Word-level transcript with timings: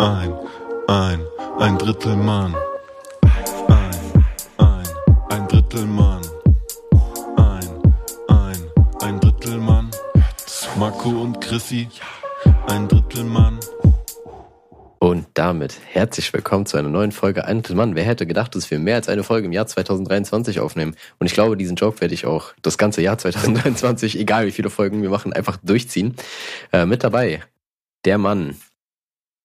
ein, 0.00 0.32
ein, 0.88 1.20
ein 1.58 1.76
Drittel 1.76 2.16
Mann. 2.16 2.54
Ein, 3.68 4.24
ein, 4.56 4.86
ein 5.28 5.48
Drittel 5.48 5.84
Mann. 5.84 6.22
Ein, 7.36 7.68
ein, 8.28 8.56
ein 9.02 9.20
Drittel 9.20 9.58
Mann. 9.58 9.90
Marco 10.78 11.10
und 11.10 11.38
Chrissy, 11.42 11.88
ein 12.68 12.88
Drittel 12.88 13.24
Mann. 13.24 13.60
Und 15.00 15.26
damit 15.34 15.78
herzlich 15.86 16.32
willkommen 16.32 16.64
zu 16.64 16.78
einer 16.78 16.88
neuen 16.88 17.12
Folge 17.12 17.44
Ein 17.44 17.60
Drittel 17.60 17.76
Mann. 17.76 17.94
Wer 17.94 18.04
hätte 18.04 18.26
gedacht, 18.26 18.54
dass 18.54 18.70
wir 18.70 18.78
mehr 18.78 18.96
als 18.96 19.10
eine 19.10 19.22
Folge 19.22 19.48
im 19.48 19.52
Jahr 19.52 19.66
2023 19.66 20.60
aufnehmen? 20.60 20.96
Und 21.18 21.26
ich 21.26 21.34
glaube, 21.34 21.58
diesen 21.58 21.76
Joke 21.76 22.00
werde 22.00 22.14
ich 22.14 22.24
auch 22.24 22.54
das 22.62 22.78
ganze 22.78 23.02
Jahr 23.02 23.18
2023, 23.18 24.18
egal 24.18 24.46
wie 24.46 24.52
viele 24.52 24.70
Folgen 24.70 25.02
wir 25.02 25.10
machen, 25.10 25.34
einfach 25.34 25.58
durchziehen. 25.62 26.16
Äh, 26.72 26.86
mit 26.86 27.04
dabei 27.04 27.42
der 28.06 28.16
Mann, 28.16 28.56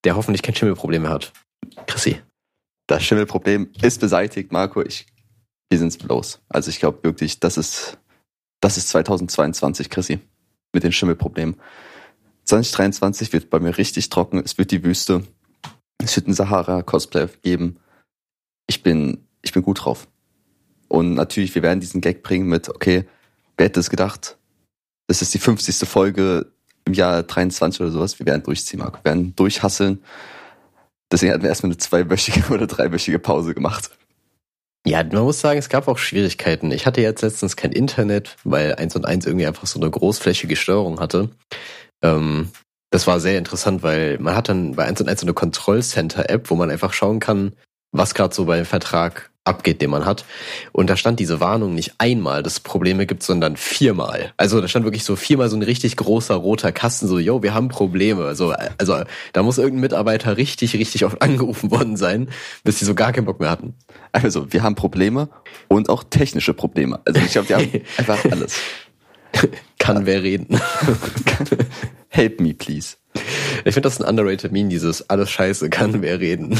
der 0.06 0.16
hoffentlich 0.16 0.44
kein 0.44 0.56
Schimmelproblem 0.56 1.02
mehr 1.02 1.12
hat. 1.12 1.34
Chrissy. 1.88 2.22
Das 2.88 3.04
Schimmelproblem 3.04 3.72
ist 3.82 4.00
beseitigt, 4.00 4.52
Marco. 4.52 4.82
Ich, 4.82 5.08
wir 5.70 5.80
sind's 5.80 6.02
los. 6.04 6.42
Also 6.48 6.70
ich 6.70 6.80
glaube 6.80 7.04
wirklich, 7.04 7.40
das 7.40 7.58
ist, 7.58 7.98
das 8.62 8.78
ist 8.78 8.90
2022, 8.90 9.90
Chrissy, 9.90 10.20
mit 10.74 10.84
den 10.84 10.92
Schimmelproblemen. 10.92 11.56
2023 12.46 13.34
wird 13.34 13.50
bei 13.50 13.60
mir 13.60 13.78
richtig 13.78 14.10
trocken. 14.10 14.40
Es 14.40 14.58
wird 14.60 14.70
die 14.70 14.84
Wüste. 14.84 15.24
Es 15.98 16.16
wird 16.16 16.28
ein 16.28 16.34
Sahara-Cosplay 16.34 17.28
geben. 17.42 17.80
Ich 18.68 18.84
bin, 18.84 19.28
ich 19.42 19.52
bin 19.52 19.64
gut 19.64 19.84
drauf. 19.84 20.08
Und 20.88 21.16
natürlich, 21.16 21.56
wir 21.56 21.64
werden 21.64 21.80
diesen 21.80 22.02
Gag 22.02 22.22
bringen 22.22 22.48
mit, 22.48 22.70
okay, 22.70 23.06
wer 23.58 23.66
hätte 23.66 23.80
es 23.80 23.90
gedacht? 23.90 24.38
Das 25.08 25.24
ist 25.24 25.34
die 25.34 25.40
50. 25.40 25.90
Folge 25.90 26.52
im 26.86 26.94
Jahr 26.94 27.24
23 27.24 27.82
oder 27.82 27.92
sowas. 27.92 28.20
Wir 28.20 28.26
werden 28.26 28.44
durchziehen, 28.44 28.80
Marco. 28.80 29.00
Wir 29.04 29.12
werden 29.12 29.36
durchhasseln. 29.36 30.04
Deswegen 31.12 31.34
hatten 31.34 31.44
wir 31.44 31.50
erstmal 31.50 31.72
eine 31.72 31.78
zweiwöchige 31.78 32.48
oder 32.54 32.68
dreiwöchige 32.68 33.20
Pause 33.20 33.54
gemacht. 33.54 33.92
Ja, 34.88 35.04
man 35.04 35.24
muss 35.24 35.40
sagen, 35.40 35.58
es 35.58 35.70
gab 35.70 35.88
auch 35.88 35.98
Schwierigkeiten. 35.98 36.72
Ich 36.72 36.86
hatte 36.86 37.02
jetzt 37.02 37.22
letztens 37.22 37.56
kein 37.56 37.72
Internet, 37.72 38.36
weil 38.44 38.76
1 38.76 38.96
und 38.96 39.06
1 39.06 39.26
irgendwie 39.26 39.48
einfach 39.48 39.66
so 39.66 39.80
eine 39.80 39.90
großflächige 39.90 40.56
Störung 40.56 41.00
hatte. 41.00 41.30
Ähm, 42.04 42.52
das 42.92 43.08
war 43.08 43.20
sehr 43.20 43.40
interessant, 43.40 43.82
weil 43.82 44.20
man 44.20 44.36
hat 44.36 44.48
dann 44.48 44.76
bei 44.76 44.86
1 44.86 45.02
und 45.02 45.10
1 45.10 45.22
so 45.22 45.26
eine 45.26 45.34
Kontrollcenter-App, 45.34 46.52
wo 46.52 46.56
man 46.56 46.70
einfach 46.70 46.94
schauen 46.94 47.20
kann, 47.20 47.54
was 47.92 48.14
gerade 48.14 48.36
so 48.36 48.46
beim 48.46 48.66
Vertrag 48.66 49.32
abgeht, 49.46 49.82
den 49.82 49.90
man 49.90 50.06
hat. 50.06 50.26
Und 50.72 50.90
da 50.90 50.98
stand 50.98 51.20
diese 51.20 51.40
Warnung 51.40 51.76
nicht 51.76 51.94
einmal, 52.00 52.44
dass 52.44 52.54
es 52.54 52.60
Probleme 52.60 53.06
gibt, 53.06 53.24
sondern 53.24 53.56
viermal. 53.58 54.34
Also 54.38 54.60
da 54.60 54.68
stand 54.68 54.86
wirklich 54.86 55.04
so 55.04 55.16
viermal 55.16 55.50
so 55.50 55.56
ein 55.56 55.62
richtig 55.62 55.96
großer 55.96 56.36
roter 56.36 56.72
Kasten, 56.72 57.08
so, 57.08 57.20
yo, 57.20 57.44
wir 57.44 57.54
haben 57.54 57.70
Probleme. 57.70 58.26
Also, 58.26 58.54
also 58.78 59.04
da 59.34 59.44
muss 59.44 59.58
irgendein 59.58 59.82
Mitarbeiter 59.82 60.38
richtig, 60.38 60.74
richtig 60.74 61.06
oft 61.06 61.22
angerufen 61.22 61.72
worden 61.72 61.96
sein, 61.96 62.30
bis 62.64 62.80
die 62.80 62.86
so 62.86 62.96
gar 62.96 63.14
keinen 63.14 63.26
Bock 63.26 63.40
mehr 63.40 63.50
hatten. 63.50 63.76
Also, 64.12 64.52
wir 64.52 64.64
haben 64.64 64.76
Probleme 64.76 65.30
und 65.68 65.90
auch 65.90 66.04
technische 66.04 66.54
Probleme. 66.54 67.00
Also 67.06 67.22
ich 67.22 67.32
glaube, 67.32 67.50
wir 67.50 67.56
haben 67.58 67.72
einfach 67.98 68.24
alles. 68.32 68.60
Kann 69.78 70.06
wer 70.06 70.24
reden. 70.24 70.60
Help 72.10 72.40
me, 72.40 72.54
please. 72.54 72.96
Ich 73.66 73.74
finde 73.74 73.82
das 73.82 74.02
ein 74.02 74.08
underrated 74.08 74.52
Meme, 74.52 74.70
dieses 74.70 75.10
alles 75.10 75.30
scheiße, 75.30 75.70
kann 75.70 76.02
wer 76.02 76.20
reden. 76.20 76.60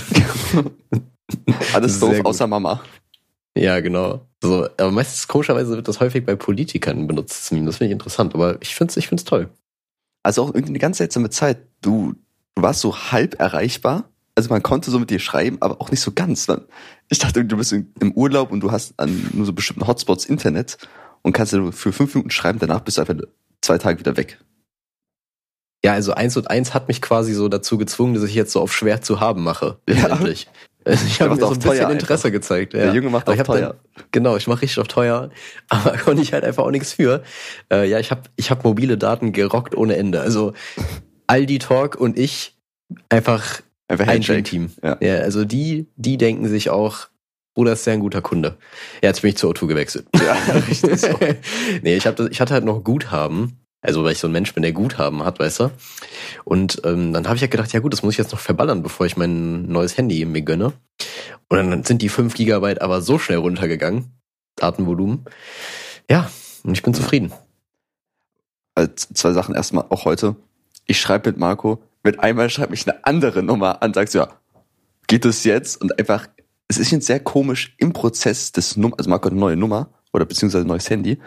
Alles 1.74 2.00
doof 2.00 2.18
gut. 2.18 2.26
außer 2.26 2.48
Mama. 2.48 2.82
Ja, 3.58 3.80
genau. 3.80 4.28
So, 4.42 4.66
aber 4.78 4.92
meistens 4.92 5.28
komischerweise 5.28 5.76
wird 5.76 5.88
das 5.88 6.00
häufig 6.00 6.26
bei 6.26 6.36
Politikern 6.36 7.08
benutzt, 7.08 7.32
das 7.40 7.48
finde 7.50 7.72
ich 7.72 7.92
interessant, 7.92 8.36
aber 8.36 8.62
ich 8.62 8.76
finde 8.76 8.92
es 8.92 8.98
ich 8.98 9.08
find's 9.08 9.24
toll. 9.24 9.50
Also 10.24 10.44
auch 10.44 10.48
irgendwie 10.50 10.70
eine 10.70 10.80
ganz 10.80 10.98
seltsame 10.98 11.30
Zeit. 11.30 11.60
Du, 11.82 12.16
du 12.56 12.62
warst 12.62 12.82
so 12.82 12.98
halb 12.98 13.40
erreichbar. 13.40 14.10
Also 14.36 14.50
man 14.50 14.62
konnte 14.62 14.92
so 14.92 15.00
mit 15.00 15.10
dir 15.10 15.20
schreiben, 15.20 15.58
aber 15.62 15.80
auch 15.80 15.92
nicht 15.92 16.02
so 16.02 16.12
ganz. 16.12 16.48
Ich 17.10 17.20
dachte, 17.20 17.46
du 17.46 17.56
bist 17.56 17.72
im 17.72 18.12
Urlaub 18.14 18.52
und 18.52 18.60
du 18.60 18.72
hast 18.72 19.00
an 19.00 19.30
nur 19.34 19.46
so 19.46 19.54
bestimmten 19.54 19.88
Hotspots 19.88 20.26
Internet 20.26 20.78
und 21.22 21.32
kannst 21.32 21.54
dir 21.54 21.72
für 21.72 21.94
fünf 21.94 22.14
Minuten 22.14 22.32
schreiben, 22.32 22.60
danach 22.60 22.82
bist 22.82 22.98
du 22.98 23.02
einfach 23.02 23.16
zwei 23.62 23.78
Tage 23.78 24.00
wieder 24.00 24.18
weg. 24.18 24.40
Ja, 25.86 25.94
also 25.94 26.14
eins 26.14 26.36
und 26.36 26.50
eins 26.50 26.74
hat 26.74 26.88
mich 26.88 27.02
quasi 27.02 27.34
so 27.34 27.48
dazu 27.48 27.78
gezwungen, 27.78 28.16
dass 28.16 28.24
ich 28.24 28.34
jetzt 28.34 28.52
so 28.52 28.60
auf 28.60 28.74
schwer 28.74 29.02
zu 29.02 29.20
haben 29.20 29.44
mache. 29.44 29.80
Ja. 29.88 30.20
Also 30.86 31.06
ich 31.08 31.20
habe 31.20 31.32
mir 31.34 31.40
so 31.40 31.48
auch 31.48 31.52
ein 31.52 31.60
bisschen 31.60 31.78
teuer 31.80 31.90
Interesse 31.90 32.32
gezeigt. 32.32 32.74
Ja. 32.74 32.86
Der 32.86 32.94
Junge 32.94 33.10
macht 33.10 33.28
auch 33.28 33.36
teuer. 33.36 33.76
Dann, 33.96 34.06
genau, 34.12 34.38
ich 34.38 34.48
mache 34.48 34.62
richtig 34.62 34.80
auf 34.80 34.88
teuer, 34.88 35.32
aber 35.70 35.98
konnte 35.98 36.22
ich 36.22 36.32
halt 36.32 36.44
einfach 36.44 36.64
auch 36.64 36.72
nichts 36.72 36.94
für. 36.94 37.24
Äh, 37.72 37.90
ja, 37.90 38.00
ich 38.00 38.12
habe 38.12 38.22
ich 38.36 38.52
hab 38.52 38.64
mobile 38.64 38.98
Daten 38.98 39.34
gerockt 39.34 39.76
ohne 39.76 39.96
Ende. 39.98 40.22
Also 40.22 40.54
Aldi 41.28 41.58
Talk 41.60 41.96
und 41.96 42.18
ich 42.20 42.56
einfach 43.10 43.62
Einfach 43.88 44.08
ein. 44.08 44.44
Team. 44.44 44.72
Ja. 44.84 44.98
Ja, 45.00 45.16
also 45.18 45.46
die, 45.46 45.88
die 45.96 46.18
denken 46.18 46.48
sich 46.48 46.70
auch, 46.72 47.08
Bruder 47.56 47.74
ist 47.74 47.86
ja 47.86 47.94
ein 47.94 48.00
guter 48.00 48.22
Kunde. 48.22 48.58
Ja, 49.02 49.10
jetzt 49.10 49.22
bin 49.22 49.30
ich 49.30 49.38
zu 49.38 49.48
O2 49.50 49.68
gewechselt. 49.68 50.08
Ja, 50.16 50.34
richtig 50.68 51.00
so. 51.00 51.10
nee, 51.84 51.96
ich, 51.96 52.06
hab, 52.08 52.16
das- 52.16 52.30
ich 52.30 52.42
hatte 52.42 52.54
halt 52.54 52.66
noch 52.66 52.84
Guthaben. 52.84 53.60
Also, 53.86 54.04
weil 54.04 54.14
ich 54.14 54.20
so 54.20 54.28
ein 54.28 54.32
Mensch 54.32 54.54
bin, 54.54 54.64
der 54.64 54.74
Guthaben 54.74 55.24
hat, 55.24 55.40
weißt 55.40 55.60
du? 55.60 55.72
Und 56.44 56.82
ähm, 56.84 57.14
dann 57.14 57.26
habe 57.26 57.36
ich 57.36 57.42
ja 57.42 57.48
gedacht, 57.48 57.72
ja 57.74 57.80
gut, 57.80 57.94
das 57.94 58.04
muss 58.04 58.14
ich 58.14 58.18
jetzt 58.18 58.32
noch 58.32 58.40
verballern, 58.40 58.84
bevor 58.84 59.06
ich 59.06 59.18
mein 59.18 59.68
neues 59.68 59.98
Handy 59.98 60.26
mir 60.26 60.42
gönne. 60.42 60.74
Und 61.50 61.58
dann 61.58 61.84
sind 61.84 62.02
die 62.02 62.10
5 62.10 62.34
Gigabyte 62.34 62.82
aber 62.82 63.02
so 63.02 63.20
schnell 63.20 63.38
runtergegangen. 63.38 64.12
Datenvolumen. 64.56 65.26
Ja, 66.10 66.30
und 66.64 66.74
ich 66.74 66.84
bin 66.84 66.94
zufrieden. 66.94 67.32
Also 68.74 68.92
zwei 69.14 69.34
Sachen 69.34 69.56
erstmal, 69.56 69.86
auch 69.90 70.06
heute. 70.06 70.36
Ich 70.86 71.00
schreibe 71.00 71.30
mit 71.30 71.40
Marco, 71.40 71.82
mit 72.04 72.20
einmal 72.20 72.50
schreibt 72.50 72.72
mich 72.72 72.88
eine 72.88 73.04
andere 73.06 73.44
Nummer 73.44 73.82
an, 73.82 73.94
sagst 73.94 74.14
ja, 74.14 74.30
geht 75.08 75.26
es 75.26 75.44
jetzt? 75.44 75.82
Und 75.82 75.98
einfach, 75.98 76.28
es 76.68 76.78
ist 76.78 76.92
jetzt 76.92 77.08
sehr 77.08 77.20
komisch 77.20 77.76
im 77.78 77.94
Prozess 77.94 78.52
des 78.52 78.78
Nummer, 78.78 78.96
also 78.98 79.10
Marco 79.10 79.26
hat 79.26 79.32
eine 79.32 79.40
neue 79.40 79.56
Nummer 79.56 79.90
oder 80.14 80.26
beziehungsweise 80.26 80.66
ein 80.66 80.68
neues 80.68 80.90
Handy, 80.90 81.20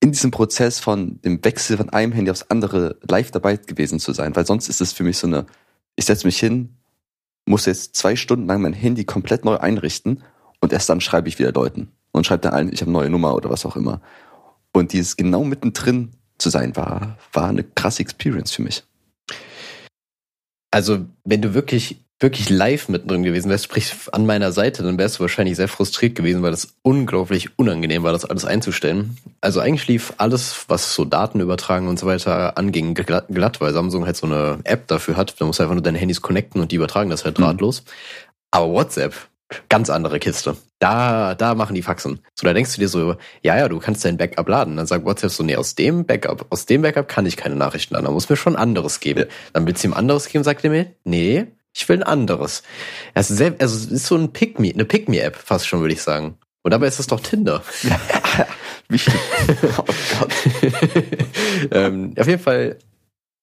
in 0.00 0.12
diesem 0.12 0.30
Prozess 0.30 0.78
von 0.78 1.20
dem 1.22 1.44
Wechsel 1.44 1.76
von 1.76 1.90
einem 1.90 2.12
Handy 2.12 2.30
aufs 2.30 2.50
andere 2.50 2.98
live 3.08 3.30
dabei 3.30 3.56
gewesen 3.56 3.98
zu 3.98 4.12
sein, 4.12 4.36
weil 4.36 4.46
sonst 4.46 4.68
ist 4.68 4.80
es 4.80 4.92
für 4.92 5.04
mich 5.04 5.18
so 5.18 5.26
eine, 5.26 5.46
ich 5.96 6.04
setze 6.04 6.26
mich 6.26 6.38
hin, 6.38 6.76
muss 7.46 7.66
jetzt 7.66 7.96
zwei 7.96 8.16
Stunden 8.16 8.46
lang 8.46 8.60
mein 8.60 8.72
Handy 8.72 9.04
komplett 9.04 9.44
neu 9.44 9.56
einrichten 9.56 10.22
und 10.60 10.72
erst 10.72 10.88
dann 10.88 11.00
schreibe 11.00 11.28
ich 11.28 11.38
wieder 11.38 11.52
Leuten 11.52 11.92
und 12.12 12.26
schreibe 12.26 12.42
dann 12.42 12.52
allen, 12.52 12.72
ich 12.72 12.80
habe 12.80 12.90
neue 12.90 13.10
Nummer 13.10 13.34
oder 13.34 13.50
was 13.50 13.64
auch 13.64 13.76
immer. 13.76 14.00
Und 14.72 14.92
dieses 14.92 15.16
genau 15.16 15.44
mittendrin 15.44 16.10
zu 16.38 16.50
sein, 16.50 16.76
war, 16.76 17.16
war 17.32 17.48
eine 17.48 17.64
krasse 17.64 18.02
Experience 18.02 18.52
für 18.52 18.62
mich. 18.62 18.84
Also, 20.70 21.06
wenn 21.24 21.40
du 21.40 21.54
wirklich, 21.54 22.04
wirklich 22.18 22.48
live 22.48 22.88
mittendrin 22.88 23.22
gewesen 23.22 23.50
wärst, 23.50 23.64
sprich 23.64 23.92
an 24.12 24.24
meiner 24.24 24.50
Seite, 24.50 24.82
dann 24.82 24.96
wärst 24.96 25.18
du 25.18 25.20
wahrscheinlich 25.20 25.56
sehr 25.56 25.68
frustriert 25.68 26.14
gewesen, 26.14 26.42
weil 26.42 26.50
das 26.50 26.74
unglaublich 26.82 27.58
unangenehm 27.58 28.04
war, 28.04 28.12
das 28.12 28.24
alles 28.24 28.46
einzustellen. 28.46 29.18
Also 29.42 29.60
eigentlich 29.60 29.86
lief 29.86 30.14
alles, 30.16 30.64
was 30.68 30.94
so 30.94 31.04
Daten 31.04 31.40
übertragen 31.40 31.88
und 31.88 31.98
so 31.98 32.06
weiter 32.06 32.56
anging, 32.56 32.94
glatt, 32.94 33.60
weil 33.60 33.72
Samsung 33.74 34.06
halt 34.06 34.16
so 34.16 34.26
eine 34.26 34.60
App 34.64 34.86
dafür 34.86 35.16
hat. 35.16 35.38
Da 35.38 35.44
musst 35.44 35.58
du 35.58 35.62
einfach 35.62 35.74
nur 35.74 35.82
deine 35.82 35.98
Handys 35.98 36.22
connecten 36.22 36.60
und 36.60 36.72
die 36.72 36.76
übertragen 36.76 37.10
das 37.10 37.26
halt 37.26 37.38
drahtlos. 37.38 37.82
Aber 38.50 38.72
WhatsApp, 38.72 39.14
ganz 39.68 39.90
andere 39.90 40.18
Kiste. 40.18 40.56
Da, 40.78 41.34
da 41.34 41.54
machen 41.54 41.74
die 41.74 41.82
Faxen. 41.82 42.20
So, 42.34 42.46
da 42.46 42.54
denkst 42.54 42.74
du 42.74 42.80
dir 42.80 42.88
so, 42.88 43.16
ja, 43.42 43.58
ja, 43.58 43.68
du 43.68 43.78
kannst 43.78 44.04
dein 44.06 44.16
Backup 44.16 44.48
laden. 44.48 44.76
Dann 44.76 44.86
sagt 44.86 45.04
WhatsApp 45.04 45.30
so, 45.30 45.42
nee, 45.42 45.56
aus 45.56 45.74
dem 45.74 46.06
Backup, 46.06 46.46
aus 46.48 46.64
dem 46.64 46.80
Backup 46.80 47.08
kann 47.08 47.26
ich 47.26 47.36
keine 47.36 47.56
Nachrichten 47.56 47.94
laden. 47.94 48.06
Da 48.06 48.10
muss 48.10 48.28
mir 48.28 48.36
schon 48.36 48.56
anderes 48.56 49.00
geben. 49.00 49.26
Dann 49.52 49.66
willst 49.66 49.84
du 49.84 49.88
ihm 49.88 49.94
anderes 49.94 50.28
geben, 50.28 50.44
sagt 50.44 50.64
er 50.64 50.70
mir, 50.70 50.86
nee, 51.04 51.46
ich 51.76 51.88
will 51.88 51.98
ein 51.98 52.02
anderes. 52.02 52.62
Also, 53.14 53.34
sehr, 53.34 53.54
also 53.58 53.76
es 53.76 53.86
ist 53.86 54.06
so 54.06 54.16
ein 54.16 54.32
Pick-Me, 54.32 54.72
eine 54.72 54.86
Pick-Me-App 54.86 55.36
fast 55.36 55.68
schon, 55.68 55.80
würde 55.80 55.92
ich 55.92 56.02
sagen. 56.02 56.38
Und 56.62 56.70
dabei 56.70 56.86
ist 56.86 56.98
das 56.98 57.06
doch 57.06 57.20
Tinder. 57.20 57.62
Wichtig. 58.88 59.14
oh 59.76 59.84
Gott. 60.18 60.32
ähm, 61.70 62.14
auf 62.18 62.26
jeden 62.26 62.42
Fall, 62.42 62.78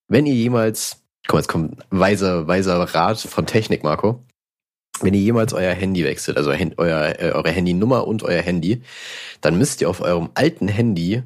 wenn 0.08 0.26
ihr 0.26 0.34
jemals, 0.34 1.04
komm, 1.28 1.40
jetzt 1.40 1.48
kommt 1.48 1.86
weiser, 1.92 2.48
weiser 2.48 2.82
Rat 2.82 3.20
von 3.20 3.46
Technik, 3.46 3.84
Marco. 3.84 4.24
Wenn 5.02 5.14
ihr 5.14 5.22
jemals 5.22 5.54
euer 5.54 5.74
Handy 5.74 6.04
wechselt, 6.04 6.38
also 6.38 6.52
euer, 6.52 7.20
äh, 7.20 7.32
eure 7.34 7.52
Handynummer 7.52 8.08
und 8.08 8.24
euer 8.24 8.42
Handy, 8.42 8.82
dann 9.42 9.58
müsst 9.58 9.82
ihr 9.82 9.90
auf 9.90 10.02
eurem 10.02 10.30
alten 10.34 10.68
Handy 10.68 11.24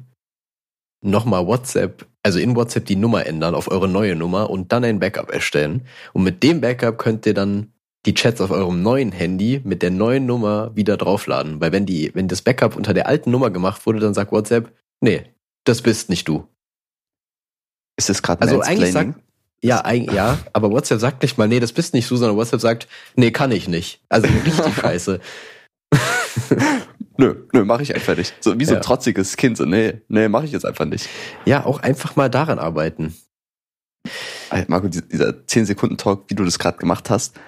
nochmal 1.00 1.46
WhatsApp, 1.46 2.06
also 2.22 2.38
in 2.38 2.56
WhatsApp 2.56 2.86
die 2.86 2.96
Nummer 2.96 3.26
ändern 3.26 3.54
auf 3.54 3.70
eure 3.70 3.88
neue 3.88 4.16
Nummer 4.16 4.50
und 4.50 4.72
dann 4.72 4.84
ein 4.84 5.00
Backup 5.00 5.30
erstellen. 5.30 5.82
Und 6.12 6.24
mit 6.24 6.42
dem 6.42 6.60
Backup 6.60 6.98
könnt 6.98 7.26
ihr 7.26 7.34
dann 7.34 7.72
die 8.06 8.14
Chats 8.14 8.40
auf 8.40 8.50
eurem 8.50 8.82
neuen 8.82 9.12
Handy 9.12 9.60
mit 9.64 9.82
der 9.82 9.90
neuen 9.90 10.26
Nummer 10.26 10.74
wieder 10.74 10.96
draufladen. 10.96 11.60
Weil 11.60 11.72
wenn 11.72 11.86
die, 11.86 12.14
wenn 12.14 12.28
das 12.28 12.42
Backup 12.42 12.76
unter 12.76 12.94
der 12.94 13.06
alten 13.06 13.30
Nummer 13.30 13.50
gemacht 13.50 13.84
wurde, 13.86 14.00
dann 14.00 14.14
sagt 14.14 14.32
WhatsApp, 14.32 14.72
nee, 15.00 15.24
das 15.64 15.82
bist 15.82 16.08
nicht 16.08 16.26
du. 16.26 16.46
Ist 17.96 18.08
das 18.08 18.22
gerade 18.22 18.40
Also 18.40 18.60
eigentlich 18.60 18.92
sagt, 18.92 19.14
ja, 19.60 19.84
eigentlich, 19.84 20.14
ja, 20.14 20.38
aber 20.52 20.70
WhatsApp 20.70 21.00
sagt 21.00 21.22
nicht 21.22 21.36
mal, 21.36 21.48
nee, 21.48 21.58
das 21.58 21.72
bist 21.72 21.92
nicht 21.92 22.08
du, 22.10 22.16
sondern 22.16 22.36
WhatsApp 22.36 22.60
sagt, 22.60 22.88
nee, 23.16 23.32
kann 23.32 23.50
ich 23.50 23.68
nicht. 23.68 24.00
Also 24.08 24.28
richtig 24.28 24.74
scheiße. 24.80 25.20
Nö, 27.18 27.34
nö, 27.52 27.64
mache 27.64 27.82
ich 27.82 27.94
einfach 27.94 28.16
nicht. 28.16 28.32
So 28.40 28.58
wie 28.58 28.64
so 28.64 28.72
Ja. 28.72 28.78
ein 28.78 28.82
trotziges 28.82 29.36
Kind. 29.36 29.56
So, 29.56 29.64
nee, 29.64 30.00
nee, 30.08 30.28
mache 30.28 30.44
ich 30.46 30.52
jetzt 30.52 30.64
einfach 30.64 30.84
nicht. 30.84 31.08
Ja, 31.44 31.66
auch 31.66 31.80
einfach 31.80 32.14
mal 32.16 32.30
daran 32.30 32.58
arbeiten. 32.58 33.14
Ey, 34.50 34.64
Marco, 34.68 34.88
die- 34.88 35.06
dieser 35.06 35.30
10-Sekunden-Talk, 35.46 36.24
wie 36.28 36.34
du 36.34 36.44
das 36.44 36.58
gerade 36.58 36.78
gemacht 36.78 37.10
hast, 37.10 37.38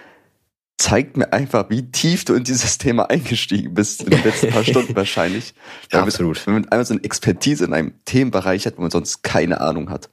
zeigt 0.76 1.16
mir 1.16 1.32
einfach, 1.32 1.70
wie 1.70 1.90
tief 1.90 2.24
du 2.24 2.34
in 2.34 2.42
dieses 2.44 2.78
Thema 2.78 3.08
eingestiegen 3.10 3.74
bist 3.74 4.02
in 4.02 4.10
den 4.10 4.22
letzten 4.24 4.48
paar 4.50 4.64
Stunden 4.64 4.94
wahrscheinlich. 4.96 5.54
Weil 5.90 6.00
Absolut. 6.00 6.46
Wenn 6.46 6.54
man 6.54 6.68
einmal 6.68 6.84
so 6.84 6.94
eine 6.94 7.04
Expertise 7.04 7.64
in 7.64 7.72
einem 7.72 7.92
Themenbereich 8.06 8.66
hat, 8.66 8.76
wo 8.76 8.82
man 8.82 8.90
sonst 8.90 9.22
keine 9.22 9.60
Ahnung 9.60 9.88
hat. 9.90 10.10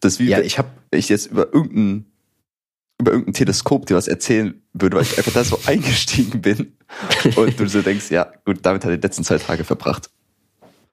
Das 0.00 0.18
wie, 0.18 0.28
Ja, 0.28 0.40
ich 0.40 0.58
habe 0.58 0.68
wenn 0.90 0.98
ich 0.98 1.08
jetzt 1.08 1.26
über 1.26 1.52
irgendein, 1.54 2.06
über 3.00 3.12
irgendein 3.12 3.34
Teleskop 3.34 3.86
dir 3.86 3.96
was 3.96 4.08
erzählen 4.08 4.59
würde, 4.72 4.96
weil 4.96 5.04
ich 5.04 5.18
einfach 5.18 5.32
da 5.32 5.44
so 5.44 5.58
eingestiegen 5.66 6.40
bin 6.40 6.76
und 7.36 7.58
du 7.58 7.68
so 7.68 7.82
denkst, 7.82 8.10
ja, 8.10 8.32
gut, 8.44 8.58
damit 8.62 8.84
hat 8.84 8.90
er 8.90 8.96
die 8.96 9.06
letzten 9.06 9.24
zwei 9.24 9.38
Tage 9.38 9.64
verbracht. 9.64 10.10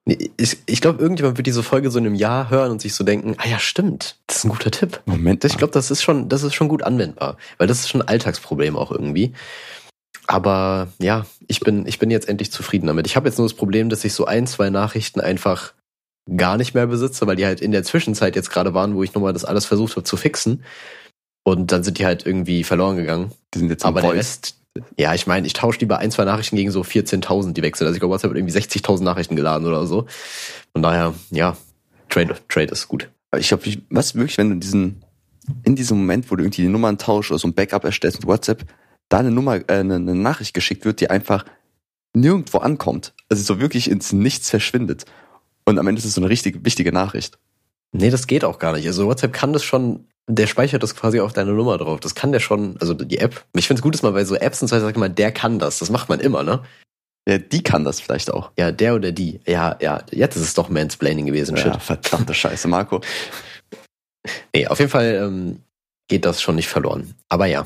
Nee, 0.06 0.32
Ich, 0.38 0.58
ich 0.66 0.80
glaube, 0.80 1.02
irgendjemand 1.02 1.38
wird 1.38 1.48
diese 1.48 1.64
Folge 1.64 1.92
so 1.92 2.00
in 2.00 2.06
einem 2.06 2.16
Jahr 2.16 2.50
hören 2.50 2.72
und 2.72 2.82
sich 2.82 2.94
so 2.94 3.04
denken, 3.04 3.36
ah 3.38 3.48
ja, 3.48 3.60
stimmt, 3.60 4.18
das 4.28 4.38
ist 4.38 4.44
ein 4.46 4.50
guter 4.50 4.72
Tipp. 4.72 5.02
Moment, 5.06 5.44
Ich 5.44 5.58
glaube, 5.58 5.74
das 5.74 5.92
ist 5.92 6.02
schon, 6.02 6.30
das 6.30 6.44
ist 6.44 6.54
schon 6.54 6.70
gut 6.70 6.84
anwendbar, 6.84 7.38
weil 7.58 7.68
das 7.68 7.80
ist 7.80 7.90
schon 7.90 8.02
ein 8.02 8.08
Alltagsproblem 8.08 8.78
auch 8.78 8.92
irgendwie. 8.92 9.34
Aber 10.26 10.90
ja, 11.00 11.26
ich 11.48 11.62
bin, 11.62 11.86
ich 11.88 12.00
bin 12.00 12.12
jetzt 12.12 12.28
endlich 12.28 12.52
zufrieden 12.52 12.88
damit. 12.88 13.06
Ich 13.06 13.16
habe 13.16 13.28
jetzt 13.28 13.38
nur 13.38 13.48
das 13.48 13.56
Problem, 13.56 13.90
dass 13.90 14.04
ich 14.04 14.14
so 14.14 14.26
ein, 14.26 14.48
zwei 14.48 14.70
Nachrichten 14.70 15.22
einfach 15.22 15.74
gar 16.36 16.58
nicht 16.58 16.74
mehr 16.74 16.88
besitze, 16.88 17.26
weil 17.28 17.38
die 17.38 17.46
halt 17.46 17.62
in 17.62 17.72
der 17.72 17.84
Zwischenzeit 17.84 18.36
jetzt 18.36 18.50
gerade 18.50 18.74
waren, 18.74 18.96
wo 18.96 19.04
ich 19.04 19.14
nochmal 19.14 19.34
das 19.34 19.46
alles 19.46 19.66
versucht 19.66 19.96
habe 19.96 20.04
zu 20.04 20.18
fixen. 20.18 20.64
Und 21.48 21.72
dann 21.72 21.82
sind 21.82 21.98
die 21.98 22.06
halt 22.06 22.26
irgendwie 22.26 22.66
verloren 22.66 22.98
gegangen. 22.98 23.32
die 23.54 23.60
sind 23.60 23.70
jetzt 23.70 23.86
im 23.86 23.88
Aber 23.88 24.02
der. 24.02 24.12
Rest, 24.12 24.58
ja, 24.98 25.14
ich 25.14 25.28
meine, 25.28 25.48
ich 25.48 25.54
tausche 25.54 25.80
lieber 25.80 25.98
ein, 25.98 26.12
zwei 26.12 26.26
Nachrichten 26.26 26.58
gegen 26.58 26.72
so 26.72 26.82
14.000, 26.82 27.54
die 27.54 27.62
wechseln. 27.62 27.88
Also 27.88 27.96
ich 27.96 28.02
glaube, 28.02 28.14
WhatsApp 28.14 28.32
hat 28.32 28.38
irgendwie 28.38 28.54
60.000 28.54 29.02
Nachrichten 29.04 29.38
geladen 29.38 29.66
oder 29.66 29.88
so. 29.88 30.08
Von 30.74 30.82
daher, 30.82 31.14
ja, 31.32 31.56
Trade, 32.10 32.36
Trade 32.50 32.74
ist 32.74 32.90
gut. 32.90 33.10
Aber 33.32 33.40
ich 33.40 33.48
glaube, 33.48 33.64
was 33.90 34.14
wirklich, 34.14 34.38
wenn 34.38 34.50
du 34.50 34.56
diesen, 34.58 35.06
in 35.64 35.78
diesem 35.78 36.00
Moment, 36.00 36.30
wo 36.30 36.36
du 36.36 36.44
irgendwie 36.44 36.64
die 36.64 36.68
Nummern 36.68 36.98
tauschst 36.98 37.32
oder 37.32 37.40
so 37.40 37.48
ein 37.48 37.54
Backup 37.54 37.86
erstellst 37.86 38.20
mit 38.20 38.28
WhatsApp, 38.28 38.66
da 39.08 39.20
eine 39.20 39.32
Nummer, 39.32 39.56
äh, 39.56 39.64
eine, 39.70 39.96
eine 39.96 40.16
Nachricht 40.16 40.54
geschickt 40.54 40.84
wird, 40.84 41.00
die 41.00 41.10
einfach 41.10 41.46
nirgendwo 42.14 42.58
ankommt. 42.58 43.14
Also 43.30 43.42
so 43.44 43.62
wirklich 43.62 43.90
ins 43.90 44.12
Nichts 44.12 44.50
verschwindet. 44.50 45.06
Und 45.64 45.80
am 45.80 45.88
Ende 45.88 46.00
ist 46.00 46.06
es 46.06 46.16
so 46.16 46.20
eine 46.20 46.30
richtig 46.30 46.66
wichtige 46.66 46.92
Nachricht. 46.92 47.40
Nee, 47.94 48.10
das 48.10 48.28
geht 48.28 48.44
auch 48.44 48.60
gar 48.60 48.74
nicht. 48.74 48.86
Also 48.86 49.06
WhatsApp 49.08 49.32
kann 49.32 49.54
das 49.54 49.64
schon, 49.64 50.08
der 50.30 50.48
speichert 50.48 50.84
das 50.84 50.96
quasi 50.96 51.20
auf 51.22 51.34
deine 51.34 51.54
Nummer 51.54 51.78
drauf. 51.78 52.02
Das 52.02 52.14
kann 52.14 52.32
der 52.32 52.40
schon, 52.40 52.78
also 52.80 52.94
die 52.94 53.18
App. 53.18 53.46
Ich 53.54 53.68
finde 53.68 53.80
es 53.80 53.84
gut, 53.84 53.94
dass 53.94 54.04
man 54.04 54.14
bei 54.14 54.26
so 54.26 54.36
Apps 54.36 54.62
und 54.62 54.68
so 54.68 54.80
sagt 54.80 54.98
man, 54.98 55.16
der 55.16 55.32
kann 55.32 55.58
das. 55.58 55.80
Das 55.80 55.90
macht 55.90 56.10
man 56.10 56.20
immer, 56.20 56.44
ne? 56.44 56.64
Ja, 57.28 57.38
die 57.38 57.64
kann 57.64 57.84
das 57.84 58.00
vielleicht 58.00 58.32
auch. 58.32 58.52
Ja, 58.58 58.72
der 58.72 58.96
oder 58.96 59.12
die. 59.12 59.40
Ja, 59.46 59.78
ja, 59.82 60.02
jetzt 60.12 60.36
ist 60.36 60.44
es 60.44 60.54
doch 60.54 60.70
Mansplaining 60.70 61.26
gewesen. 61.26 61.58
Shit. 61.58 61.74
Ja, 61.74 61.80
verdammte 61.80 62.34
Scheiße, 62.34 62.68
Marco. 62.68 63.02
Nee, 64.54 64.68
auf 64.68 64.80
jeden 64.80 64.92
Fall 64.92 65.22
ähm, 65.24 65.62
geht 66.10 66.26
das 66.26 66.42
schon 66.42 66.56
nicht 66.56 66.68
verloren. 66.68 67.14
Aber 67.30 67.46
ja. 67.46 67.66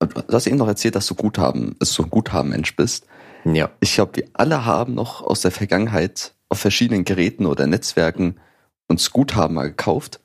Du 0.00 0.32
hast 0.32 0.46
eben 0.46 0.56
noch 0.56 0.66
erzählt, 0.66 0.94
dass 0.94 1.06
du 1.06 1.14
Guthaben, 1.14 1.76
dass 1.78 1.92
du 1.92 2.04
ein 2.04 2.10
Guthaben-Mensch 2.10 2.74
bist. 2.74 3.06
Ja. 3.44 3.70
Ich 3.80 3.94
glaube, 3.94 4.16
wir 4.16 4.24
alle 4.32 4.64
haben 4.64 4.94
noch 4.94 5.20
aus 5.20 5.42
der 5.42 5.50
Vergangenheit 5.50 6.32
auf 6.48 6.58
verschiedenen 6.58 7.04
Geräten 7.04 7.44
oder 7.44 7.66
Netzwerken 7.66 8.40
uns 8.88 9.10
Guthaben 9.10 9.56
mal 9.56 9.68
gekauft 9.68 10.20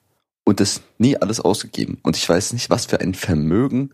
und 0.49 0.59
das 0.59 0.81
nie 0.97 1.15
alles 1.15 1.39
ausgegeben. 1.39 1.99
Und 2.01 2.17
ich 2.17 2.27
weiß 2.27 2.53
nicht, 2.53 2.71
was 2.71 2.87
für 2.87 2.99
ein 2.99 3.13
Vermögen 3.13 3.93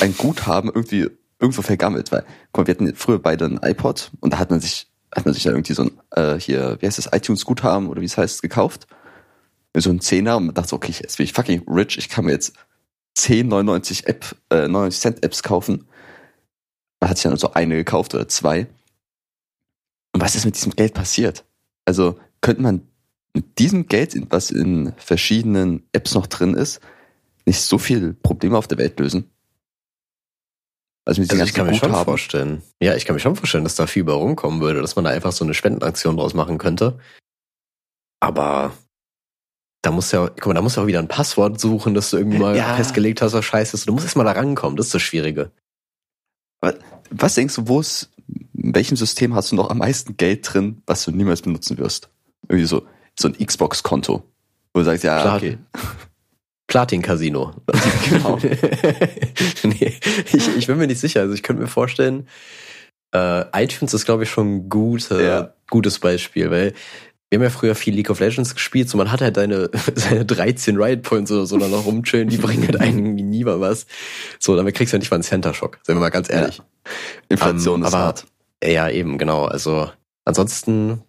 ein 0.00 0.16
Guthaben 0.16 0.70
irgendwie 0.74 1.10
irgendwo 1.38 1.60
vergammelt. 1.60 2.10
Weil, 2.10 2.24
guck 2.52 2.62
mal, 2.62 2.66
wir 2.66 2.74
hatten 2.74 2.96
früher 2.96 3.18
beide 3.18 3.44
ein 3.44 3.60
iPod 3.62 4.12
und 4.20 4.32
da 4.32 4.38
hat 4.38 4.50
man 4.50 4.60
sich, 4.60 4.88
hat 5.14 5.26
man 5.26 5.34
sich 5.34 5.42
dann 5.42 5.52
irgendwie 5.52 5.74
so 5.74 5.82
ein, 5.82 6.00
äh, 6.12 6.40
hier, 6.40 6.78
wie 6.80 6.86
heißt 6.86 6.96
das, 6.96 7.12
iTunes-Guthaben 7.12 7.88
oder 7.88 8.00
wie 8.00 8.06
es 8.06 8.16
heißt, 8.16 8.40
gekauft. 8.40 8.86
So 9.76 9.90
ein 9.90 10.00
Zehner 10.00 10.38
und 10.38 10.46
man 10.46 10.54
dachte, 10.54 10.70
so, 10.70 10.76
okay, 10.76 10.94
jetzt 10.98 11.18
bin 11.18 11.24
ich 11.24 11.34
fucking 11.34 11.68
rich, 11.68 11.98
ich 11.98 12.08
kann 12.08 12.24
mir 12.24 12.32
jetzt 12.32 12.54
10, 13.14 13.46
99 13.46 14.06
App, 14.06 14.36
äh, 14.48 14.68
99 14.68 15.00
Cent 15.00 15.22
Apps 15.22 15.42
kaufen. 15.42 15.86
Man 16.98 17.10
hat 17.10 17.18
sich 17.18 17.24
dann 17.24 17.36
so 17.36 17.52
eine 17.52 17.76
gekauft 17.76 18.14
oder 18.14 18.26
zwei. 18.26 18.68
Und 20.12 20.22
was 20.22 20.34
ist 20.34 20.46
mit 20.46 20.56
diesem 20.56 20.72
Geld 20.72 20.94
passiert? 20.94 21.44
Also 21.84 22.18
könnte 22.40 22.62
man 22.62 22.89
mit 23.34 23.58
diesem 23.58 23.86
Geld, 23.86 24.14
was 24.30 24.50
in 24.50 24.92
verschiedenen 24.96 25.84
Apps 25.92 26.14
noch 26.14 26.26
drin 26.26 26.54
ist, 26.54 26.80
nicht 27.46 27.60
so 27.60 27.78
viel 27.78 28.14
Probleme 28.14 28.56
auf 28.58 28.66
der 28.68 28.78
Welt 28.78 28.98
lösen? 28.98 29.30
Also 31.06 31.22
Also 31.22 31.42
ich 31.42 31.54
kann 31.54 31.66
mir 31.66 31.74
schon 31.74 31.88
Guthaben. 31.90 32.04
vorstellen. 32.04 32.62
Ja, 32.80 32.94
ich 32.94 33.04
kann 33.04 33.14
mir 33.14 33.20
schon 33.20 33.36
vorstellen, 33.36 33.64
dass 33.64 33.74
da 33.74 33.86
viel 33.86 34.04
bei 34.04 34.12
rumkommen 34.12 34.60
würde, 34.60 34.80
dass 34.80 34.96
man 34.96 35.04
da 35.04 35.10
einfach 35.10 35.32
so 35.32 35.44
eine 35.44 35.54
Spendenaktion 35.54 36.16
draus 36.16 36.34
machen 36.34 36.58
könnte. 36.58 36.98
Aber 38.20 38.72
da 39.82 39.90
muss 39.90 40.12
ja, 40.12 40.28
guck 40.28 40.46
mal, 40.46 40.54
da 40.54 40.62
musst 40.62 40.76
du 40.76 40.82
auch 40.82 40.86
wieder 40.86 40.98
ein 40.98 41.08
Passwort 41.08 41.58
suchen, 41.58 41.94
das 41.94 42.10
du 42.10 42.18
irgendwie 42.18 42.38
mal 42.38 42.56
Ja. 42.56 42.76
festgelegt 42.76 43.22
hast, 43.22 43.32
was 43.32 43.44
scheiße 43.44 43.76
ist. 43.76 43.88
Du 43.88 43.92
musst 43.92 44.04
erst 44.04 44.16
mal 44.16 44.24
da 44.24 44.32
rankommen, 44.32 44.76
das 44.76 44.86
ist 44.86 44.94
das 44.94 45.02
Schwierige. 45.02 45.50
Was 47.10 47.34
denkst 47.34 47.54
du, 47.56 47.66
wo 47.66 47.80
ist, 47.80 48.10
in 48.52 48.74
welchem 48.74 48.96
System 48.96 49.34
hast 49.34 49.50
du 49.50 49.56
noch 49.56 49.70
am 49.70 49.78
meisten 49.78 50.16
Geld 50.18 50.52
drin, 50.52 50.82
was 50.86 51.04
du 51.04 51.10
niemals 51.10 51.40
benutzen 51.42 51.78
wirst? 51.78 52.10
Irgendwie 52.48 52.66
so, 52.66 52.86
so 53.20 53.28
ein 53.28 53.34
Xbox-Konto. 53.46 54.22
Wo 54.72 54.80
du 54.80 54.84
sagst, 54.84 55.04
ja, 55.04 55.20
Klar. 55.20 55.36
okay. 55.36 55.58
Platin-Casino. 56.68 57.52
Genau. 58.08 58.38
nee, 59.64 59.94
ich, 60.32 60.56
ich 60.56 60.66
bin 60.66 60.78
mir 60.78 60.86
nicht 60.86 61.00
sicher. 61.00 61.20
Also 61.20 61.34
ich 61.34 61.42
könnte 61.42 61.62
mir 61.62 61.68
vorstellen, 61.68 62.26
äh, 63.14 63.44
iTunes 63.64 63.94
ist, 63.94 64.04
glaube 64.04 64.24
ich, 64.24 64.30
schon 64.30 64.56
ein 64.56 64.68
gute, 64.68 65.22
Ja. 65.22 65.54
gutes 65.68 65.98
Beispiel, 65.98 66.50
weil 66.50 66.72
wir 67.28 67.38
haben 67.38 67.44
ja 67.44 67.50
früher 67.50 67.74
viel 67.76 67.94
League 67.94 68.10
of 68.10 68.18
Legends 68.18 68.54
gespielt, 68.54 68.88
so 68.88 68.98
man 68.98 69.12
hat 69.12 69.20
halt 69.20 69.36
seine, 69.36 69.70
seine 69.94 70.24
13 70.24 70.76
Riot 70.76 71.02
Points 71.02 71.30
oder 71.30 71.46
so 71.46 71.58
da 71.58 71.68
noch 71.68 71.84
rumchillen, 71.86 72.28
die 72.28 72.38
bringen 72.38 72.62
halt 72.66 72.80
einen 72.80 73.14
nie 73.14 73.44
mal 73.44 73.60
was. 73.60 73.86
So, 74.40 74.56
damit 74.56 74.74
kriegst 74.74 74.92
du 74.92 74.96
ja 74.96 74.98
nicht 74.98 75.10
mal 75.10 75.16
einen 75.16 75.22
Center 75.24 75.54
Shock, 75.54 75.78
sind 75.84 75.96
wir 75.96 76.00
mal 76.00 76.08
ganz 76.10 76.30
ehrlich. 76.30 76.60
Inflation 77.28 77.80
Ähm, 77.80 77.86
ist 77.86 77.94
aber- 77.94 78.04
hart. 78.04 78.26
Ja, 78.64 78.88
eben, 78.90 79.16
genau. 79.18 79.44
Also 79.46 79.90
ansonsten, 80.24 81.02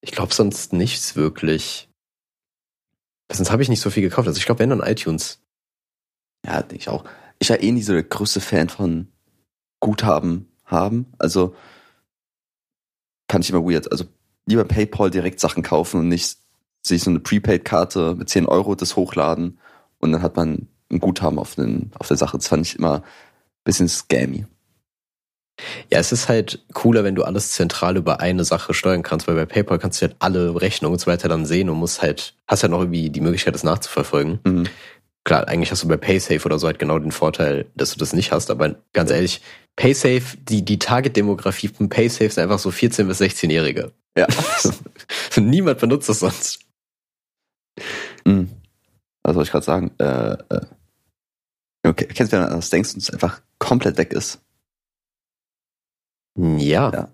ich 0.00 0.12
glaube 0.12 0.34
sonst 0.34 0.72
nichts 0.72 1.16
wirklich. 1.16 1.88
Sonst 3.30 3.50
habe 3.50 3.62
ich 3.62 3.68
nicht 3.68 3.80
so 3.80 3.90
viel 3.90 4.02
gekauft. 4.02 4.28
Also 4.28 4.38
ich 4.38 4.46
glaube, 4.46 4.60
wenn 4.60 4.70
dann 4.70 4.80
iTunes. 4.80 5.40
Ja, 6.46 6.62
denke 6.62 6.76
ich 6.76 6.88
auch. 6.88 7.04
Ich 7.38 7.50
war 7.50 7.60
eh 7.60 7.72
nie 7.72 7.82
so 7.82 7.92
der 7.92 8.02
größte 8.02 8.40
Fan 8.40 8.68
von 8.68 9.08
Guthaben 9.80 10.48
haben. 10.64 11.12
Also 11.18 11.54
fand 13.30 13.44
ich 13.44 13.50
immer 13.50 13.64
weird. 13.64 13.90
Also 13.92 14.04
lieber 14.46 14.64
PayPal 14.64 15.10
direkt 15.10 15.40
Sachen 15.40 15.62
kaufen 15.62 16.00
und 16.00 16.08
nicht 16.08 16.38
sich 16.82 17.02
so 17.02 17.10
eine 17.10 17.20
Prepaid-Karte 17.20 18.14
mit 18.14 18.28
10 18.28 18.46
Euro 18.46 18.74
das 18.74 18.96
hochladen 18.96 19.58
und 19.98 20.12
dann 20.12 20.22
hat 20.22 20.36
man 20.36 20.68
ein 20.90 21.00
Guthaben 21.00 21.38
auf, 21.38 21.54
den, 21.54 21.90
auf 21.98 22.08
der 22.08 22.16
Sache. 22.16 22.38
Das 22.38 22.48
fand 22.48 22.66
ich 22.66 22.76
immer 22.76 22.96
ein 22.96 23.02
bisschen 23.64 23.88
scammy. 23.88 24.46
Ja, 25.90 25.98
es 25.98 26.12
ist 26.12 26.28
halt 26.28 26.64
cooler, 26.72 27.04
wenn 27.04 27.14
du 27.14 27.24
alles 27.24 27.52
zentral 27.52 27.96
über 27.96 28.20
eine 28.20 28.44
Sache 28.44 28.74
steuern 28.74 29.02
kannst, 29.02 29.26
weil 29.26 29.34
bei 29.34 29.46
PayPal 29.46 29.78
kannst 29.78 30.00
du 30.00 30.06
halt 30.06 30.16
alle 30.20 30.60
Rechnungen 30.60 30.94
und 30.94 31.00
so 31.00 31.06
weiter 31.08 31.28
dann 31.28 31.46
sehen 31.46 31.68
und 31.68 31.78
musst 31.78 32.02
halt, 32.02 32.34
hast 32.46 32.62
halt 32.62 32.70
noch 32.70 32.80
irgendwie 32.80 33.10
die 33.10 33.20
Möglichkeit, 33.20 33.54
das 33.54 33.64
nachzuverfolgen. 33.64 34.40
Mhm. 34.44 34.68
Klar, 35.24 35.48
eigentlich 35.48 35.70
hast 35.70 35.82
du 35.82 35.88
bei 35.88 35.96
PaySafe 35.96 36.44
oder 36.46 36.58
so 36.58 36.66
halt 36.66 36.78
genau 36.78 36.98
den 36.98 37.12
Vorteil, 37.12 37.66
dass 37.74 37.92
du 37.92 37.98
das 37.98 38.12
nicht 38.12 38.32
hast, 38.32 38.50
aber 38.50 38.76
ganz 38.92 39.10
ehrlich, 39.10 39.42
PaySafe, 39.76 40.36
die, 40.38 40.64
die 40.64 40.78
Target-Demografie 40.78 41.68
von 41.68 41.88
PaySafe 41.88 42.30
sind 42.30 42.42
einfach 42.42 42.58
so 42.58 42.70
14- 42.70 43.04
bis 43.04 43.20
16-Jährige. 43.20 43.92
Ja. 44.16 44.26
Niemand 45.36 45.80
benutzt 45.80 46.08
das 46.08 46.20
sonst. 46.20 46.60
Mhm. 48.24 48.48
Was 49.22 49.34
soll 49.34 49.44
ich 49.44 49.50
gerade 49.50 49.64
sagen? 49.64 49.90
Äh, 49.98 50.32
äh. 50.32 50.66
Okay, 51.86 52.06
kennst 52.06 52.32
du, 52.32 52.40
wenn 52.40 52.48
das 52.48 52.70
denkst 52.70 52.94
und 52.94 53.02
es 53.02 53.10
einfach 53.10 53.40
komplett 53.58 53.98
weg 53.98 54.12
ist? 54.12 54.40
Ja. 56.36 56.90
Ja. 56.92 57.08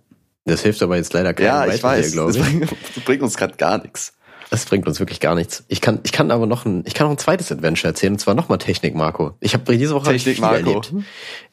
Das 0.46 0.62
hilft 0.62 0.82
aber 0.82 0.96
jetzt 0.96 1.12
leider 1.14 1.32
keinem 1.32 1.46
Ja, 1.46 1.66
ich 1.66 1.82
weiß. 1.82 2.12
glaube 2.12 2.32
das, 2.32 2.46
ich. 2.46 2.58
bringt, 2.58 2.72
das 2.96 3.04
bringt 3.04 3.22
uns 3.22 3.36
gerade 3.36 3.56
gar 3.56 3.78
nichts. 3.78 4.14
Das 4.50 4.66
bringt 4.66 4.86
uns 4.86 5.00
wirklich 5.00 5.20
gar 5.20 5.34
nichts. 5.34 5.64
Ich 5.68 5.80
kann, 5.80 6.00
ich 6.04 6.12
kann 6.12 6.30
aber 6.30 6.46
noch 6.46 6.64
ein, 6.66 6.84
ich 6.86 6.94
kann 6.94 7.06
noch 7.06 7.12
ein 7.12 7.18
zweites 7.18 7.50
Adventure 7.50 7.88
erzählen, 7.88 8.12
und 8.12 8.18
zwar 8.18 8.34
nochmal 8.34 8.58
Technik, 8.58 8.94
Marco. 8.94 9.36
Ich 9.40 9.54
habe 9.54 9.76
diese 9.76 9.94
Woche 9.94 10.10
Technik, 10.12 10.38
Marco. 10.40 10.56
erlebt. 10.56 10.92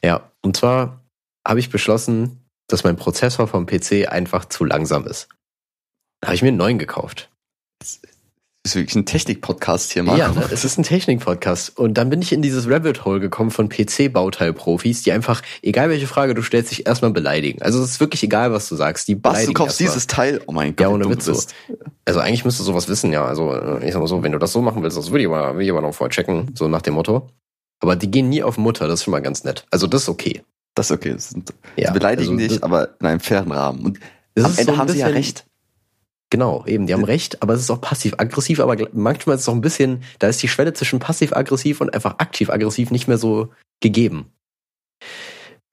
Ja, 0.04 0.30
und 0.42 0.56
zwar 0.56 1.00
habe 1.46 1.58
ich 1.58 1.70
beschlossen, 1.70 2.44
dass 2.68 2.84
mein 2.84 2.96
Prozessor 2.96 3.48
vom 3.48 3.66
PC 3.66 4.08
einfach 4.08 4.44
zu 4.44 4.64
langsam 4.64 5.06
ist. 5.06 5.28
Da 6.20 6.28
habe 6.28 6.34
ich 6.36 6.42
mir 6.42 6.48
einen 6.48 6.58
neuen 6.58 6.78
gekauft. 6.78 7.30
Ist 8.64 8.76
wirklich 8.76 8.94
ein 8.94 9.06
Technik-Podcast 9.06 9.92
hier, 9.92 10.04
Marco. 10.04 10.20
Ja, 10.20 10.28
ne? 10.28 10.48
es 10.52 10.64
ist 10.64 10.78
ein 10.78 10.84
Technik-Podcast. 10.84 11.76
Und 11.76 11.94
dann 11.94 12.10
bin 12.10 12.22
ich 12.22 12.32
in 12.32 12.42
dieses 12.42 12.70
Rabbit 12.70 13.04
Hole 13.04 13.18
gekommen 13.18 13.50
von 13.50 13.68
PC-Bauteilprofis, 13.68 15.02
die 15.02 15.10
einfach, 15.10 15.42
egal 15.62 15.90
welche 15.90 16.06
Frage 16.06 16.34
du 16.34 16.42
stellst, 16.42 16.68
sich 16.68 16.86
erstmal 16.86 17.10
beleidigen. 17.10 17.60
Also 17.60 17.82
es 17.82 17.90
ist 17.90 18.00
wirklich 18.00 18.22
egal, 18.22 18.52
was 18.52 18.68
du 18.68 18.76
sagst. 18.76 19.08
Die 19.08 19.18
Was, 19.24 19.46
du 19.46 19.52
kaufst 19.52 19.80
dieses 19.80 20.06
Teil? 20.06 20.40
Oh 20.46 20.52
mein 20.52 20.76
Gott, 20.76 20.80
Ja, 20.80 20.88
ohne 20.90 21.10
Witz 21.10 21.24
so. 21.24 21.36
Also 22.04 22.20
eigentlich 22.20 22.44
müsstest 22.44 22.68
du 22.68 22.72
sowas 22.72 22.88
wissen, 22.88 23.12
ja. 23.12 23.24
Also 23.24 23.52
äh, 23.52 23.84
ich 23.84 23.92
sag 23.92 24.00
mal 24.00 24.06
so, 24.06 24.22
wenn 24.22 24.30
du 24.30 24.38
das 24.38 24.52
so 24.52 24.62
machen 24.62 24.80
willst, 24.84 24.96
das 24.96 25.10
will 25.10 25.20
ich 25.20 25.26
aber, 25.26 25.56
will 25.56 25.64
ich 25.64 25.70
aber 25.72 25.82
noch 25.82 25.92
vorher 25.92 26.12
checken, 26.12 26.52
so 26.54 26.68
nach 26.68 26.82
dem 26.82 26.94
Motto. 26.94 27.30
Aber 27.80 27.96
die 27.96 28.12
gehen 28.12 28.28
nie 28.28 28.44
auf 28.44 28.58
Mutter, 28.58 28.86
das 28.86 29.00
ist 29.00 29.04
schon 29.04 29.12
mal 29.12 29.22
ganz 29.22 29.42
nett. 29.42 29.66
Also 29.72 29.88
das 29.88 30.02
ist 30.02 30.08
okay. 30.08 30.40
Das 30.76 30.86
ist 30.88 30.92
okay. 30.92 31.14
Das 31.14 31.30
sind, 31.30 31.52
Ja, 31.74 31.88
sie 31.88 31.94
beleidigen 31.94 32.38
also, 32.38 32.48
dich, 32.48 32.62
aber 32.62 32.90
in 33.00 33.06
einem 33.06 33.20
fairen 33.20 33.50
Rahmen. 33.50 33.80
Und 33.80 33.98
am 34.36 34.56
Ende 34.56 34.72
so 34.72 34.78
haben 34.78 34.88
sie 34.88 34.98
ja 35.00 35.08
recht. 35.08 35.44
Genau, 36.32 36.64
eben, 36.66 36.86
die 36.86 36.94
haben 36.94 37.04
recht, 37.04 37.42
aber 37.42 37.52
es 37.52 37.60
ist 37.60 37.70
auch 37.70 37.82
passiv-aggressiv, 37.82 38.58
aber 38.60 38.88
manchmal 38.94 39.36
ist 39.36 39.42
es 39.42 39.48
auch 39.50 39.54
ein 39.54 39.60
bisschen, 39.60 40.02
da 40.18 40.28
ist 40.28 40.42
die 40.42 40.48
Schwelle 40.48 40.72
zwischen 40.72 40.98
passiv-aggressiv 40.98 41.82
und 41.82 41.92
einfach 41.92 42.20
aktiv-aggressiv 42.20 42.90
nicht 42.90 43.06
mehr 43.06 43.18
so 43.18 43.50
gegeben. 43.82 44.32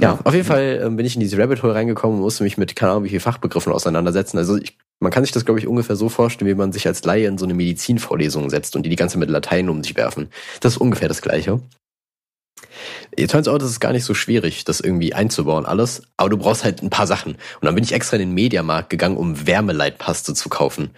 Ja, 0.01 0.15
Ja. 0.15 0.19
auf 0.21 0.33
jeden 0.33 0.45
Fall 0.45 0.81
ähm, 0.83 0.97
bin 0.97 1.05
ich 1.05 1.15
in 1.15 1.21
diese 1.21 1.37
Rabbit 1.37 1.63
Hole 1.63 1.73
reingekommen 1.73 2.17
und 2.17 2.23
musste 2.23 2.43
mich 2.43 2.57
mit, 2.57 2.75
keine 2.75 2.91
Ahnung, 2.91 3.05
wie 3.05 3.09
viel 3.09 3.21
Fachbegriffen 3.21 3.71
auseinandersetzen. 3.71 4.37
Also 4.37 4.57
ich, 4.57 4.77
man 4.99 5.13
kann 5.13 5.23
sich 5.23 5.31
das, 5.31 5.45
glaube 5.45 5.61
ich, 5.61 5.67
ungefähr 5.67 5.95
so 5.95 6.09
vorstellen, 6.09 6.51
wie 6.51 6.55
man 6.55 6.73
sich 6.73 6.85
als 6.87 7.05
Laie 7.05 7.27
in 7.27 7.37
so 7.37 7.45
eine 7.45 7.53
Medizinvorlesung 7.53 8.49
setzt 8.49 8.75
und 8.75 8.83
die 8.83 8.89
die 8.89 8.97
ganze 8.97 9.17
mit 9.17 9.29
Latein 9.29 9.69
um 9.69 9.81
sich 9.81 9.95
werfen. 9.95 10.27
Das 10.59 10.73
ist 10.73 10.77
ungefähr 10.79 11.07
das 11.07 11.21
Gleiche. 11.21 11.61
It 13.15 13.31
turns 13.31 13.47
out, 13.47 13.61
es 13.61 13.71
ist 13.71 13.79
gar 13.79 13.91
nicht 13.91 14.05
so 14.05 14.13
schwierig, 14.13 14.63
das 14.63 14.79
irgendwie 14.79 15.13
einzubauen, 15.13 15.65
alles. 15.65 16.03
Aber 16.17 16.29
du 16.29 16.37
brauchst 16.37 16.63
halt 16.63 16.81
ein 16.81 16.89
paar 16.89 17.07
Sachen. 17.07 17.33
Und 17.33 17.65
dann 17.65 17.75
bin 17.75 17.83
ich 17.83 17.91
extra 17.91 18.15
in 18.17 18.21
den 18.21 18.33
Mediamarkt 18.33 18.89
gegangen, 18.89 19.17
um 19.17 19.45
Wärmeleitpaste 19.47 20.33
zu 20.33 20.49
kaufen. 20.49 20.91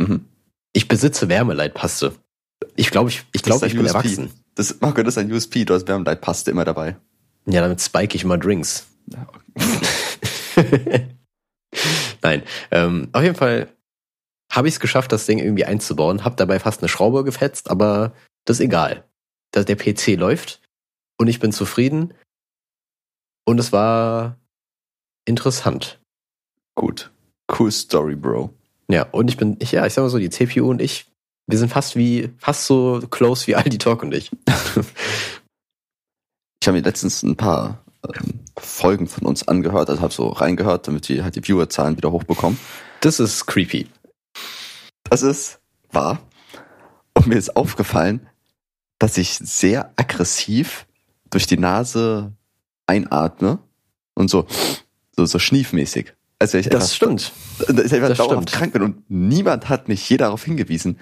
Mhm. 0.00 0.24
Ich 0.72 0.88
besitze 0.88 1.28
Wärmeleitpaste. 1.28 2.14
Ich 2.76 2.90
glaube, 2.90 3.10
ich, 3.10 3.24
ich, 3.32 3.44
ein 3.46 3.52
ich 3.52 3.74
bin 3.74 3.84
USP. 3.84 3.96
erwachsen. 3.96 4.30
Das, 4.54 4.80
Marco, 4.80 5.02
das 5.02 5.14
ist 5.14 5.18
ein 5.18 5.32
USP, 5.32 5.64
du 5.64 5.74
hast 5.74 5.86
Wärmeleitpaste 5.86 6.50
immer 6.50 6.64
dabei. 6.64 6.96
Ja, 7.46 7.60
damit 7.60 7.80
spike 7.80 8.16
ich 8.16 8.24
immer 8.24 8.38
Drinks. 8.38 8.86
Nein, 12.22 12.42
ähm, 12.70 13.08
auf 13.12 13.22
jeden 13.22 13.36
Fall 13.36 13.68
habe 14.50 14.68
ich 14.68 14.74
es 14.74 14.80
geschafft, 14.80 15.12
das 15.12 15.26
Ding 15.26 15.38
irgendwie 15.38 15.64
einzubauen. 15.64 16.24
Hab 16.24 16.36
dabei 16.36 16.58
fast 16.58 16.80
eine 16.82 16.88
Schraube 16.88 17.22
gefetzt, 17.24 17.70
aber 17.70 18.12
das 18.44 18.58
ist 18.58 18.64
egal. 18.64 19.04
Dass 19.52 19.64
der 19.64 19.76
PC 19.76 20.16
läuft 20.16 20.60
und 21.18 21.28
ich 21.28 21.40
bin 21.40 21.52
zufrieden. 21.52 22.14
Und 23.44 23.58
es 23.58 23.72
war 23.72 24.36
interessant. 25.26 26.00
Gut. 26.74 27.10
Cool 27.58 27.70
Story, 27.70 28.14
Bro. 28.14 28.54
Ja, 28.90 29.02
und 29.10 29.28
ich 29.28 29.36
bin, 29.36 29.56
ich, 29.58 29.72
ja, 29.72 29.86
ich 29.86 29.92
sag 29.92 30.02
mal 30.02 30.08
so, 30.08 30.18
die 30.18 30.30
CPU 30.30 30.70
und 30.70 30.80
ich, 30.80 31.06
wir 31.46 31.58
sind 31.58 31.70
fast 31.70 31.96
wie, 31.96 32.30
fast 32.38 32.64
so 32.66 33.00
close 33.10 33.46
wie 33.46 33.56
Aldi 33.56 33.78
Talk 33.78 34.02
und 34.02 34.14
ich. 34.14 34.30
Ich 36.60 36.66
habe 36.66 36.78
mir 36.78 36.84
letztens 36.84 37.22
ein 37.22 37.36
paar 37.36 37.84
ähm, 38.04 38.40
Folgen 38.58 39.06
von 39.06 39.26
uns 39.26 39.46
angehört, 39.46 39.88
also 39.90 40.02
habe 40.02 40.12
so 40.12 40.28
reingehört, 40.28 40.88
damit 40.88 41.08
wir 41.08 41.22
halt 41.22 41.36
die 41.36 41.42
Viewerzahlen 41.42 41.96
wieder 41.96 42.10
hochbekommen. 42.10 42.58
Das 43.00 43.20
ist 43.20 43.46
creepy. 43.46 43.86
Das 45.04 45.22
ist 45.22 45.60
wahr. 45.92 46.20
Und 47.14 47.28
mir 47.28 47.36
ist 47.36 47.56
aufgefallen, 47.56 48.26
dass 48.98 49.16
ich 49.18 49.34
sehr 49.34 49.92
aggressiv 49.94 50.87
durch 51.30 51.46
die 51.46 51.58
Nase 51.58 52.32
einatme 52.86 53.58
und 54.14 54.30
so, 54.30 54.46
so, 55.14 55.24
so 55.26 55.38
schniefmäßig. 55.38 56.14
Als 56.38 56.52
wäre 56.52 56.60
ich 56.60 56.68
Das 56.68 56.94
stimmt. 56.94 57.32
dass 57.58 57.86
ich 57.86 57.94
einfach 57.94 58.08
das 58.08 58.18
dauerhaft 58.18 58.48
stimmt. 58.48 58.52
krank 58.52 58.72
bin 58.72 58.82
und 58.82 59.10
niemand 59.10 59.68
hat 59.68 59.88
mich 59.88 60.08
je 60.08 60.16
darauf 60.16 60.44
hingewiesen. 60.44 60.98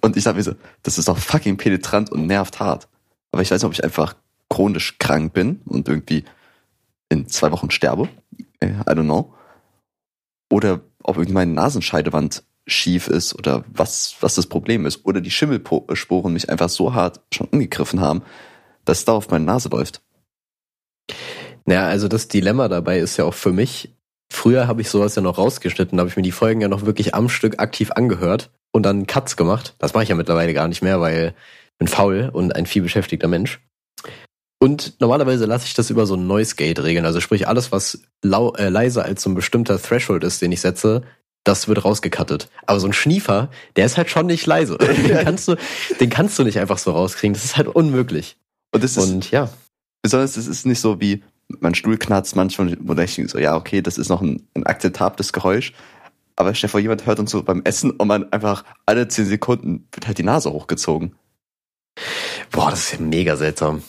Und 0.00 0.16
ich 0.16 0.24
sage 0.24 0.38
mir 0.38 0.42
so, 0.42 0.54
das 0.82 0.98
ist 0.98 1.08
doch 1.08 1.18
fucking 1.18 1.56
penetrant 1.56 2.10
und 2.10 2.26
nervt 2.26 2.60
hart. 2.60 2.88
Aber 3.30 3.42
ich 3.42 3.50
weiß 3.50 3.60
nicht, 3.62 3.66
ob 3.66 3.72
ich 3.72 3.84
einfach 3.84 4.14
chronisch 4.50 4.98
krank 4.98 5.32
bin 5.32 5.60
und 5.64 5.88
irgendwie 5.88 6.24
in 7.08 7.28
zwei 7.28 7.52
Wochen 7.52 7.70
sterbe. 7.70 8.08
Äh, 8.60 8.68
I 8.68 8.72
don't 8.90 9.04
know. 9.04 9.34
Oder 10.50 10.80
ob 11.02 11.16
irgendwie 11.16 11.34
meine 11.34 11.52
Nasenscheidewand 11.52 12.42
schief 12.66 13.08
ist 13.08 13.34
oder 13.34 13.64
was, 13.68 14.16
was 14.20 14.34
das 14.34 14.46
Problem 14.46 14.86
ist. 14.86 15.04
Oder 15.04 15.20
die 15.20 15.30
Schimmelsporen 15.30 16.32
mich 16.32 16.50
einfach 16.50 16.68
so 16.68 16.94
hart 16.94 17.20
schon 17.32 17.48
angegriffen 17.52 18.00
haben, 18.00 18.22
dass 18.84 19.04
da 19.04 19.12
auf 19.12 19.30
meine 19.30 19.44
Nase 19.44 19.68
läuft. 19.68 20.02
Naja, 21.64 21.86
also 21.86 22.08
das 22.08 22.28
Dilemma 22.28 22.68
dabei 22.68 22.98
ist 22.98 23.16
ja 23.16 23.24
auch 23.24 23.34
für 23.34 23.52
mich, 23.52 23.94
früher 24.32 24.66
habe 24.66 24.80
ich 24.80 24.90
sowas 24.90 25.14
ja 25.14 25.22
noch 25.22 25.38
rausgeschnitten, 25.38 25.98
habe 25.98 26.08
ich 26.08 26.16
mir 26.16 26.22
die 26.22 26.32
Folgen 26.32 26.60
ja 26.60 26.68
noch 26.68 26.86
wirklich 26.86 27.14
am 27.14 27.28
Stück 27.28 27.60
aktiv 27.60 27.92
angehört 27.92 28.50
und 28.72 28.84
dann 28.84 29.06
Cuts 29.06 29.36
gemacht. 29.36 29.74
Das 29.78 29.94
mache 29.94 30.04
ich 30.04 30.08
ja 30.08 30.16
mittlerweile 30.16 30.54
gar 30.54 30.68
nicht 30.68 30.82
mehr, 30.82 31.00
weil 31.00 31.34
ich 31.72 31.78
bin 31.78 31.88
faul 31.88 32.30
und 32.32 32.56
ein 32.56 32.66
viel 32.66 32.82
beschäftigter 32.82 33.28
Mensch. 33.28 33.60
Und 34.58 35.00
normalerweise 35.00 35.44
lasse 35.46 35.66
ich 35.66 35.74
das 35.74 35.90
über 35.90 36.06
so 36.06 36.14
ein 36.14 36.28
Noise 36.28 36.54
Gate 36.54 36.80
regeln. 36.82 37.04
Also 37.04 37.20
sprich, 37.20 37.48
alles, 37.48 37.72
was 37.72 38.02
lau 38.22 38.52
äh, 38.54 38.68
leiser 38.68 39.04
als 39.04 39.22
so 39.22 39.30
ein 39.30 39.34
bestimmter 39.34 39.80
Threshold 39.80 40.22
ist, 40.22 40.40
den 40.40 40.52
ich 40.52 40.60
setze, 40.60 41.02
das 41.44 41.66
wird 41.66 41.84
rausgekattet. 41.84 42.48
Aber 42.66 42.78
so 42.78 42.86
ein 42.86 42.92
Schniefer, 42.92 43.50
der 43.74 43.86
ist 43.86 43.96
halt 43.96 44.08
schon 44.08 44.26
nicht 44.26 44.46
leise. 44.46 44.78
Den 44.78 45.18
kannst 45.24 45.48
du, 45.48 45.56
den 45.98 46.10
kannst 46.10 46.38
du 46.38 46.44
nicht 46.44 46.60
einfach 46.60 46.78
so 46.78 46.92
rauskriegen. 46.92 47.34
Das 47.34 47.44
ist 47.44 47.56
halt 47.56 47.66
unmöglich. 47.66 48.36
Und 48.74 48.82
das 48.82 48.96
ist, 48.96 49.10
Und 49.10 49.30
ja, 49.30 49.50
Besonders, 50.02 50.36
es 50.36 50.48
ist 50.48 50.66
nicht 50.66 50.80
so 50.80 51.00
wie, 51.00 51.22
mein 51.60 51.76
Stuhl 51.76 51.96
knarzt 51.96 52.34
manchmal, 52.34 52.76
wo 52.80 52.92
ich 52.94 53.14
denke 53.14 53.30
so, 53.30 53.38
ja, 53.38 53.56
okay, 53.56 53.80
das 53.82 53.98
ist 53.98 54.08
noch 54.08 54.20
ein, 54.20 54.46
ein 54.54 54.66
akzeptables 54.66 55.32
Geräusch. 55.32 55.72
Aber 56.34 56.54
stell 56.54 56.66
dir 56.66 56.72
vor, 56.72 56.80
jemand 56.80 57.06
hört 57.06 57.20
uns 57.20 57.30
so 57.30 57.42
beim 57.42 57.62
Essen 57.64 57.92
und 57.92 58.08
man 58.08 58.32
einfach 58.32 58.64
alle 58.84 59.06
zehn 59.06 59.26
Sekunden 59.26 59.86
wird 59.92 60.06
halt 60.06 60.18
die 60.18 60.24
Nase 60.24 60.52
hochgezogen. 60.52 61.14
boah, 62.50 62.70
das 62.70 62.80
ist 62.80 62.92
ja 62.94 63.00
mega 63.00 63.36
seltsam. 63.36 63.82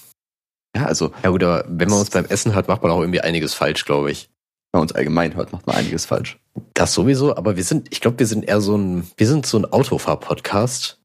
Ja, 0.75 0.85
also, 0.85 1.13
Ja 1.23 1.29
gut, 1.29 1.43
aber 1.43 1.65
wenn 1.67 1.89
man 1.89 1.99
uns 1.99 2.09
beim 2.09 2.25
Essen 2.25 2.53
hört, 2.53 2.67
macht 2.67 2.83
man 2.83 2.91
auch 2.91 2.99
irgendwie 2.99 3.21
einiges 3.21 3.53
falsch, 3.53 3.85
glaube 3.85 4.11
ich. 4.11 4.29
wenn 4.71 4.79
man 4.79 4.81
uns 4.83 4.91
allgemein 4.91 5.35
hört, 5.35 5.51
macht 5.51 5.65
man 5.65 5.75
einiges 5.75 6.05
falsch. 6.05 6.37
Das 6.73 6.93
sowieso, 6.93 7.35
aber 7.35 7.55
wir 7.55 7.63
sind, 7.63 7.87
ich 7.91 8.01
glaube, 8.01 8.19
wir 8.19 8.27
sind 8.27 8.43
eher 8.43 8.61
so 8.61 8.77
ein, 8.77 9.09
wir 9.17 9.27
sind 9.27 9.45
so 9.45 9.57
ein 9.57 9.65
Autofahr-Podcast. 9.65 10.99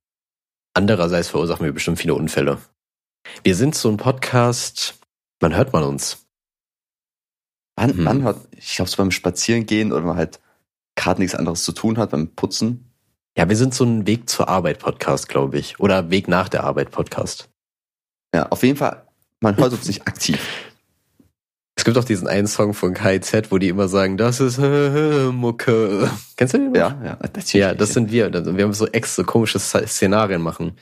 Andererseits 0.75 1.28
verursachen 1.28 1.64
wir 1.64 1.73
bestimmt 1.73 1.99
viele 1.99 2.14
Unfälle. 2.14 2.58
Wir 3.44 3.54
sind 3.54 3.75
so 3.75 3.88
ein 3.88 3.97
Podcast, 3.97 4.99
man 5.40 5.54
hört 5.56 5.73
man 5.73 5.85
uns. 5.85 6.26
Wann, 7.76 7.90
Hm. 7.97 8.04
wann 8.04 8.23
hört, 8.23 8.49
ich 8.56 8.75
glaube, 8.76 8.90
so 8.90 8.97
beim 8.97 9.11
Spazierengehen 9.11 9.92
oder 9.92 10.02
man 10.04 10.16
halt 10.16 10.40
gerade 10.97 11.20
nichts 11.20 11.37
anderes 11.37 11.62
zu 11.62 11.73
tun 11.73 11.99
hat, 11.99 12.11
beim 12.11 12.28
Putzen. 12.35 12.90
Ja, 13.37 13.49
wir 13.49 13.56
sind 13.56 13.73
so 13.73 13.85
ein 13.85 14.06
Weg 14.06 14.28
zur 14.28 14.49
Arbeit-Podcast, 14.49 15.28
glaube 15.28 15.58
ich. 15.58 15.78
Oder 15.78 16.11
Weg 16.11 16.26
nach 16.26 16.49
der 16.49 16.64
Arbeit-Podcast. 16.64 17.49
Ja, 18.35 18.49
auf 18.49 18.62
jeden 18.64 18.76
Fall, 18.76 19.06
man 19.40 19.56
hört 19.56 19.73
uns 19.73 19.87
nicht 19.87 20.06
aktiv. 20.06 20.40
Es 21.78 21.85
gibt 21.85 21.97
auch 21.97 22.04
diesen 22.04 22.26
einen 22.26 22.49
Song 22.49 22.75
von 22.75 22.92
KIZ, 22.92 23.52
wo 23.52 23.58
die 23.58 23.68
immer 23.68 23.87
sagen, 23.87 24.16
das 24.16 24.40
ist 24.40 24.58
äh, 24.58 25.30
Mucke. 25.30 26.11
Kennst 26.37 26.54
du 26.54 26.58
den? 26.58 26.73
noch? 26.73 26.76
Ja, 26.76 26.99
ja, 27.04 27.18
natürlich. 27.23 27.54
Ja, 27.54 27.73
das 27.73 27.94
sind 27.94 28.11
wir. 28.11 28.32
Wir 28.32 28.64
haben 28.64 28.73
so 28.73 28.88
extra 28.88 29.23
komische 29.23 29.61
Szenarien 29.61 30.42
machen. 30.42 30.73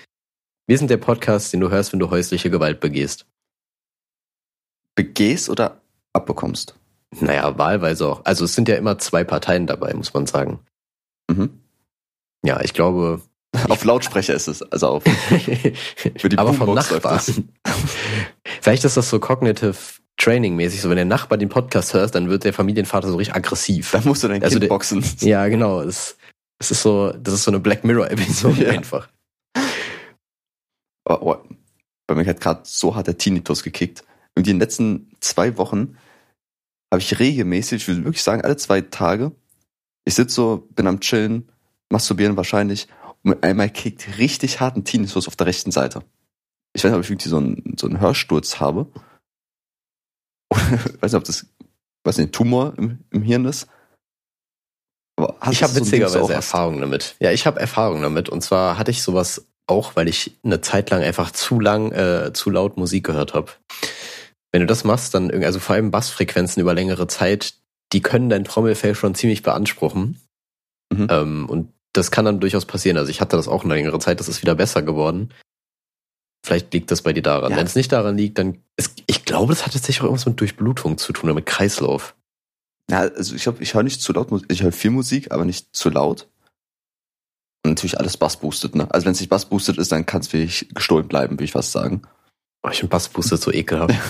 Wir 0.66 0.78
sind 0.78 0.90
der 0.90 0.96
Podcast, 0.96 1.52
den 1.52 1.60
du 1.60 1.70
hörst, 1.70 1.92
wenn 1.92 2.00
du 2.00 2.10
häusliche 2.10 2.50
Gewalt 2.50 2.80
begehst. 2.80 3.26
Begehst 4.94 5.48
oder 5.48 5.80
abbekommst. 6.12 6.74
Naja, 7.20 7.56
wahlweise 7.56 8.06
auch. 8.08 8.24
Also 8.24 8.44
es 8.44 8.54
sind 8.54 8.68
ja 8.68 8.76
immer 8.76 8.98
zwei 8.98 9.22
Parteien 9.24 9.66
dabei, 9.66 9.94
muss 9.94 10.12
man 10.12 10.26
sagen. 10.26 10.60
Mhm. 11.30 11.60
Ja, 12.44 12.60
ich 12.62 12.74
glaube. 12.74 13.20
Auf 13.68 13.84
Lautsprecher 13.84 14.34
ist 14.34 14.48
es, 14.48 14.60
also 14.62 14.88
auf, 14.88 15.02
für 16.18 16.28
die 16.28 16.36
aber 16.36 16.52
vom. 16.52 16.74
Nachbarn. 16.74 17.20
Vielleicht 18.60 18.84
ist 18.84 18.98
das 18.98 19.08
so 19.08 19.18
cognitive 19.18 19.74
Training 20.18 20.56
mäßig. 20.56 20.82
So, 20.82 20.90
wenn 20.90 20.96
der 20.96 21.06
Nachbar 21.06 21.38
den 21.38 21.48
Podcast 21.48 21.94
hört, 21.94 22.14
dann 22.14 22.28
wird 22.28 22.44
der 22.44 22.52
Familienvater 22.52 23.08
so 23.08 23.16
richtig 23.16 23.34
aggressiv. 23.34 23.92
Da 23.92 24.02
musst 24.04 24.22
du 24.24 24.28
dein 24.28 24.42
Also 24.42 24.54
Kind 24.54 24.64
der- 24.64 24.68
boxen. 24.68 25.02
Ja, 25.20 25.46
genau. 25.48 25.80
Es, 25.80 26.18
es 26.58 26.70
ist 26.70 26.82
so, 26.82 27.12
das 27.12 27.32
ist 27.34 27.44
so 27.44 27.50
eine 27.50 27.60
Black 27.60 27.82
Mirror 27.84 28.10
Episode 28.10 28.64
Ja. 28.64 28.70
einfach. 28.72 29.08
Oh, 31.08 31.18
oh, 31.20 31.36
bei 32.06 32.14
mir 32.14 32.26
hat 32.26 32.40
gerade 32.40 32.62
so 32.64 32.94
hart 32.94 33.06
der 33.06 33.18
Tinnitus 33.18 33.62
gekickt. 33.62 34.04
Und 34.34 34.46
in 34.46 34.54
den 34.54 34.60
letzten 34.60 35.10
zwei 35.20 35.56
Wochen 35.56 35.96
habe 36.92 37.00
ich 37.00 37.18
regelmäßig, 37.18 37.82
ich 37.82 37.88
würde 37.88 38.04
wirklich 38.04 38.22
sagen, 38.22 38.42
alle 38.42 38.56
zwei 38.56 38.80
Tage, 38.80 39.32
ich 40.04 40.14
sitze 40.14 40.34
so, 40.34 40.68
bin 40.70 40.86
am 40.86 41.00
Chillen, 41.00 41.50
masturbieren 41.90 42.36
wahrscheinlich, 42.36 42.88
und 43.22 43.30
mit 43.30 43.44
einmal 43.44 43.70
kickt 43.70 44.18
richtig 44.18 44.60
harten 44.60 44.84
Tinnitus 44.84 45.26
auf 45.26 45.36
der 45.36 45.46
rechten 45.46 45.72
Seite. 45.72 46.02
Ich 46.74 46.84
weiß 46.84 46.90
nicht, 46.90 46.98
ob 46.98 47.04
ich 47.04 47.10
wirklich 47.10 47.30
so 47.30 47.38
einen, 47.38 47.76
so 47.78 47.86
einen 47.86 48.00
Hörsturz 48.00 48.60
habe. 48.60 48.86
Oder, 50.52 50.62
ich 50.86 51.02
weiß 51.02 51.12
nicht, 51.12 51.18
ob 51.18 51.24
das, 51.24 51.46
weiß 52.04 52.18
nicht, 52.18 52.28
ein 52.28 52.32
Tumor 52.32 52.74
im, 52.76 53.04
im 53.10 53.22
Hirn 53.22 53.46
ist. 53.46 53.68
Ich 55.50 55.62
habe 55.62 55.72
so 55.72 55.80
witzigerweise? 55.80 56.32
Erfahrung 56.32 56.80
damit. 56.80 57.16
Ja, 57.20 57.32
ich 57.32 57.46
habe 57.46 57.58
Erfahrung 57.58 58.02
damit. 58.02 58.28
Und 58.28 58.42
zwar 58.42 58.76
hatte 58.76 58.90
ich 58.90 59.02
sowas 59.02 59.46
auch, 59.66 59.96
weil 59.96 60.08
ich 60.08 60.36
eine 60.44 60.60
Zeit 60.60 60.90
lang 60.90 61.02
einfach 61.02 61.30
zu 61.30 61.60
lang, 61.60 61.92
äh, 61.92 62.32
zu 62.32 62.50
laut 62.50 62.76
Musik 62.76 63.04
gehört 63.04 63.34
habe. 63.34 63.52
Wenn 64.52 64.60
du 64.60 64.66
das 64.66 64.84
machst, 64.84 65.14
dann 65.14 65.30
irgendwie, 65.30 65.46
also 65.46 65.58
vor 65.58 65.74
allem 65.74 65.90
Bassfrequenzen 65.90 66.60
über 66.60 66.74
längere 66.74 67.08
Zeit, 67.08 67.54
die 67.92 68.00
können 68.00 68.28
dein 68.28 68.44
Trommelfell 68.44 68.94
schon 68.94 69.14
ziemlich 69.14 69.42
beanspruchen. 69.42 70.20
Mhm. 70.92 71.08
Ähm, 71.10 71.48
und 71.48 71.72
das 71.92 72.10
kann 72.10 72.24
dann 72.24 72.40
durchaus 72.40 72.64
passieren. 72.64 72.96
Also 72.96 73.10
ich 73.10 73.20
hatte 73.20 73.36
das 73.36 73.48
auch 73.48 73.64
eine 73.64 73.74
längere 73.74 73.98
Zeit, 73.98 74.20
das 74.20 74.28
ist 74.28 74.42
wieder 74.42 74.54
besser 74.54 74.82
geworden. 74.82 75.30
Vielleicht 76.44 76.72
liegt 76.72 76.90
das 76.90 77.02
bei 77.02 77.12
dir 77.12 77.22
daran. 77.22 77.50
Ja. 77.50 77.56
Wenn 77.56 77.66
es 77.66 77.74
nicht 77.74 77.90
daran 77.90 78.16
liegt, 78.16 78.38
dann 78.38 78.58
es, 78.76 78.94
ich 79.06 79.24
glaube, 79.24 79.52
das 79.52 79.66
hat 79.66 79.72
tatsächlich 79.72 80.00
auch 80.00 80.04
irgendwas 80.04 80.26
mit 80.26 80.38
Durchblutung 80.38 80.96
zu 80.96 81.12
tun 81.12 81.24
oder 81.24 81.34
mit 81.34 81.46
Kreislauf. 81.46 82.14
Ja, 82.88 83.00
also 83.00 83.34
ich 83.34 83.42
glaube, 83.42 83.62
ich 83.62 83.74
höre 83.74 83.82
nicht 83.82 84.00
zu 84.00 84.12
laut 84.12 84.30
Musik, 84.30 84.46
ich 84.52 84.62
höre 84.62 84.70
viel 84.70 84.92
Musik, 84.92 85.32
aber 85.32 85.44
nicht 85.44 85.74
zu 85.74 85.90
laut. 85.90 86.28
Und 87.64 87.70
natürlich 87.72 87.98
alles 87.98 88.16
Bass 88.16 88.36
boostet, 88.36 88.74
ne? 88.74 88.86
Also 88.90 89.06
wenn 89.06 89.12
es 89.12 89.20
nicht 89.20 89.28
Bass 89.30 89.44
boostet 89.46 89.78
ist, 89.78 89.90
dann 89.92 90.06
kann 90.06 90.20
es 90.20 90.32
wirklich 90.32 90.68
gestohlen 90.74 91.08
bleiben, 91.08 91.34
würde 91.34 91.44
ich 91.44 91.52
fast 91.52 91.72
sagen. 91.72 92.02
Oh, 92.62 92.68
ich 92.70 92.78
finde 92.78 92.90
Bassbooster 92.90 93.36
so 93.36 93.52
ekelhaft. 93.52 93.94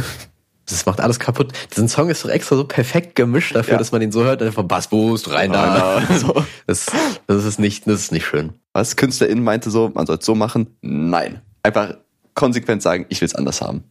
Das 0.68 0.84
macht 0.84 1.00
alles 1.00 1.20
kaputt. 1.20 1.52
Diesen 1.70 1.86
Song 1.88 2.10
ist 2.10 2.24
doch 2.24 2.28
extra 2.28 2.56
so 2.56 2.64
perfekt 2.64 3.14
gemischt 3.14 3.54
dafür, 3.54 3.74
Ja. 3.74 3.78
dass 3.78 3.92
man 3.92 4.00
den 4.00 4.10
so 4.10 4.24
hört, 4.24 4.42
einfach 4.42 4.64
Bass 4.64 4.88
Boost, 4.88 5.30
rein 5.30 5.52
da. 5.52 6.02
So. 6.18 6.44
Das, 6.66 6.86
das 7.28 7.44
ist 7.44 7.60
nicht, 7.60 7.86
das 7.86 8.00
ist 8.00 8.10
nicht 8.10 8.26
schön. 8.26 8.52
Was 8.72 8.96
KünstlerInnen 8.96 9.44
meinte 9.44 9.70
so, 9.70 9.92
man 9.94 10.06
soll 10.06 10.16
es 10.18 10.26
so 10.26 10.34
machen. 10.34 10.76
Nein. 10.80 11.40
Einfach 11.62 11.94
konsequent 12.34 12.82
sagen, 12.82 13.06
ich 13.10 13.20
will 13.20 13.26
es 13.26 13.36
anders 13.36 13.60
haben. 13.62 13.84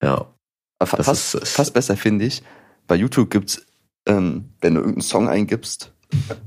Ja. 0.00 0.32
Fast, 0.80 1.34
ist- 1.34 1.42
ist- 1.42 1.52
fast 1.56 1.74
besser 1.74 1.96
finde 1.96 2.26
ich, 2.26 2.44
bei 2.86 2.94
YouTube 2.94 3.28
gibt's, 3.30 3.66
ähm, 4.06 4.50
wenn 4.60 4.74
du 4.74 4.82
irgendeinen 4.82 5.02
Song 5.02 5.28
eingibst, 5.28 5.92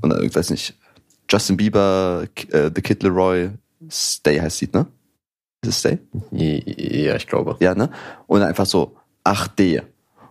und 0.00 0.08
dann, 0.08 0.22
ich 0.24 0.34
weiß 0.34 0.48
nicht, 0.48 0.78
Justin 1.34 1.56
Bieber, 1.56 2.28
äh, 2.50 2.70
The 2.72 2.80
Kid 2.80 3.02
Leroy, 3.02 3.50
Stay 3.90 4.38
heißt 4.38 4.60
die, 4.60 4.68
ne? 4.72 4.86
Ist 5.62 5.68
es 5.68 5.78
Stay? 5.80 5.98
Ja, 6.30 7.16
ich 7.16 7.26
glaube. 7.26 7.56
Ja, 7.58 7.74
ne? 7.74 7.90
Und 8.28 8.42
einfach 8.42 8.66
so 8.66 8.96
8D. 9.24 9.82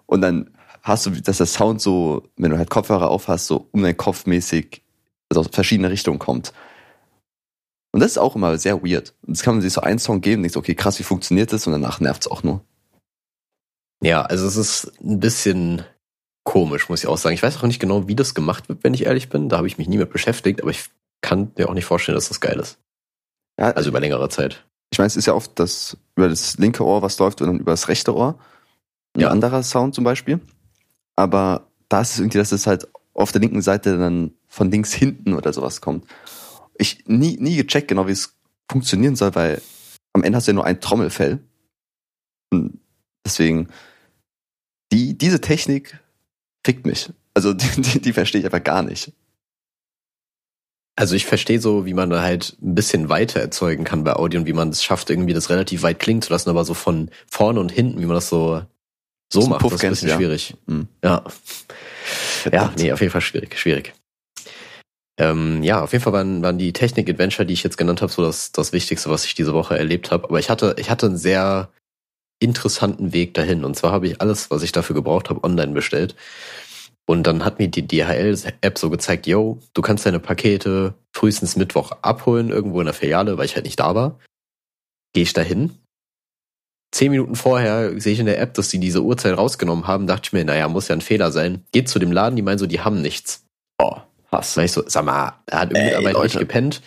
Und 0.06 0.22
dann 0.22 0.50
hast 0.82 1.06
du, 1.06 1.10
dass 1.10 1.38
der 1.40 1.46
Sound 1.46 1.82
so, 1.82 2.30
wenn 2.38 2.52
du 2.52 2.58
halt 2.58 2.70
Kopfhörer 2.70 3.10
auf 3.10 3.28
hast, 3.28 3.48
so 3.48 3.68
um 3.74 3.84
deinen 3.84 3.98
Kopf 3.98 4.26
mäßig, 4.26 4.82
also 5.30 5.42
aus 5.42 5.50
verschiedene 5.52 5.90
Richtungen 5.90 6.20
kommt. 6.20 6.54
Und 7.92 8.00
das 8.00 8.12
ist 8.12 8.18
auch 8.18 8.38
immer 8.38 8.58
sehr 8.58 8.82
weird. 8.82 9.14
Und 9.28 9.36
das 9.36 9.44
kann 9.44 9.56
man 9.56 9.62
sich 9.62 9.74
so 9.74 9.82
einen 9.82 10.00
Song 10.00 10.22
geben, 10.22 10.42
denkst, 10.42 10.56
okay, 10.56 10.74
krass, 10.74 11.00
wie 11.00 11.04
funktioniert 11.04 11.52
das? 11.52 11.68
Und 11.68 11.74
danach 11.74 12.00
nervt's 12.00 12.28
auch 12.28 12.44
nur. 12.44 12.62
Ja, 14.02 14.22
also 14.22 14.48
es 14.48 14.56
ist 14.56 14.94
ein 15.02 15.20
bisschen 15.20 15.84
komisch, 16.44 16.90
muss 16.90 17.02
ich 17.04 17.08
auch 17.08 17.18
sagen. 17.18 17.34
Ich 17.36 17.44
weiß 17.44 17.58
auch 17.58 17.64
nicht 17.64 17.80
genau, 17.80 18.08
wie 18.08 18.16
das 18.16 18.34
gemacht 18.36 18.68
wird, 18.70 18.84
wenn 18.84 18.94
ich 18.94 19.06
ehrlich 19.06 19.30
bin. 19.30 19.50
Da 19.50 19.58
habe 19.58 19.68
ich 19.68 19.78
mich 19.78 19.88
nie 19.88 19.98
mit 19.98 20.12
beschäftigt, 20.12 20.62
aber 20.62 20.72
ich 20.72 20.86
kann 21.22 21.52
mir 21.58 21.70
auch 21.70 21.74
nicht 21.74 21.86
vorstellen, 21.86 22.16
dass 22.16 22.28
das 22.28 22.42
geil 22.42 22.60
ist. 22.60 22.78
Ja, 23.60 23.72
Also 23.72 23.90
über 23.90 24.00
längere 24.00 24.28
Zeit. 24.30 24.66
ich 24.92 24.98
meine, 25.00 25.08
es 25.08 25.16
ist 25.16 25.26
ja 25.28 25.34
oft 25.34 25.58
das, 25.60 25.98
über 26.16 26.28
das 26.28 26.58
linke 26.58 26.84
Ohr 26.86 27.02
was 27.02 27.18
läuft 27.20 27.42
und 27.42 27.48
dann 27.48 27.60
über 27.60 27.72
das 27.72 27.88
rechte 27.88 28.14
Ohr. 28.16 28.38
Ein 29.16 29.22
Ja. 29.22 29.30
anderer 29.30 29.64
Sound 29.64 29.96
zum 29.96 30.04
Beispiel. 30.04 30.40
Aber 31.16 31.68
da 31.90 32.02
ist 32.02 32.14
es 32.14 32.20
irgendwie, 32.20 32.40
dass 32.40 32.52
es 32.52 32.66
halt 32.68 32.88
auf 33.14 33.32
der 33.32 33.42
linken 33.42 33.62
Seite 33.62 33.98
dann 33.98 34.34
von 34.48 34.72
links 34.72 34.92
hinten 34.92 35.34
oder 35.34 35.54
sowas 35.54 35.82
kommt. 35.82 36.06
Ich 36.78 37.04
nie, 37.06 37.38
nie 37.38 37.56
gecheckt 37.56 37.88
genau, 37.88 38.08
wie 38.08 38.12
es 38.12 38.36
funktionieren 38.70 39.16
soll, 39.16 39.36
weil 39.36 39.62
am 40.14 40.24
Ende 40.24 40.38
hast 40.38 40.48
du 40.48 40.52
ja 40.52 40.56
nur 40.56 40.66
ein 40.66 40.82
Trommelfell. 40.82 41.40
Und 42.52 42.80
deswegen, 43.26 43.70
die, 44.92 45.16
diese 45.18 45.42
Technik 45.42 46.00
fickt 46.66 46.86
mich. 46.86 47.10
Also 47.34 47.54
die, 47.54 47.82
die, 47.82 48.02
die 48.02 48.14
verstehe 48.14 48.40
ich 48.40 48.46
einfach 48.46 48.64
gar 48.64 48.84
nicht. 48.84 49.12
Also 50.96 51.16
ich 51.16 51.26
verstehe 51.26 51.60
so, 51.60 51.88
wie 51.88 51.96
man 51.96 52.12
da 52.12 52.22
halt 52.22 52.56
ein 52.62 52.76
bisschen 52.76 53.10
weiter 53.10 53.40
erzeugen 53.40 53.84
kann 53.84 54.04
bei 54.04 54.14
Audio 54.14 54.40
und 54.40 54.46
wie 54.46 54.54
man 54.54 54.70
es 54.70 54.84
schafft, 54.84 55.10
irgendwie 55.10 55.34
das 55.34 55.50
relativ 55.50 55.82
weit 55.82 56.00
klingen 56.00 56.22
zu 56.22 56.32
lassen, 56.32 56.52
aber 56.52 56.66
so 56.66 56.76
von 56.76 57.10
vorne 57.26 57.60
und 57.60 57.72
hinten, 57.72 58.00
wie 58.00 58.06
man 58.06 58.16
das 58.16 58.30
so 58.30 58.62
so 59.32 59.42
ein 59.42 59.50
macht, 59.50 59.66
das 59.66 59.74
ist 59.74 59.84
ein 59.84 59.90
bisschen 59.90 60.10
ja. 60.10 60.16
schwierig. 60.16 60.54
Hm. 60.68 60.88
Ja. 61.04 61.24
Ja, 62.52 62.72
nee, 62.78 62.92
auf 62.92 63.02
jeden 63.02 63.12
Fall 63.12 63.22
schwierig, 63.22 63.58
schwierig. 63.58 63.94
Ähm, 65.18 65.64
ja, 65.64 65.82
auf 65.82 65.92
jeden 65.92 66.04
Fall 66.04 66.14
waren, 66.14 66.44
waren 66.44 66.58
die 66.58 66.74
Technik-Adventure, 66.74 67.46
die 67.46 67.54
ich 67.54 67.64
jetzt 67.64 67.78
genannt 67.78 68.02
habe, 68.02 68.12
so 68.12 68.22
das, 68.22 68.52
das 68.52 68.74
Wichtigste, 68.74 69.10
was 69.10 69.26
ich 69.26 69.34
diese 69.34 69.54
Woche 69.54 69.78
erlebt 69.78 70.12
habe. 70.12 70.26
Aber 70.26 70.40
ich 70.40 70.50
hatte, 70.50 70.76
ich 70.78 70.90
hatte 70.90 71.08
einen 71.08 71.18
sehr 71.18 71.70
interessanten 72.44 73.14
Weg 73.14 73.34
dahin. 73.34 73.64
Und 73.64 73.76
zwar 73.76 73.92
habe 73.92 74.08
ich 74.08 74.22
alles, 74.22 74.52
was 74.52 74.64
ich 74.64 74.72
dafür 74.72 74.96
gebraucht 74.96 75.30
habe, 75.30 75.44
online 75.44 75.74
bestellt. 75.74 76.16
Und 77.06 77.24
dann 77.24 77.44
hat 77.44 77.60
mir 77.60 77.68
die 77.68 77.88
DHL-App 77.88 78.78
so 78.78 78.90
gezeigt, 78.90 79.28
yo, 79.28 79.60
du 79.74 79.82
kannst 79.82 80.06
deine 80.06 80.20
Pakete 80.20 80.94
frühestens 81.12 81.56
Mittwoch 81.56 81.92
abholen, 82.02 82.50
irgendwo 82.50 82.80
in 82.80 82.86
der 82.86 82.94
Filiale, 82.94 83.38
weil 83.38 83.46
ich 83.46 83.56
halt 83.56 83.66
nicht 83.66 83.80
da 83.80 83.94
war. 83.96 84.20
Gehe 85.14 85.24
ich 85.24 85.34
dahin. 85.34 85.72
Zehn 86.92 87.12
Minuten 87.12 87.36
vorher 87.36 88.00
sehe 88.00 88.14
ich 88.14 88.20
in 88.20 88.28
der 88.28 88.40
App, 88.40 88.54
dass 88.54 88.70
die 88.70 88.80
diese 88.80 89.02
Uhrzeit 89.02 89.38
rausgenommen 89.38 89.88
haben, 89.88 90.08
dachte 90.08 90.28
ich 90.28 90.34
mir, 90.34 90.46
naja, 90.46 90.68
muss 90.70 90.88
ja 90.88 90.96
ein 90.96 91.02
Fehler 91.02 91.32
sein. 91.32 91.66
Geht 91.72 91.90
zu 91.90 92.00
dem 92.00 92.12
Laden, 92.12 92.36
die 92.36 92.42
meinen 92.42 92.60
so, 92.60 92.68
die 92.68 92.82
haben 92.82 93.02
nichts. 93.02 93.46
Oh, 93.80 93.98
Hass. 94.32 94.54
Sag 94.54 94.66
ich 94.66 94.72
so, 94.72 94.84
sag 94.86 95.06
mal, 95.06 95.34
er 95.46 95.60
hat 95.62 95.72
irgendwie 95.72 95.90
Ey, 95.90 95.96
Arbeit 95.96 96.24
nicht 96.24 96.40
gepennt. 96.40 96.82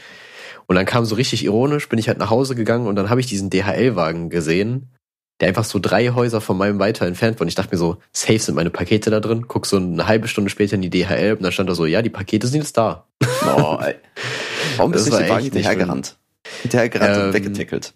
Und 0.66 0.76
dann 0.76 0.86
kam 0.86 1.04
so 1.04 1.14
richtig 1.14 1.44
ironisch, 1.44 1.88
bin 1.88 1.98
ich 1.98 2.08
halt 2.08 2.18
nach 2.18 2.30
Hause 2.30 2.54
gegangen 2.54 2.86
und 2.86 2.96
dann 2.96 3.10
habe 3.10 3.20
ich 3.20 3.26
diesen 3.26 3.50
DHL-Wagen 3.50 4.30
gesehen, 4.30 4.90
der 5.40 5.48
einfach 5.48 5.64
so 5.64 5.78
drei 5.78 6.08
Häuser 6.10 6.40
von 6.40 6.56
meinem 6.56 6.78
weiter 6.78 7.06
entfernt 7.06 7.38
war. 7.38 7.42
Und 7.42 7.48
ich 7.48 7.54
dachte 7.54 7.74
mir 7.74 7.78
so, 7.78 7.98
safe 8.12 8.38
sind 8.38 8.54
meine 8.54 8.70
Pakete 8.70 9.10
da 9.10 9.20
drin. 9.20 9.46
Guck 9.48 9.66
so 9.66 9.76
eine 9.76 10.06
halbe 10.06 10.28
Stunde 10.28 10.50
später 10.50 10.74
in 10.74 10.82
die 10.82 10.90
DHL 10.90 11.34
und 11.34 11.42
dann 11.42 11.52
stand 11.52 11.68
da 11.68 11.74
so, 11.74 11.86
ja, 11.86 12.02
die 12.02 12.10
Pakete 12.10 12.46
sind 12.46 12.60
jetzt 12.62 12.76
da. 12.76 13.06
Oh, 13.44 13.78
ey. 13.80 13.96
Warum 14.76 14.92
bist 14.92 15.06
du 15.06 15.12
Wagen 15.12 15.24
echt 15.24 15.34
nicht 15.36 15.52
hinterhergerannt? 15.52 16.16
Hinterhergerannt 16.62 17.16
Ähm, 17.16 17.26
und 17.26 17.32
weggetickelt. 17.34 17.94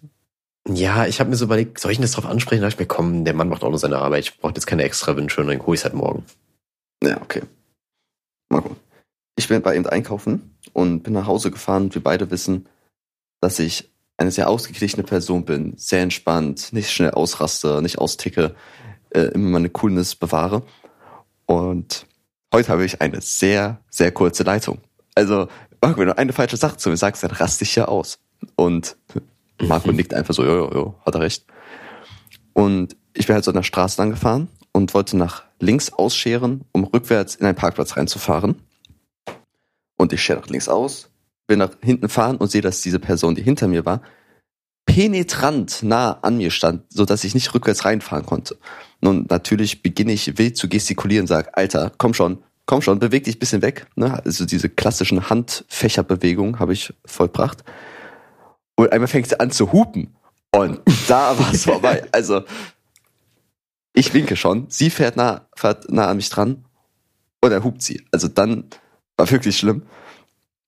Ja, 0.69 1.07
ich 1.07 1.19
habe 1.19 1.29
mir 1.29 1.35
so 1.35 1.45
überlegt, 1.45 1.79
soll 1.79 1.91
ich 1.91 1.97
ihn 1.97 2.03
das 2.03 2.11
drauf 2.11 2.25
ansprechen? 2.25 2.61
Da 2.61 2.67
dachte 2.67 2.81
ich 2.83 2.87
mir, 2.87 2.93
komm, 2.93 3.25
der 3.25 3.33
Mann 3.33 3.49
macht 3.49 3.63
auch 3.63 3.69
nur 3.69 3.79
seine 3.79 3.97
Arbeit. 3.97 4.25
Ich 4.25 4.37
brauche 4.37 4.53
jetzt 4.53 4.67
keine 4.67 4.83
extra 4.83 5.15
Wünsche 5.15 5.41
und 5.41 5.47
dann 5.47 5.65
hole 5.65 5.75
ich 5.75 5.83
halt 5.83 5.95
morgen. 5.95 6.23
Ja, 7.03 7.19
okay. 7.21 7.41
Mal 8.49 8.61
gucken. 8.61 8.77
Ich 9.37 9.47
bin 9.47 9.61
bei 9.61 9.75
ihm 9.75 9.87
einkaufen 9.87 10.55
und 10.73 11.01
bin 11.01 11.13
nach 11.13 11.25
Hause 11.25 11.49
gefahren. 11.49 11.93
Wir 11.93 12.03
beide 12.03 12.29
wissen, 12.29 12.67
dass 13.41 13.57
ich 13.57 13.90
eine 14.21 14.31
sehr 14.31 14.47
ausgeglichene 14.49 15.03
Person 15.03 15.45
bin, 15.45 15.73
sehr 15.77 16.03
entspannt, 16.03 16.71
nicht 16.73 16.91
schnell 16.91 17.11
ausraste, 17.11 17.81
nicht 17.81 17.97
austicke, 17.97 18.55
äh, 19.09 19.21
immer 19.33 19.49
meine 19.49 19.69
Coolness 19.69 20.15
bewahre. 20.15 20.61
Und 21.47 22.05
heute 22.53 22.69
habe 22.69 22.85
ich 22.85 23.01
eine 23.01 23.19
sehr, 23.21 23.79
sehr 23.89 24.11
kurze 24.11 24.43
Leitung. 24.43 24.79
Also, 25.15 25.47
Marco, 25.81 25.99
wenn 25.99 26.07
du 26.07 26.17
eine 26.17 26.33
falsche 26.33 26.57
Sache 26.57 26.77
zu 26.77 26.89
mir 26.89 26.97
sagst, 26.97 27.23
dann 27.23 27.31
raste 27.31 27.63
ich 27.63 27.73
hier 27.73 27.89
aus. 27.89 28.19
Und 28.55 28.95
Marco 29.61 29.91
nickt 29.91 30.13
einfach 30.13 30.35
so, 30.35 30.43
jo, 30.45 30.55
jo, 30.55 30.71
jo, 30.71 30.95
hat 31.03 31.15
er 31.15 31.21
recht. 31.21 31.45
Und 32.53 32.95
ich 33.13 33.25
bin 33.25 33.33
halt 33.33 33.43
so 33.43 33.51
an 33.51 33.55
der 33.55 33.63
Straße 33.63 33.99
lang 33.99 34.11
gefahren 34.11 34.49
und 34.71 34.93
wollte 34.93 35.17
nach 35.17 35.43
links 35.59 35.91
ausscheren, 35.91 36.63
um 36.71 36.83
rückwärts 36.83 37.35
in 37.35 37.45
einen 37.45 37.55
Parkplatz 37.55 37.97
reinzufahren. 37.97 38.61
Und 39.97 40.13
ich 40.13 40.21
schere 40.21 40.39
nach 40.39 40.47
links 40.47 40.69
aus, 40.69 41.10
will 41.51 41.57
nach 41.57 41.69
hinten 41.83 42.09
fahren 42.09 42.37
und 42.37 42.49
sehe, 42.49 42.61
dass 42.61 42.81
diese 42.81 42.97
Person, 42.97 43.35
die 43.35 43.43
hinter 43.43 43.67
mir 43.67 43.85
war, 43.85 44.01
penetrant 44.85 45.83
nah 45.83 46.13
an 46.21 46.37
mir 46.37 46.49
stand, 46.49 46.83
so 46.89 47.05
dass 47.05 47.23
ich 47.23 47.35
nicht 47.35 47.53
rückwärts 47.53 47.85
reinfahren 47.85 48.25
konnte. 48.25 48.57
Nun, 49.01 49.27
natürlich 49.29 49.83
beginne 49.83 50.13
ich 50.13 50.39
wild 50.39 50.57
zu 50.57 50.67
gestikulieren, 50.67 51.27
sag, 51.27 51.55
Alter, 51.57 51.91
komm 51.97 52.13
schon, 52.15 52.43
komm 52.65 52.81
schon, 52.81 52.99
beweg 52.99 53.25
dich 53.25 53.35
ein 53.35 53.39
bisschen 53.39 53.61
weg. 53.61 53.85
Ne? 53.95 54.19
Also 54.25 54.45
diese 54.45 54.69
klassischen 54.69 55.29
Handfächerbewegungen 55.29 56.59
habe 56.59 56.73
ich 56.73 56.93
vollbracht. 57.05 57.63
Und 58.75 58.91
einmal 58.91 59.07
fängt 59.07 59.27
sie 59.27 59.39
an 59.39 59.51
zu 59.51 59.71
hupen. 59.71 60.15
Und 60.55 60.81
da 61.07 61.37
war 61.37 61.53
es 61.53 61.63
vorbei. 61.65 62.03
Also, 62.11 62.43
ich 63.93 64.13
winke 64.13 64.35
schon, 64.35 64.65
sie 64.69 64.89
fährt 64.89 65.17
nah, 65.17 65.47
fährt 65.55 65.91
nah 65.91 66.07
an 66.07 66.17
mich 66.17 66.29
dran 66.29 66.65
und 67.41 67.51
er 67.51 67.63
hupt 67.63 67.81
sie. 67.81 68.05
Also 68.11 68.27
dann 68.27 68.65
war 69.17 69.29
wirklich 69.29 69.57
schlimm. 69.57 69.83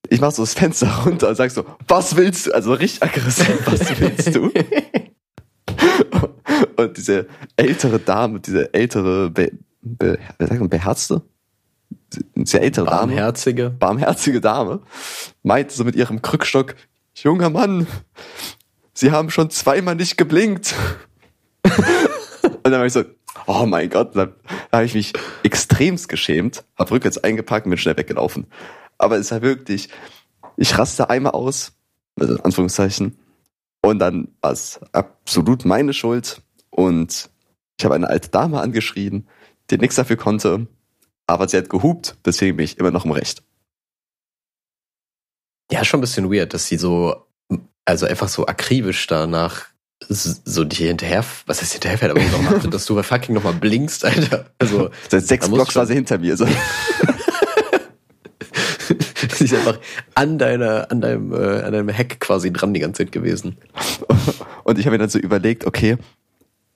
Ich 0.09 0.21
mach 0.21 0.31
so 0.31 0.43
das 0.43 0.53
Fenster 0.53 0.87
runter 1.05 1.29
und 1.29 1.35
sag 1.35 1.51
so, 1.51 1.65
was 1.87 2.15
willst 2.15 2.47
du? 2.47 2.51
Also 2.53 2.73
richtig 2.73 3.03
aggressiv, 3.03 3.59
was 3.65 3.99
willst 3.99 4.35
du? 4.35 4.51
und 6.77 6.97
diese 6.97 7.27
ältere 7.55 7.99
Dame, 7.99 8.39
diese 8.39 8.73
ältere, 8.73 9.29
be, 9.29 9.51
be, 9.81 10.19
wie 10.39 10.45
sagt 10.45 10.59
man, 10.59 10.69
beherzte? 10.69 11.21
Diese 12.35 12.59
ältere 12.61 12.85
Dame 12.85 12.97
Barmherzige. 12.97 13.69
barmherzige 13.69 14.41
Dame, 14.41 14.81
meinte 15.41 15.73
so 15.73 15.83
mit 15.83 15.95
ihrem 15.95 16.21
Krückstock, 16.21 16.75
junger 17.15 17.49
Mann, 17.49 17.87
Sie 18.93 19.11
haben 19.11 19.31
schon 19.31 19.49
zweimal 19.49 19.95
nicht 19.95 20.17
geblinkt. 20.17 20.75
Und 21.63 22.63
dann 22.63 22.73
war 22.73 22.85
ich 22.85 22.93
so, 22.93 23.03
oh 23.47 23.65
mein 23.65 23.89
Gott, 23.89 24.15
da, 24.15 24.27
da 24.27 24.33
habe 24.71 24.85
ich 24.85 24.93
mich 24.93 25.13
extremst 25.43 26.07
geschämt, 26.09 26.63
hab 26.77 26.91
rückwärts 26.91 27.17
eingepackt 27.17 27.65
und 27.65 27.71
bin 27.71 27.79
schnell 27.79 27.97
weggelaufen. 27.97 28.45
Aber 28.97 29.17
es 29.17 29.31
war 29.31 29.41
wirklich, 29.41 29.89
ich 30.57 30.77
raste 30.77 31.09
einmal 31.09 31.33
aus, 31.33 31.73
also 32.19 32.37
Anführungszeichen, 32.43 33.17
und 33.81 33.99
dann 33.99 34.29
war 34.41 34.51
es 34.51 34.79
absolut 34.93 35.65
meine 35.65 35.93
Schuld 35.93 36.41
und 36.69 37.29
ich 37.77 37.85
habe 37.85 37.95
eine 37.95 38.07
alte 38.07 38.29
Dame 38.29 38.61
angeschrien, 38.61 39.27
die 39.69 39.77
nichts 39.77 39.95
dafür 39.95 40.15
konnte, 40.15 40.67
aber 41.27 41.47
sie 41.47 41.57
hat 41.57 41.69
gehupt, 41.69 42.15
deswegen 42.25 42.57
bin 42.57 42.63
ich 42.65 42.77
immer 42.77 42.91
noch 42.91 43.05
im 43.05 43.11
Recht. 43.11 43.43
Ja, 45.71 45.83
schon 45.83 45.99
ein 45.99 46.01
bisschen 46.01 46.31
weird, 46.31 46.53
dass 46.53 46.67
sie 46.67 46.77
so, 46.77 47.25
also 47.85 48.05
einfach 48.05 48.29
so 48.29 48.45
akribisch 48.45 49.07
danach 49.07 49.65
so 50.09 50.63
dich 50.63 50.79
hinterher, 50.79 51.23
was 51.45 51.61
heißt 51.61 51.73
hinterherfährt, 51.73 52.11
aber 52.11 52.21
noch 52.43 52.51
achtet, 52.51 52.73
dass 52.73 52.85
du 52.85 52.95
bei 52.95 53.03
fucking 53.03 53.35
nochmal 53.35 53.53
blinkst, 53.53 54.05
Alter. 54.05 54.45
Also, 54.59 54.89
Seit 55.09 55.25
sechs 55.25 55.49
Blocks 55.49 55.75
war 55.75 55.85
sie 55.85 55.95
hinter 55.95 56.17
mir. 56.17 56.37
So. 56.37 56.45
ist 59.43 59.53
einfach 59.53 59.79
an 60.15 60.37
deiner, 60.37 60.91
an 60.91 61.01
deinem, 61.01 61.33
äh, 61.33 61.61
an 61.61 61.73
deinem 61.73 61.89
Heck 61.89 62.19
quasi 62.19 62.51
dran 62.51 62.73
die 62.73 62.79
ganze 62.79 63.03
Zeit 63.03 63.11
gewesen. 63.11 63.57
Und 64.63 64.79
ich 64.79 64.85
habe 64.85 64.95
mir 64.95 64.99
dann 64.99 65.09
so 65.09 65.19
überlegt, 65.19 65.65
okay, 65.65 65.97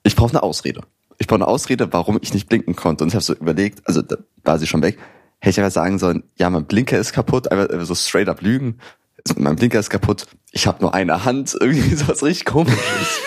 ich 0.02 0.16
brauche 0.16 0.30
eine 0.30 0.42
Ausrede. 0.42 0.82
Ich 1.18 1.26
brauche 1.26 1.38
eine 1.38 1.48
Ausrede, 1.48 1.92
warum 1.92 2.18
ich 2.22 2.32
nicht 2.32 2.48
blinken 2.48 2.76
konnte. 2.76 3.04
Und 3.04 3.08
ich 3.08 3.14
habe 3.14 3.24
so 3.24 3.34
überlegt, 3.34 3.86
also 3.86 4.02
da 4.02 4.16
war 4.44 4.58
sie 4.58 4.66
schon 4.66 4.82
weg, 4.82 4.98
hätte 5.40 5.50
ich 5.50 5.58
einfach 5.60 5.72
sagen 5.72 5.98
sollen, 5.98 6.24
ja, 6.36 6.48
mein 6.50 6.66
Blinker 6.66 6.98
ist 6.98 7.12
kaputt, 7.12 7.50
einfach 7.50 7.70
einfach 7.70 7.86
so 7.86 7.94
straight 7.94 8.28
up 8.28 8.40
lügen. 8.42 8.78
Also, 9.26 9.40
Mein 9.40 9.56
Blinker 9.56 9.80
ist 9.80 9.90
kaputt, 9.90 10.26
ich 10.52 10.66
habe 10.66 10.80
nur 10.80 10.94
eine 10.94 11.24
Hand, 11.24 11.56
irgendwie 11.60 11.94
sowas 11.94 12.22
richtig 12.22 12.46
komisches. 12.46 13.20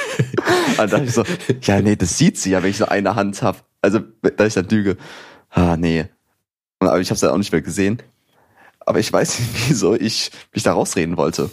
Und 0.70 0.78
dann 0.78 0.90
dachte 0.90 1.04
ich 1.04 1.14
so, 1.14 1.24
ja, 1.62 1.82
nee, 1.82 1.96
das 1.96 2.18
sieht 2.18 2.38
sie 2.38 2.52
ja, 2.52 2.64
wenn 2.64 2.70
ich 2.70 2.80
nur 2.80 2.92
eine 2.92 3.16
Hand 3.16 3.42
habe. 3.42 3.60
Also, 3.82 4.00
da 4.38 4.46
ich 4.46 4.54
dann 4.54 4.70
lüge. 4.70 4.98
Ah, 5.50 5.76
nee. 5.78 6.06
Aber 6.80 7.00
ich 7.00 7.10
habe 7.10 7.16
es 7.16 7.22
dann 7.22 7.32
auch 7.32 7.38
nicht 7.38 7.52
mehr 7.52 7.62
gesehen. 7.62 8.02
Aber 8.92 9.00
ich 9.00 9.14
weiß 9.14 9.40
nicht, 9.40 9.50
wieso 9.70 9.96
ich 9.96 10.32
mich 10.54 10.64
da 10.64 10.74
rausreden 10.74 11.16
wollte. 11.16 11.50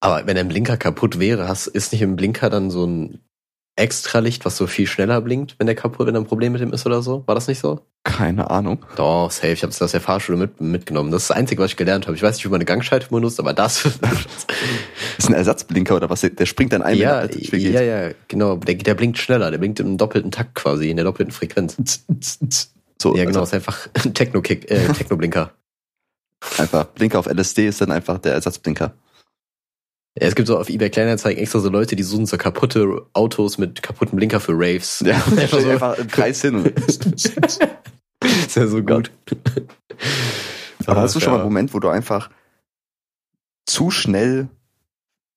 Aber 0.00 0.26
wenn 0.26 0.36
ein 0.36 0.48
Blinker 0.48 0.76
kaputt 0.76 1.20
wäre, 1.20 1.46
hast, 1.46 1.68
ist 1.68 1.92
nicht 1.92 2.02
im 2.02 2.16
Blinker 2.16 2.50
dann 2.50 2.68
so 2.68 2.84
ein 2.84 3.20
Extralicht, 3.76 4.44
was 4.44 4.56
so 4.56 4.66
viel 4.66 4.88
schneller 4.88 5.20
blinkt, 5.20 5.54
wenn 5.58 5.68
der 5.68 5.76
kaputt, 5.76 6.08
wenn 6.08 6.14
da 6.14 6.20
ein 6.20 6.26
Problem 6.26 6.50
mit 6.50 6.60
dem 6.62 6.72
ist 6.72 6.84
oder 6.84 7.00
so? 7.00 7.22
War 7.26 7.36
das 7.36 7.46
nicht 7.46 7.60
so? 7.60 7.78
Keine 8.02 8.50
Ahnung. 8.50 8.84
Doch, 8.96 9.30
safe. 9.30 9.52
Ich 9.52 9.62
habe 9.62 9.70
es 9.70 9.80
aus 9.80 9.92
der 9.92 10.00
Fahrschule 10.00 10.36
mit, 10.36 10.60
mitgenommen. 10.60 11.12
Das 11.12 11.22
ist 11.22 11.30
das 11.30 11.36
Einzige, 11.36 11.62
was 11.62 11.70
ich 11.70 11.76
gelernt 11.76 12.08
habe. 12.08 12.16
Ich 12.16 12.22
weiß 12.24 12.34
nicht, 12.34 12.44
wie 12.44 12.48
man 12.48 12.56
eine 12.56 12.64
Gangschaltung 12.64 13.10
benutzt, 13.10 13.38
aber 13.38 13.52
das. 13.52 13.84
ist 15.18 15.28
ein 15.28 15.34
Ersatzblinker 15.34 15.94
oder 15.94 16.10
was? 16.10 16.22
Der 16.22 16.46
springt 16.46 16.72
dann 16.72 16.82
ein, 16.82 16.98
ja, 16.98 17.28
wenn 17.30 17.60
ja, 17.60 17.82
ja, 17.82 18.10
genau. 18.26 18.56
Der, 18.56 18.74
der 18.74 18.94
blinkt 18.94 19.18
schneller. 19.18 19.52
Der 19.52 19.58
blinkt 19.58 19.78
im 19.78 19.96
doppelten 19.96 20.32
Takt 20.32 20.56
quasi, 20.56 20.90
in 20.90 20.96
der 20.96 21.04
doppelten 21.04 21.32
Frequenz. 21.32 21.76
So, 23.00 23.14
ja, 23.14 23.26
genau. 23.26 23.40
also 23.40 23.42
ist 23.42 23.54
einfach 23.54 23.88
ein 24.04 24.12
Techno-Kick, 24.12 24.68
äh, 24.68 24.88
Techno-Blinker. 24.88 25.52
Einfach 26.58 26.84
Blinker 26.86 27.18
auf 27.18 27.26
LSD 27.26 27.66
ist 27.66 27.80
dann 27.80 27.90
einfach 27.90 28.18
der 28.18 28.34
Ersatzblinker. 28.34 28.94
Ja, 30.18 30.28
es 30.28 30.34
gibt 30.34 30.48
so 30.48 30.58
auf 30.58 30.70
eBay 30.70 30.88
Kleinanzeigen 30.88 31.42
extra 31.42 31.58
so 31.58 31.68
Leute, 31.68 31.94
die 31.94 32.02
suchen 32.02 32.24
so 32.24 32.38
kaputte 32.38 33.06
Autos 33.12 33.58
mit 33.58 33.82
kaputten 33.82 34.16
Blinker 34.16 34.40
für 34.40 34.52
Raves. 34.52 35.00
Ja, 35.04 35.16
einfach 35.36 35.60
so. 35.60 35.68
einfach 35.68 35.98
im 35.98 36.08
Kreis 36.08 36.40
hin. 36.40 36.64
Ist 36.86 38.56
ja 38.56 38.66
so 38.66 38.82
gut. 38.82 39.10
Aber 40.86 41.02
hast 41.02 41.14
du 41.16 41.20
schon 41.20 41.32
mal 41.32 41.40
einen 41.40 41.48
Moment, 41.48 41.74
wo 41.74 41.80
du 41.80 41.88
einfach 41.88 42.30
zu 43.66 43.90
schnell 43.90 44.48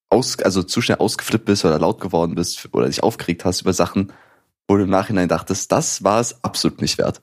aus, 0.09 0.39
also 0.39 0.63
zu 0.63 0.81
schnell 0.81 0.99
ausgeflippt 0.99 1.45
bist 1.45 1.65
oder 1.65 1.77
laut 1.79 1.99
geworden 1.99 2.35
bist 2.35 2.69
oder 2.71 2.87
dich 2.87 3.03
aufgeregt 3.03 3.43
hast 3.45 3.61
über 3.61 3.73
Sachen, 3.73 4.13
wo 4.67 4.77
du 4.77 4.83
im 4.83 4.89
Nachhinein 4.89 5.27
dachtest, 5.27 5.71
das 5.71 6.03
war 6.03 6.21
es 6.21 6.43
absolut 6.43 6.81
nicht 6.81 6.97
wert. 6.97 7.21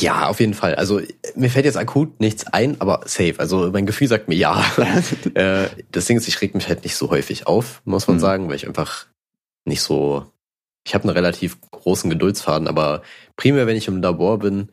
Ja, 0.00 0.28
auf 0.28 0.40
jeden 0.40 0.54
Fall. 0.54 0.74
Also 0.74 1.00
mir 1.34 1.50
fällt 1.50 1.64
jetzt 1.64 1.76
akut 1.76 2.20
nichts 2.20 2.46
ein, 2.46 2.80
aber 2.80 3.00
safe. 3.06 3.34
Also 3.38 3.70
mein 3.72 3.86
Gefühl 3.86 4.08
sagt 4.08 4.28
mir 4.28 4.34
ja. 4.36 4.64
äh, 5.34 5.68
das 5.92 6.06
Ding 6.06 6.16
ist, 6.16 6.28
ich 6.28 6.40
reg 6.40 6.54
mich 6.54 6.68
halt 6.68 6.84
nicht 6.84 6.96
so 6.96 7.10
häufig 7.10 7.46
auf, 7.46 7.82
muss 7.84 8.06
man 8.06 8.16
Mhm. 8.16 8.20
sagen, 8.20 8.48
weil 8.48 8.56
ich 8.56 8.66
einfach 8.66 9.06
nicht 9.64 9.82
so. 9.82 10.26
Ich 10.86 10.94
habe 10.94 11.04
einen 11.04 11.12
relativ 11.12 11.60
großen 11.70 12.08
Geduldsfaden, 12.08 12.66
aber 12.68 13.02
primär, 13.36 13.66
wenn 13.66 13.76
ich 13.76 13.88
im 13.88 14.00
Labor 14.00 14.38
bin, 14.38 14.70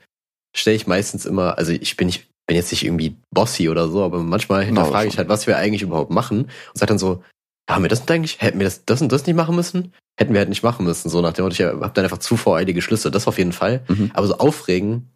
stelle 0.55 0.75
ich 0.75 0.88
meistens 0.88 1.25
immer, 1.25 1.57
also 1.57 1.73
ich 1.73 1.97
bin 1.97 2.07
nicht, 2.07 2.27
bin 2.47 2.55
jetzt 2.55 2.71
nicht 2.71 2.85
irgendwie 2.85 3.15
bossy 3.31 3.67
oder 3.69 3.89
so, 3.89 4.03
aber 4.03 4.19
manchmal 4.19 4.63
hinterfrage 4.63 5.09
ich 5.09 5.17
halt, 5.17 5.27
was 5.27 5.45
wir 5.47 5.57
eigentlich 5.57 5.81
überhaupt 5.81 6.11
machen 6.11 6.43
und 6.43 6.77
sage 6.77 6.89
dann 6.89 6.99
so, 6.99 7.23
haben 7.69 7.83
wir 7.83 7.89
das 7.89 8.05
denn 8.05 8.15
eigentlich, 8.17 8.41
hätten 8.41 8.59
wir 8.59 8.65
das, 8.65 8.85
das 8.85 9.01
und 9.01 9.11
das 9.11 9.25
nicht 9.25 9.35
machen 9.35 9.55
müssen? 9.55 9.91
Hätten 10.17 10.33
wir 10.33 10.39
halt 10.39 10.49
nicht 10.49 10.63
machen 10.63 10.85
müssen, 10.85 11.09
so 11.09 11.19
nach 11.19 11.33
dem 11.33 11.43
Motto, 11.43 11.53
ich 11.55 11.61
habe 11.63 11.91
dann 11.93 12.05
einfach 12.05 12.19
zu 12.19 12.38
voreilige 12.38 12.81
Schlüsse, 12.81 13.11
das 13.11 13.27
auf 13.27 13.38
jeden 13.38 13.51
Fall. 13.51 13.83
Mhm. 13.89 14.11
Aber 14.13 14.27
so 14.27 14.38
aufregen 14.38 15.09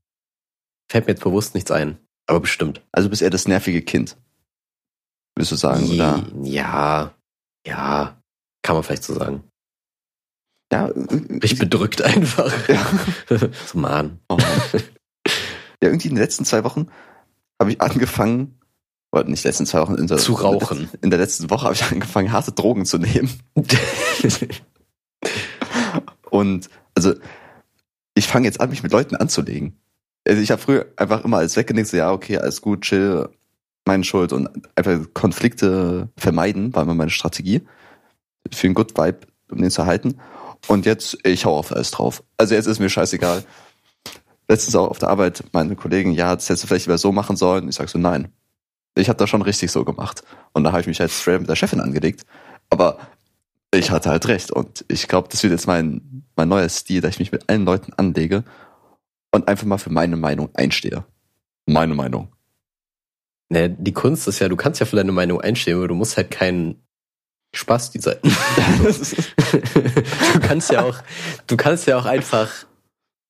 fällt 0.89 1.05
mir 1.07 1.13
jetzt 1.13 1.23
bewusst 1.23 1.55
nichts 1.55 1.71
ein. 1.71 1.97
Aber 2.27 2.39
bestimmt. 2.41 2.81
Also 2.91 3.09
bist 3.09 3.21
eher 3.21 3.29
das 3.29 3.47
nervige 3.47 3.81
Kind. 3.81 4.17
Willst 5.35 5.51
du 5.51 5.55
sagen, 5.55 5.85
Je- 5.85 5.95
oder? 5.95 6.25
Ja, 6.43 7.13
ja, 7.65 8.21
kann 8.61 8.75
man 8.75 8.83
vielleicht 8.83 9.03
so 9.03 9.13
sagen. 9.13 9.43
Ja, 10.71 10.91
Ich 11.41 11.57
bedrückt 11.57 12.01
einfach. 12.01 12.53
ja. 12.69 12.85
so, 13.65 13.77
Mann. 13.79 14.19
Oh. 14.29 14.37
ja, 14.37 14.79
irgendwie 15.81 16.09
in 16.09 16.15
den 16.15 16.21
letzten 16.21 16.45
zwei 16.45 16.63
Wochen 16.63 16.87
habe 17.59 17.71
ich 17.71 17.81
angefangen, 17.81 18.59
oder 19.11 19.23
nicht 19.23 19.43
letzten 19.43 19.65
zwei 19.65 19.81
Wochen, 19.81 19.95
in 19.95 20.05
der, 20.07 20.17
Zu 20.17 20.33
rauchen. 20.33 20.89
In 21.01 21.09
der 21.09 21.17
letzten 21.19 21.49
Woche 21.49 21.63
habe 21.65 21.73
ich 21.73 21.83
angefangen, 21.83 22.31
harte 22.31 22.51
Drogen 22.51 22.85
zu 22.85 22.99
nehmen. 22.99 23.31
Und 26.29 26.69
also 26.95 27.15
ich 28.13 28.27
fange 28.27 28.45
jetzt 28.45 28.61
an, 28.61 28.69
mich 28.69 28.83
mit 28.83 28.91
Leuten 28.91 29.15
anzulegen. 29.15 29.78
Also 30.29 30.43
ich 30.43 30.51
habe 30.51 30.61
früher 30.61 30.85
einfach 30.95 31.25
immer 31.25 31.37
alles 31.37 31.55
weggenickt, 31.55 31.87
so 31.87 31.97
ja, 31.97 32.11
okay, 32.11 32.37
alles 32.37 32.61
gut, 32.61 32.81
chill, 32.81 33.29
meine 33.85 34.03
Schuld 34.03 34.31
und 34.31 34.47
einfach 34.75 35.11
Konflikte 35.15 36.09
vermeiden, 36.17 36.71
war 36.75 36.83
immer 36.83 36.93
meine 36.93 37.09
Strategie. 37.09 37.65
Für 38.53 38.67
einen 38.67 38.75
Good 38.75 38.95
Vibe, 38.95 39.21
um 39.49 39.59
den 39.59 39.71
zu 39.71 39.87
halten. 39.87 40.19
Und 40.67 40.85
jetzt, 40.85 41.17
ich 41.23 41.45
hau 41.45 41.57
auf 41.57 41.71
alles 41.71 41.89
drauf. 41.89 42.23
Also 42.37 42.53
jetzt 42.53 42.67
ist 42.67 42.79
mir 42.79 42.89
scheißegal. 42.89 43.43
Letztens 44.47 44.75
auch 44.75 44.89
auf 44.89 44.99
der 44.99 45.09
Arbeit, 45.09 45.43
meine 45.51 45.75
Kollegen, 45.75 46.11
ja, 46.11 46.35
das 46.35 46.47
hättest 46.47 46.65
du 46.65 46.67
vielleicht 46.67 46.85
lieber 46.85 46.99
so 46.99 47.11
machen 47.11 47.35
sollen. 47.35 47.67
Ich 47.67 47.75
sag 47.75 47.89
so, 47.89 47.97
nein. 47.97 48.27
Ich 48.95 49.09
habe 49.09 49.17
das 49.17 49.31
schon 49.31 49.41
richtig 49.41 49.71
so 49.71 49.83
gemacht. 49.83 50.21
Und 50.53 50.63
da 50.63 50.71
habe 50.71 50.81
ich 50.81 50.87
mich 50.87 50.99
halt 50.99 51.09
straight 51.09 51.39
mit 51.39 51.49
der 51.49 51.55
Chefin 51.55 51.81
angelegt. 51.81 52.21
Aber 52.69 52.99
ich 53.73 53.89
hatte 53.89 54.11
halt 54.11 54.27
recht. 54.27 54.51
Und 54.51 54.85
ich 54.89 55.07
glaube, 55.07 55.29
das 55.31 55.41
wird 55.41 55.53
jetzt 55.53 55.65
mein, 55.65 56.23
mein 56.35 56.49
neuer 56.49 56.69
Stil, 56.69 57.01
dass 57.01 57.15
ich 57.15 57.19
mich 57.19 57.31
mit 57.31 57.49
allen 57.49 57.65
Leuten 57.65 57.93
anlege 57.93 58.43
und 59.31 59.47
einfach 59.47 59.65
mal 59.65 59.77
für 59.77 59.91
meine 59.91 60.15
Meinung 60.15 60.49
einstehe. 60.55 61.05
Meine 61.65 61.93
Meinung. 61.93 62.33
Ne, 63.49 63.69
die 63.69 63.93
Kunst 63.93 64.27
ist 64.27 64.39
ja, 64.39 64.47
du 64.47 64.55
kannst 64.55 64.79
ja 64.79 64.85
für 64.85 64.95
deine 64.95 65.11
Meinung 65.11 65.41
einstehen, 65.41 65.77
aber 65.77 65.87
du 65.87 65.95
musst 65.95 66.17
halt 66.17 66.29
keinen 66.29 66.83
Spaß 67.53 67.91
die 67.91 67.99
sein. 67.99 68.17
du 68.23 68.29
kannst 70.41 70.71
ja 70.71 70.83
auch, 70.83 70.99
du 71.47 71.57
kannst 71.57 71.87
ja 71.87 71.97
auch 71.97 72.05
einfach 72.05 72.49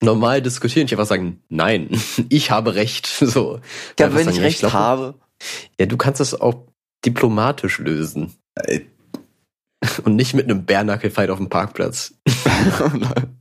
normal 0.01 0.41
diskutieren 0.41 0.87
und 0.87 0.91
einfach 0.91 1.05
sagen, 1.05 1.41
nein, 1.47 1.89
ich 2.29 2.51
habe 2.51 2.75
recht. 2.75 3.07
So. 3.07 3.61
Ja, 3.97 4.07
Einfach 4.07 4.17
wenn 4.17 4.25
sagen, 4.25 4.37
ich 4.37 4.43
recht 4.43 4.59
glaub, 4.59 4.73
habe. 4.73 5.15
Ja, 5.79 5.85
du 5.85 5.97
kannst 5.97 6.19
das 6.19 6.39
auch 6.39 6.65
diplomatisch 7.05 7.79
lösen. 7.79 8.35
Und 10.03 10.17
nicht 10.17 10.33
mit 10.33 10.45
einem 10.45 10.65
Bärnackelfight 10.65 11.29
auf 11.29 11.37
dem 11.37 11.47
Parkplatz. 11.47 12.13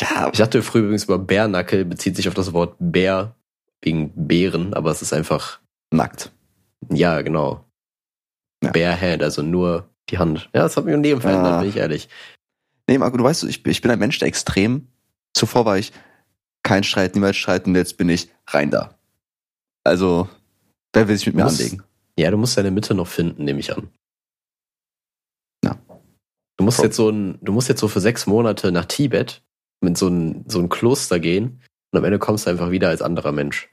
ja, 0.00 0.28
Ich 0.32 0.38
dachte 0.38 0.62
früher 0.62 0.82
übrigens 0.82 1.04
über 1.04 1.18
Bärnackel 1.18 1.84
bezieht 1.84 2.16
sich 2.16 2.28
auf 2.28 2.34
das 2.34 2.52
Wort 2.52 2.76
Bär 2.78 3.34
wegen 3.82 4.12
Bären, 4.14 4.74
aber 4.74 4.90
es 4.90 5.02
ist 5.02 5.12
einfach, 5.12 5.60
nackt. 5.92 6.32
ja, 6.90 7.22
genau. 7.22 7.64
Ja. 8.64 8.70
Bare 8.72 9.00
Hand, 9.00 9.22
also 9.22 9.42
nur 9.42 9.88
die 10.10 10.18
Hand. 10.18 10.48
Ja, 10.54 10.62
das 10.62 10.76
hat 10.76 10.84
mir 10.84 10.94
im 10.94 11.02
Leben 11.02 11.20
verändert, 11.20 11.52
Ah. 11.52 11.60
bin 11.60 11.68
ich 11.68 11.76
ehrlich. 11.76 12.08
Nee, 12.88 12.98
Marco, 12.98 13.16
du 13.16 13.24
weißt, 13.24 13.44
ich, 13.44 13.64
ich 13.66 13.80
bin 13.82 13.90
ein 13.90 13.98
Mensch 13.98 14.18
der 14.18 14.28
extrem. 14.28 14.86
Zuvor 15.36 15.64
war 15.66 15.78
ich 15.78 15.92
kein 16.62 16.84
Streit, 16.84 17.14
niemals 17.14 17.36
streiten, 17.36 17.70
und 17.70 17.76
jetzt 17.76 17.96
bin 17.96 18.08
ich 18.08 18.30
rein 18.48 18.70
da. 18.70 18.94
Also, 19.84 20.28
wer 20.92 21.06
will 21.08 21.16
sich 21.16 21.26
mit 21.26 21.36
mir 21.36 21.44
Muss- 21.44 21.58
anlegen? 21.60 21.82
Ja, 22.18 22.30
du 22.30 22.38
musst 22.38 22.56
deine 22.56 22.70
Mitte 22.70 22.94
noch 22.94 23.06
finden, 23.08 23.44
nehme 23.44 23.60
ich 23.60 23.76
an. 23.76 23.88
Ja. 25.64 25.76
Du 26.56 26.64
musst 26.64 26.78
Pro- 26.78 26.84
jetzt 26.84 26.96
so 26.96 27.10
ein, 27.10 27.38
du 27.42 27.52
musst 27.52 27.68
jetzt 27.68 27.80
so 27.80 27.88
für 27.88 28.00
sechs 28.00 28.26
Monate 28.26 28.72
nach 28.72 28.86
Tibet 28.86 29.42
mit 29.80 29.96
so 29.96 30.08
ein, 30.08 30.44
so 30.48 30.58
ein 30.58 30.68
Kloster 30.68 31.20
gehen 31.20 31.60
und 31.92 31.98
am 31.98 32.04
Ende 32.04 32.18
kommst 32.18 32.46
du 32.46 32.50
einfach 32.50 32.70
wieder 32.70 32.88
als 32.88 33.02
anderer 33.02 33.32
Mensch. 33.32 33.68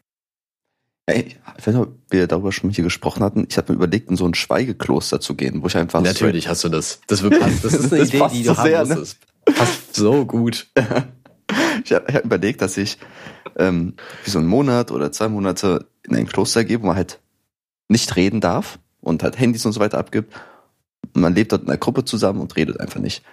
Ey, 1.06 1.36
ich 1.58 1.68
weiß 1.68 1.76
nicht, 1.76 1.84
ob 1.84 1.96
wir 2.10 2.28
darüber 2.28 2.54
schon 2.54 2.70
hier 2.70 2.84
gesprochen 2.84 3.24
hatten. 3.24 3.46
Ich 3.50 3.58
habe 3.58 3.74
mir 3.74 3.76
überlegt, 3.76 4.10
in 4.10 4.16
so 4.16 4.26
ein 4.26 4.34
Schweigekloster 4.34 5.20
zu 5.20 5.36
gehen, 5.36 5.62
wo 5.62 5.68
ich 5.68 5.76
einfach 5.76 6.02
Natürlich 6.02 6.48
hast 6.48 6.64
du 6.64 6.70
das. 6.70 7.02
Das, 7.08 7.24
wird, 7.24 7.40
passen. 7.40 7.60
das 7.64 7.74
ist 7.74 7.92
eine 7.92 8.00
Das 8.00 8.10
Idee, 8.10 8.20
passt 8.20 8.36
die 8.36 8.44
so 8.44 8.54
du 8.54 8.58
haben 8.58 8.70
sehr, 8.70 8.86
ne? 8.86 8.96
musstest. 8.96 9.18
Passt 9.46 9.96
so 9.96 10.26
gut. 10.26 10.68
Ich 11.84 11.92
habe 11.92 12.12
hab 12.12 12.24
überlegt, 12.24 12.62
dass 12.62 12.78
ich 12.78 12.98
ähm, 13.58 13.96
wie 14.24 14.30
so 14.30 14.40
einen 14.40 14.48
Monat 14.48 14.92
oder 14.92 15.12
zwei 15.12 15.28
Monate 15.28 15.88
in 16.04 16.16
ein 16.16 16.26
Kloster 16.26 16.64
gehe, 16.64 16.82
wo 16.82 16.88
man 16.88 16.96
halt 16.96 17.20
nicht 17.90 18.16
reden 18.16 18.42
darf 18.42 18.80
und 19.02 19.24
halt 19.24 19.38
Handys 19.38 19.66
und 19.66 19.74
so 19.74 19.80
weiter 19.80 19.98
abgibt. 19.98 20.34
Und 21.14 21.22
man 21.22 21.36
lebt 21.36 21.52
dort 21.52 21.64
in 21.64 21.68
einer 21.68 21.78
Gruppe 21.78 22.06
zusammen 22.06 22.40
und 22.40 22.56
redet 22.56 22.80
einfach 22.80 23.02
nicht. 23.02 23.24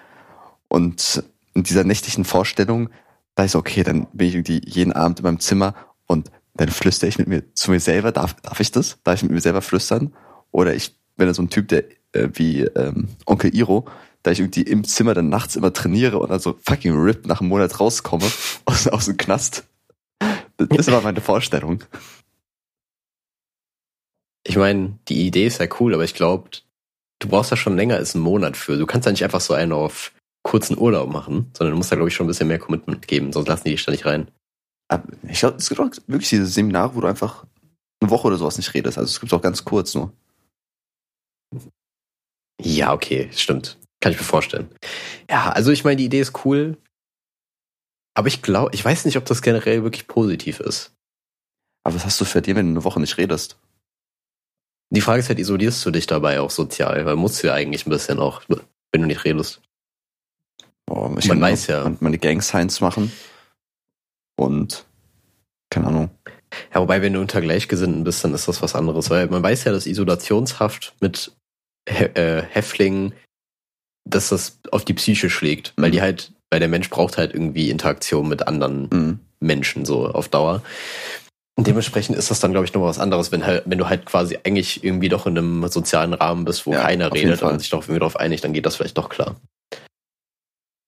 Und 0.68 1.22
in 1.54 1.62
dieser 1.62 1.84
nächtlichen 1.84 2.24
Vorstellung, 2.24 2.90
da 3.34 3.44
ist 3.44 3.52
so, 3.52 3.58
okay, 3.58 3.82
dann 3.82 4.06
bin 4.12 4.28
ich 4.28 4.34
irgendwie 4.34 4.60
jeden 4.64 4.92
Abend 4.92 5.20
in 5.20 5.24
meinem 5.24 5.40
Zimmer 5.40 5.74
und 6.06 6.30
dann 6.54 6.68
flüstere 6.68 7.08
ich 7.08 7.18
mit 7.18 7.28
mir 7.28 7.54
zu 7.54 7.70
mir 7.70 7.80
selber. 7.80 8.12
Darf, 8.12 8.34
darf 8.34 8.60
ich 8.60 8.72
das? 8.72 8.98
Darf 9.04 9.16
ich 9.16 9.22
mit 9.22 9.32
mir 9.32 9.40
selber 9.40 9.62
flüstern? 9.62 10.14
Oder 10.50 10.74
ich 10.74 10.96
bin 11.16 11.26
dann 11.26 11.34
so 11.34 11.42
ein 11.42 11.50
Typ, 11.50 11.68
der 11.68 11.84
äh, 12.12 12.28
wie 12.32 12.62
ähm, 12.62 13.08
Onkel 13.26 13.54
Iro, 13.54 13.86
da 14.22 14.30
ich 14.30 14.40
irgendwie 14.40 14.62
im 14.62 14.84
Zimmer 14.84 15.14
dann 15.14 15.28
nachts 15.28 15.56
immer 15.56 15.72
trainiere 15.72 16.18
und 16.18 16.30
dann 16.30 16.40
so 16.40 16.58
fucking 16.62 16.94
RIP 16.94 17.26
nach 17.26 17.40
einem 17.40 17.48
Monat 17.48 17.78
rauskomme 17.78 18.26
aus, 18.64 18.88
aus 18.88 19.06
dem 19.06 19.16
Knast. 19.16 19.64
Das, 20.56 20.88
war 20.88 21.00
meine 21.00 21.22
Vorstellung. 21.22 21.84
Ich 24.44 24.56
meine, 24.56 24.98
die 25.08 25.26
Idee 25.26 25.46
ist 25.46 25.58
ja 25.58 25.66
cool, 25.78 25.94
aber 25.94 26.04
ich 26.04 26.14
glaube, 26.14 26.50
du 27.18 27.28
brauchst 27.28 27.52
da 27.52 27.56
schon 27.56 27.76
länger 27.76 27.96
als 27.96 28.14
einen 28.14 28.24
Monat 28.24 28.56
für. 28.56 28.76
Du 28.76 28.86
kannst 28.86 29.06
da 29.06 29.10
nicht 29.10 29.24
einfach 29.24 29.40
so 29.40 29.54
einen 29.54 29.72
auf 29.72 30.12
kurzen 30.42 30.78
Urlaub 30.78 31.10
machen, 31.10 31.50
sondern 31.56 31.72
du 31.72 31.76
musst 31.76 31.92
da, 31.92 31.96
glaube 31.96 32.08
ich, 32.08 32.14
schon 32.14 32.26
ein 32.26 32.28
bisschen 32.28 32.48
mehr 32.48 32.58
Commitment 32.58 33.06
geben, 33.06 33.32
sonst 33.32 33.48
lassen 33.48 33.64
die 33.64 33.72
dich 33.72 33.84
da 33.84 33.92
nicht 33.92 34.06
rein. 34.06 34.30
Aber 34.88 35.04
ich 35.28 35.40
glaube, 35.40 35.58
es 35.58 35.68
gibt 35.68 35.80
auch 35.80 35.90
wirklich 36.06 36.28
diese 36.28 36.46
Seminare, 36.46 36.94
wo 36.94 37.00
du 37.00 37.06
einfach 37.06 37.46
eine 38.00 38.10
Woche 38.10 38.28
oder 38.28 38.36
sowas 38.36 38.56
nicht 38.56 38.74
redest. 38.74 38.98
Also 38.98 39.08
es 39.08 39.20
gibt 39.20 39.32
auch 39.32 39.42
ganz 39.42 39.64
kurz 39.64 39.94
nur. 39.94 40.12
Ja, 42.60 42.92
okay, 42.92 43.30
stimmt. 43.32 43.78
Kann 44.00 44.12
ich 44.12 44.18
mir 44.18 44.24
vorstellen. 44.24 44.68
Ja, 45.28 45.50
also 45.52 45.70
ich 45.70 45.84
meine, 45.84 45.96
die 45.96 46.06
Idee 46.06 46.20
ist 46.20 46.44
cool, 46.44 46.76
aber 48.14 48.28
ich 48.28 48.42
glaube, 48.42 48.70
ich 48.74 48.84
weiß 48.84 49.04
nicht, 49.04 49.16
ob 49.16 49.24
das 49.26 49.42
generell 49.42 49.82
wirklich 49.82 50.06
positiv 50.06 50.60
ist. 50.60 50.92
Aber 51.84 51.94
was 51.94 52.04
hast 52.04 52.20
du 52.20 52.24
für 52.24 52.42
dir, 52.42 52.56
wenn 52.56 52.66
du 52.66 52.72
eine 52.72 52.84
Woche 52.84 53.00
nicht 53.00 53.16
redest? 53.18 53.58
Die 54.92 55.00
Frage 55.00 55.20
ist 55.20 55.28
halt, 55.28 55.38
isolierst 55.38 55.84
du 55.86 55.90
dich 55.90 56.06
dabei 56.06 56.40
auch 56.40 56.50
sozial? 56.50 57.06
Weil 57.06 57.16
musst 57.16 57.42
du 57.42 57.46
ja 57.46 57.54
eigentlich 57.54 57.86
ein 57.86 57.90
bisschen 57.90 58.18
auch, 58.18 58.42
wenn 58.48 59.00
du 59.00 59.06
nicht 59.06 59.24
redest. 59.24 59.62
Oh, 60.90 61.08
ich 61.18 61.26
Man 61.28 61.40
weiß 61.40 61.68
ja. 61.68 61.84
man- 61.84 61.96
Meine 62.00 62.18
Gang-Signs 62.18 62.80
machen. 62.80 63.12
Und, 64.36 64.84
keine 65.70 65.86
Ahnung. 65.86 66.10
Ja, 66.74 66.80
wobei, 66.80 67.00
wenn 67.00 67.12
du 67.12 67.20
unter 67.20 67.40
Gleichgesinnten 67.40 68.02
bist, 68.02 68.24
dann 68.24 68.34
ist 68.34 68.48
das 68.48 68.60
was 68.60 68.74
anderes, 68.74 69.08
weil 69.08 69.28
man 69.28 69.42
weiß 69.42 69.64
ja, 69.64 69.72
dass 69.72 69.86
Isolationshaft 69.86 70.94
mit 71.00 71.32
Hä 71.88 72.04
äh, 72.14 72.42
Häftlingen, 72.42 73.14
dass 74.08 74.30
das 74.30 74.58
auf 74.72 74.84
die 74.84 74.94
Psyche 74.94 75.30
schlägt, 75.30 75.72
weil 75.76 75.88
Mhm. 75.90 75.92
die 75.92 76.02
halt, 76.02 76.32
weil 76.50 76.60
der 76.60 76.68
Mensch 76.68 76.90
braucht 76.90 77.16
halt 77.18 77.32
irgendwie 77.34 77.70
Interaktion 77.70 78.28
mit 78.28 78.46
anderen 78.48 78.88
Mhm. 78.92 79.20
Menschen 79.40 79.84
so 79.84 80.06
auf 80.08 80.28
Dauer. 80.28 80.62
Und 81.56 81.66
dementsprechend 81.66 82.16
ist 82.16 82.30
das 82.30 82.40
dann, 82.40 82.52
glaube 82.52 82.66
ich, 82.66 82.74
noch 82.74 82.82
was 82.82 82.98
anderes, 82.98 83.30
wenn 83.32 83.44
halt, 83.46 83.62
wenn 83.66 83.78
du 83.78 83.88
halt 83.88 84.06
quasi 84.06 84.38
eigentlich 84.44 84.82
irgendwie 84.82 85.08
doch 85.08 85.26
in 85.26 85.38
einem 85.38 85.68
sozialen 85.68 86.14
Rahmen 86.14 86.44
bist, 86.44 86.66
wo 86.66 86.72
Ja, 86.72 86.82
keiner 86.82 87.12
redet 87.12 87.42
und 87.42 87.58
sich 87.60 87.70
doch 87.70 87.82
irgendwie 87.82 87.98
darauf 88.00 88.16
einigt, 88.16 88.42
dann 88.44 88.52
geht 88.52 88.66
das 88.66 88.76
vielleicht 88.76 88.98
doch 88.98 89.08
klar. 89.08 89.36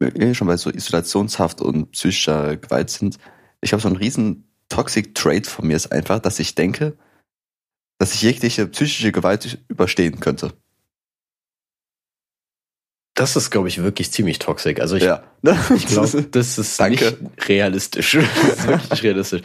Wenn 0.02 0.28
wir 0.28 0.34
schon 0.34 0.48
bei 0.48 0.56
so 0.56 0.70
Isolationshaft 0.70 1.60
und 1.60 1.92
psychischer 1.92 2.56
Gewalt 2.56 2.90
sind. 2.90 3.18
Ich 3.60 3.70
glaube, 3.70 3.82
so 3.82 3.88
ein 3.88 3.96
riesen 3.96 4.48
Toxic 4.68 5.14
Trait 5.14 5.46
von 5.46 5.66
mir 5.66 5.76
ist 5.76 5.92
einfach, 5.92 6.18
dass 6.18 6.38
ich 6.38 6.54
denke, 6.54 6.96
dass 7.98 8.14
ich 8.14 8.22
jegliche 8.22 8.66
psychische 8.66 9.12
Gewalt 9.12 9.58
überstehen 9.68 10.18
könnte. 10.18 10.52
Das 13.14 13.36
ist, 13.36 13.50
glaube 13.50 13.68
ich, 13.68 13.82
wirklich 13.82 14.10
ziemlich 14.10 14.38
toxisch. 14.38 14.80
Also 14.80 14.96
ich, 14.96 15.04
ja. 15.04 15.22
ich 15.74 15.86
glaube, 15.86 16.22
das 16.22 16.58
ist 16.58 16.80
Danke. 16.80 17.16
nicht 17.20 17.48
realistisch. 17.48 18.14
Das 18.42 18.58
ist 18.58 18.66
wirklich 18.66 18.90
nicht 18.90 19.02
realistisch. 19.02 19.42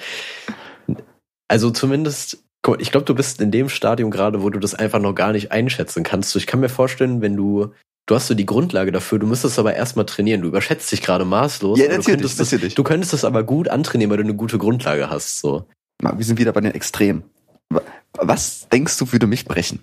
Also 1.50 1.72
zumindest, 1.72 2.44
mal, 2.66 2.82
ich 2.82 2.92
glaube, 2.92 3.06
du 3.06 3.14
bist 3.14 3.42
in 3.42 3.52
dem 3.52 3.70
Stadium 3.70 4.10
gerade, 4.10 4.42
wo 4.42 4.50
du 4.50 4.60
das 4.60 4.74
einfach 4.74 5.00
noch 5.00 5.14
gar 5.14 5.34
nicht 5.34 5.52
einschätzen 5.52 6.04
kannst. 6.04 6.36
Ich 6.36 6.48
kann 6.48 6.62
mir 6.62 6.70
vorstellen, 6.70 7.22
wenn 7.22 7.36
du, 7.36 7.74
du 8.08 8.16
hast 8.16 8.28
so 8.28 8.34
die 8.34 8.46
Grundlage 8.48 8.92
dafür, 8.92 9.20
du 9.20 9.28
müsstest 9.28 9.60
aber 9.60 9.76
erstmal 9.76 10.06
trainieren. 10.08 10.42
Du 10.42 10.48
überschätzt 10.48 10.92
dich 10.92 11.02
gerade 11.02 11.26
maßlos. 11.26 11.78
Ja, 11.78 11.86
aber 11.86 11.94
du 11.94 11.98
natürlich, 12.00 12.18
könntest 12.18 12.40
das, 12.40 12.52
natürlich. 12.52 12.74
Du 12.76 12.84
könntest 12.84 13.14
das 13.14 13.24
aber 13.24 13.44
gut 13.44 13.68
antrainieren, 13.70 14.10
weil 14.10 14.18
du 14.18 14.24
eine 14.24 14.34
gute 14.36 14.58
Grundlage 14.58 15.10
hast. 15.10 15.40
So. 15.40 15.68
Wir 16.02 16.26
sind 16.26 16.40
wieder 16.40 16.52
bei 16.54 16.62
den 16.62 16.74
Extremen. 16.74 17.24
Wa- 17.70 17.82
Was 18.14 18.68
denkst 18.70 18.98
du, 18.98 19.12
würde 19.12 19.28
mich 19.28 19.46
brechen? 19.46 19.80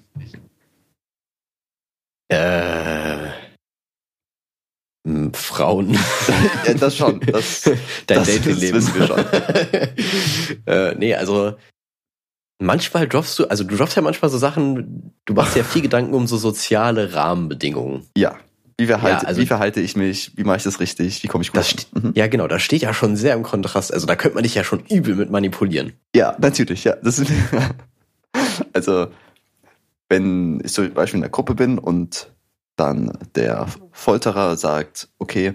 Äh, 2.29 3.29
hm, 5.07 5.35
Frauen. 5.35 5.93
Ja, 6.67 6.75
das 6.75 6.97
schon. 6.97 7.21
Das, 7.21 7.63
Dein 8.07 8.19
das 8.19 8.27
Datingleben. 8.35 8.75
wissen 8.81 8.95
wir 8.95 9.07
schon. 9.07 9.19
äh, 10.67 10.95
nee, 10.97 11.15
also 11.15 11.55
manchmal 12.59 13.09
droppst 13.09 13.39
du, 13.39 13.47
also 13.47 13.65
du 13.65 13.77
droppst 13.77 13.97
ja 13.97 14.03
manchmal 14.03 14.31
so 14.31 14.39
Sachen, 14.39 15.13
du 15.25 15.35
machst 15.35 15.57
ja 15.57 15.65
viel 15.65 15.83
Gedanken 15.89 16.15
um 16.15 16.27
so 16.27 16.37
soziale 16.37 17.15
Rahmenbedingungen. 17.15 18.07
ja. 18.17 18.37
Wie, 18.77 18.87
verhalte, 18.87 19.23
Ja, 19.23 19.29
also- 19.29 19.41
wie 19.41 19.47
verhalte 19.47 19.81
ich 19.81 19.95
mich? 19.95 20.33
Wie 20.37 20.43
mache 20.43 20.57
ich 20.57 20.65
das 20.65 20.81
richtig? 20.81 21.23
Wie 21.23 21.29
komme 21.29 21.43
ich 21.43 21.53
gut 21.53 21.59
Das 21.59 21.71
steht- 21.71 21.87
Mhm. 21.95 22.11
Ja, 22.17 22.27
genau, 22.27 22.49
das 22.49 22.61
steht 22.61 22.83
ja 22.83 22.93
schon 22.93 23.15
sehr 23.15 23.35
im 23.35 23.45
Kontrast. 23.45 23.95
Also 23.95 24.05
da 24.05 24.17
könnte 24.17 24.35
man 24.35 24.43
dich 24.43 24.57
ja 24.57 24.65
schon 24.65 24.81
übel 24.91 25.15
mit 25.15 25.31
manipulieren. 25.31 25.93
Ja, 26.13 26.35
natürlich, 26.41 26.83
ja. 26.83 26.97
Das 26.97 27.21
ist, 27.21 27.31
also, 28.73 29.07
wenn 30.09 30.61
ich 30.65 30.73
zum 30.73 30.93
Beispiel 30.93 31.19
in 31.19 31.23
der 31.23 31.31
Gruppe 31.31 31.55
bin 31.55 31.79
und 31.79 32.33
dann 32.77 33.17
der 33.37 33.67
Folterer 33.93 34.57
sagt, 34.57 35.09
okay, 35.19 35.55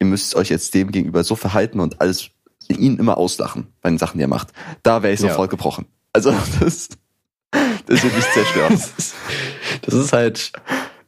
ihr 0.00 0.06
müsst 0.06 0.34
euch 0.34 0.48
jetzt 0.48 0.72
dem 0.74 0.90
gegenüber 0.90 1.24
so 1.24 1.36
verhalten 1.36 1.80
und 1.80 2.00
alles 2.00 2.30
ihn 2.68 2.96
immer 2.96 3.18
auslachen 3.18 3.66
bei 3.82 3.90
den 3.90 3.98
Sachen, 3.98 4.16
die 4.16 4.24
er 4.24 4.28
macht. 4.28 4.48
Da 4.82 5.02
wäre 5.02 5.12
ich 5.12 5.20
Ja. 5.20 5.28
sofort 5.28 5.50
gebrochen. 5.50 5.84
Also, 6.12 6.30
das, 6.60 6.88
das 7.86 8.02
wird 8.02 8.14
mich 8.14 8.30
zerstören. 8.32 8.80
Das 9.82 9.94
ist, 9.94 10.04
ist 10.04 10.12
halt 10.12 10.52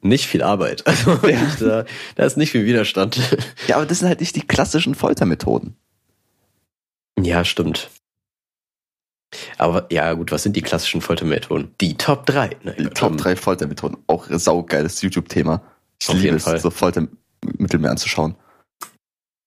nicht 0.00 0.26
viel 0.26 0.42
Arbeit. 0.42 0.86
Also 0.86 1.22
wirklich, 1.22 1.56
da, 1.60 1.84
da 2.14 2.24
ist 2.24 2.36
nicht 2.36 2.50
viel 2.50 2.64
Widerstand. 2.64 3.20
Ja, 3.68 3.76
aber 3.76 3.86
das 3.86 3.98
sind 3.98 4.08
halt 4.08 4.20
nicht 4.20 4.34
die 4.36 4.46
klassischen 4.46 4.94
Foltermethoden. 4.94 5.76
Ja, 7.20 7.44
stimmt. 7.44 7.90
Aber 9.58 9.86
ja, 9.90 10.12
gut, 10.14 10.32
was 10.32 10.42
sind 10.42 10.56
die 10.56 10.62
klassischen 10.62 11.00
Foltermethoden? 11.00 11.74
Die 11.80 11.96
Top 11.96 12.26
3. 12.26 12.56
Ne? 12.62 12.74
Die 12.78 12.86
Top 12.86 13.16
3 13.16 13.36
Foltermethoden. 13.36 13.98
Auch 14.06 14.26
saugeiles 14.30 15.02
YouTube-Thema. 15.02 15.62
Ich 16.00 16.08
Auf 16.08 16.14
liebe 16.14 16.26
jeden 16.26 16.36
es, 16.36 16.44
Fall. 16.44 16.60
so 16.60 16.70
Foltermittel 16.70 17.80
mir 17.80 17.90
anzuschauen. 17.90 18.36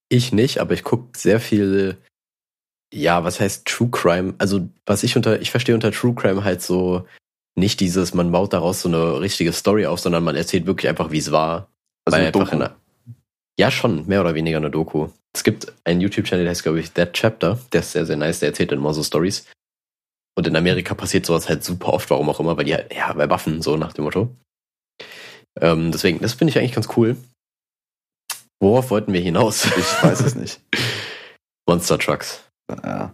Ich 0.10 0.32
nicht, 0.32 0.60
aber 0.60 0.74
ich 0.74 0.84
gucke 0.84 1.18
sehr 1.18 1.40
viel, 1.40 1.98
ja, 2.94 3.24
was 3.24 3.40
heißt 3.40 3.66
True 3.66 3.90
Crime? 3.92 4.34
Also, 4.38 4.68
was 4.86 5.04
ich 5.04 5.16
unter, 5.16 5.42
ich 5.42 5.52
verstehe 5.52 5.76
unter 5.76 5.92
True 5.92 6.16
Crime 6.16 6.44
halt 6.44 6.62
so 6.62 7.06
nicht 7.56 7.80
dieses, 7.80 8.14
man 8.14 8.32
baut 8.32 8.54
daraus 8.54 8.82
so 8.82 8.88
eine 8.90 9.20
richtige 9.20 9.52
Story 9.52 9.86
auf, 9.88 10.00
sondern 10.00 10.24
man 10.24 10.36
erzählt 10.36 10.68
wirklich 10.68 10.88
einfach, 10.90 11.12
wie 11.12 11.18
es 11.18 11.32
war. 11.32 11.70
Also 12.06 12.18
eine 12.18 12.28
einfach 12.28 12.42
Doku. 12.42 12.56
in 12.56 12.62
einer- 12.62 12.76
ja, 13.60 13.72
schon, 13.72 14.06
mehr 14.08 14.22
oder 14.22 14.36
weniger 14.36 14.58
eine 14.58 14.70
Doku. 14.70 15.10
Es 15.36 15.44
gibt 15.44 15.74
einen 15.84 16.00
YouTube-Channel, 16.02 16.46
der 16.46 16.52
heißt, 16.52 16.62
glaube 16.64 16.80
ich, 16.80 16.92
That 16.92 17.14
Chapter. 17.14 17.60
Der 17.74 17.82
ist 17.82 17.92
sehr, 17.94 18.06
sehr 18.06 18.16
nice, 18.16 18.40
der 18.40 18.50
erzählt 18.50 18.72
dann 18.72 18.78
immer 18.80 18.94
so 18.94 19.04
Stories. 19.04 19.46
Und 20.38 20.46
in 20.46 20.56
Amerika 20.56 20.94
passiert 20.94 21.26
sowas 21.26 21.50
halt 21.50 21.64
super 21.64 21.94
oft, 21.94 22.10
warum 22.12 22.30
auch 22.30 22.40
immer, 22.40 22.56
weil 22.58 22.66
die 22.66 22.76
halt, 22.76 22.94
ja, 22.94 23.12
bei 23.14 23.28
Waffen, 23.30 23.64
so 23.64 23.76
nach 23.76 23.94
dem 23.94 24.04
Motto. 24.04 24.30
Ähm, 25.60 25.92
deswegen, 25.92 26.20
das 26.20 26.34
finde 26.36 26.52
ich 26.52 26.60
eigentlich 26.60 26.74
ganz 26.74 26.88
cool. 26.96 27.18
Worauf 28.60 28.92
wollten 28.92 29.14
wir 29.14 29.22
hinaus? 29.22 29.66
Ich 29.66 30.04
weiß 30.04 30.22
es 30.22 30.36
nicht. 30.36 30.62
Monster 31.68 31.98
Trucks. 31.98 32.44
Ja. 32.70 33.14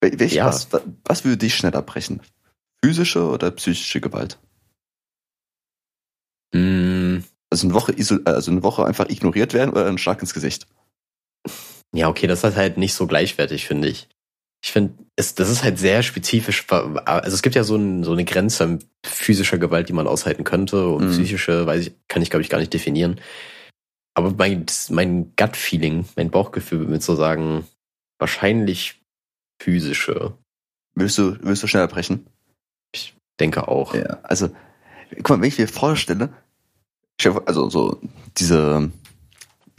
Wel- 0.00 0.18
Welch, 0.18 0.34
Ja. 0.34 0.46
was, 0.46 0.68
was 1.04 1.24
würde 1.24 1.38
dich 1.38 1.54
schneller 1.56 1.82
brechen? 1.82 2.20
Physische 2.84 3.24
oder 3.28 3.50
psychische 3.52 4.00
Gewalt? 4.00 4.38
Mm, 6.54 7.18
Also 7.50 7.66
eine 7.66 7.74
Woche, 7.74 7.94
also 8.24 8.50
eine 8.50 8.62
Woche 8.62 8.84
einfach 8.84 9.08
ignoriert 9.08 9.54
werden 9.54 9.70
oder 9.70 9.86
ein 9.86 9.98
Schlag 9.98 10.20
ins 10.20 10.34
Gesicht? 10.34 10.66
ja, 11.94 12.08
okay, 12.08 12.26
das 12.26 12.42
ist 12.42 12.56
halt 12.56 12.76
nicht 12.76 12.94
so 12.94 13.06
gleichwertig, 13.06 13.66
finde 13.66 13.88
ich. 13.88 14.08
Ich 14.64 14.72
finde, 14.72 14.94
das 15.16 15.32
ist 15.38 15.62
halt 15.62 15.78
sehr 15.78 16.02
spezifisch. 16.02 16.66
Also 16.70 17.34
es 17.34 17.42
gibt 17.42 17.54
ja 17.54 17.62
so, 17.64 17.76
ein, 17.76 18.02
so 18.02 18.12
eine 18.12 18.24
Grenze 18.24 18.64
an 18.64 18.84
physischer 19.04 19.58
Gewalt, 19.58 19.88
die 19.88 19.92
man 19.92 20.06
aushalten 20.08 20.42
könnte 20.42 20.88
und 20.88 21.04
Mhm. 21.06 21.10
psychische, 21.10 21.66
weiß 21.66 21.86
ich, 21.86 21.92
kann 22.08 22.22
ich 22.22 22.30
glaube 22.30 22.42
ich 22.42 22.48
gar 22.48 22.58
nicht 22.58 22.72
definieren. 22.72 23.20
Aber 24.14 24.32
mein, 24.32 24.66
mein 24.90 25.32
Gut-Feeling, 25.36 26.06
mein 26.16 26.30
Bauchgefühl 26.30 26.80
würde 26.80 26.92
mir 26.92 27.00
so 27.00 27.16
sagen, 27.16 27.66
wahrscheinlich 28.18 29.00
physische. 29.60 30.34
Willst 30.94 31.18
du, 31.18 31.36
willst 31.42 31.62
du 31.62 31.66
schneller 31.66 31.88
brechen? 31.88 32.26
Denke 33.40 33.66
auch. 33.66 33.94
Ja. 33.94 34.20
Also, 34.22 34.50
guck 35.16 35.30
mal, 35.30 35.40
wenn 35.40 35.48
ich 35.48 35.58
mir 35.58 35.66
vorstelle, 35.66 36.32
ich 37.18 37.26
also 37.26 37.68
so 37.68 38.00
diese 38.36 38.90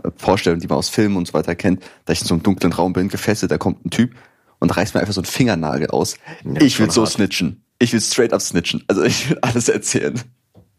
äh, 0.04 0.12
Vorstellung, 0.18 0.60
die 0.60 0.68
man 0.68 0.78
aus 0.78 0.90
Filmen 0.90 1.16
und 1.16 1.28
so 1.28 1.34
weiter 1.34 1.56
kennt, 1.56 1.84
dass 2.06 2.18
ich 2.18 2.22
in 2.24 2.28
so 2.28 2.34
einem 2.34 2.44
dunklen 2.44 2.74
Raum 2.74 2.94
bin, 2.94 3.08
gefesselt, 3.08 3.52
da 3.52 3.58
kommt 3.58 3.86
ein 3.86 3.90
Typ 3.90 4.16
und 4.60 4.76
reißt 4.76 4.94
mir 4.94 5.02
einfach 5.02 5.14
so 5.14 5.22
einen 5.22 5.26
Fingernagel 5.26 5.88
aus. 5.88 6.18
Ja, 6.44 6.62
ich 6.62 6.80
will 6.80 6.92
so 6.92 7.04
hart. 7.04 7.12
snitchen. 7.12 7.62
Ich 7.80 7.94
will 7.94 8.02
straight 8.02 8.34
up 8.34 8.42
snitchen. 8.42 8.84
Also 8.88 9.04
ich 9.04 9.30
will 9.30 9.40
alles 9.42 9.70
erzählen. 9.70 10.20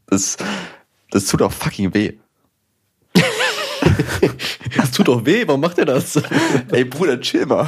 Das, 0.06 0.36
das 1.10 1.26
tut 1.26 1.42
auch 1.42 1.52
fucking 1.52 1.94
weh. 1.94 2.18
Das 4.76 4.90
tut 4.92 5.08
doch 5.08 5.24
weh, 5.24 5.46
warum 5.46 5.60
macht 5.60 5.78
er 5.78 5.84
das? 5.86 6.16
Ey 6.72 6.84
Bruder, 6.84 7.20
chill 7.20 7.46
mal. 7.46 7.66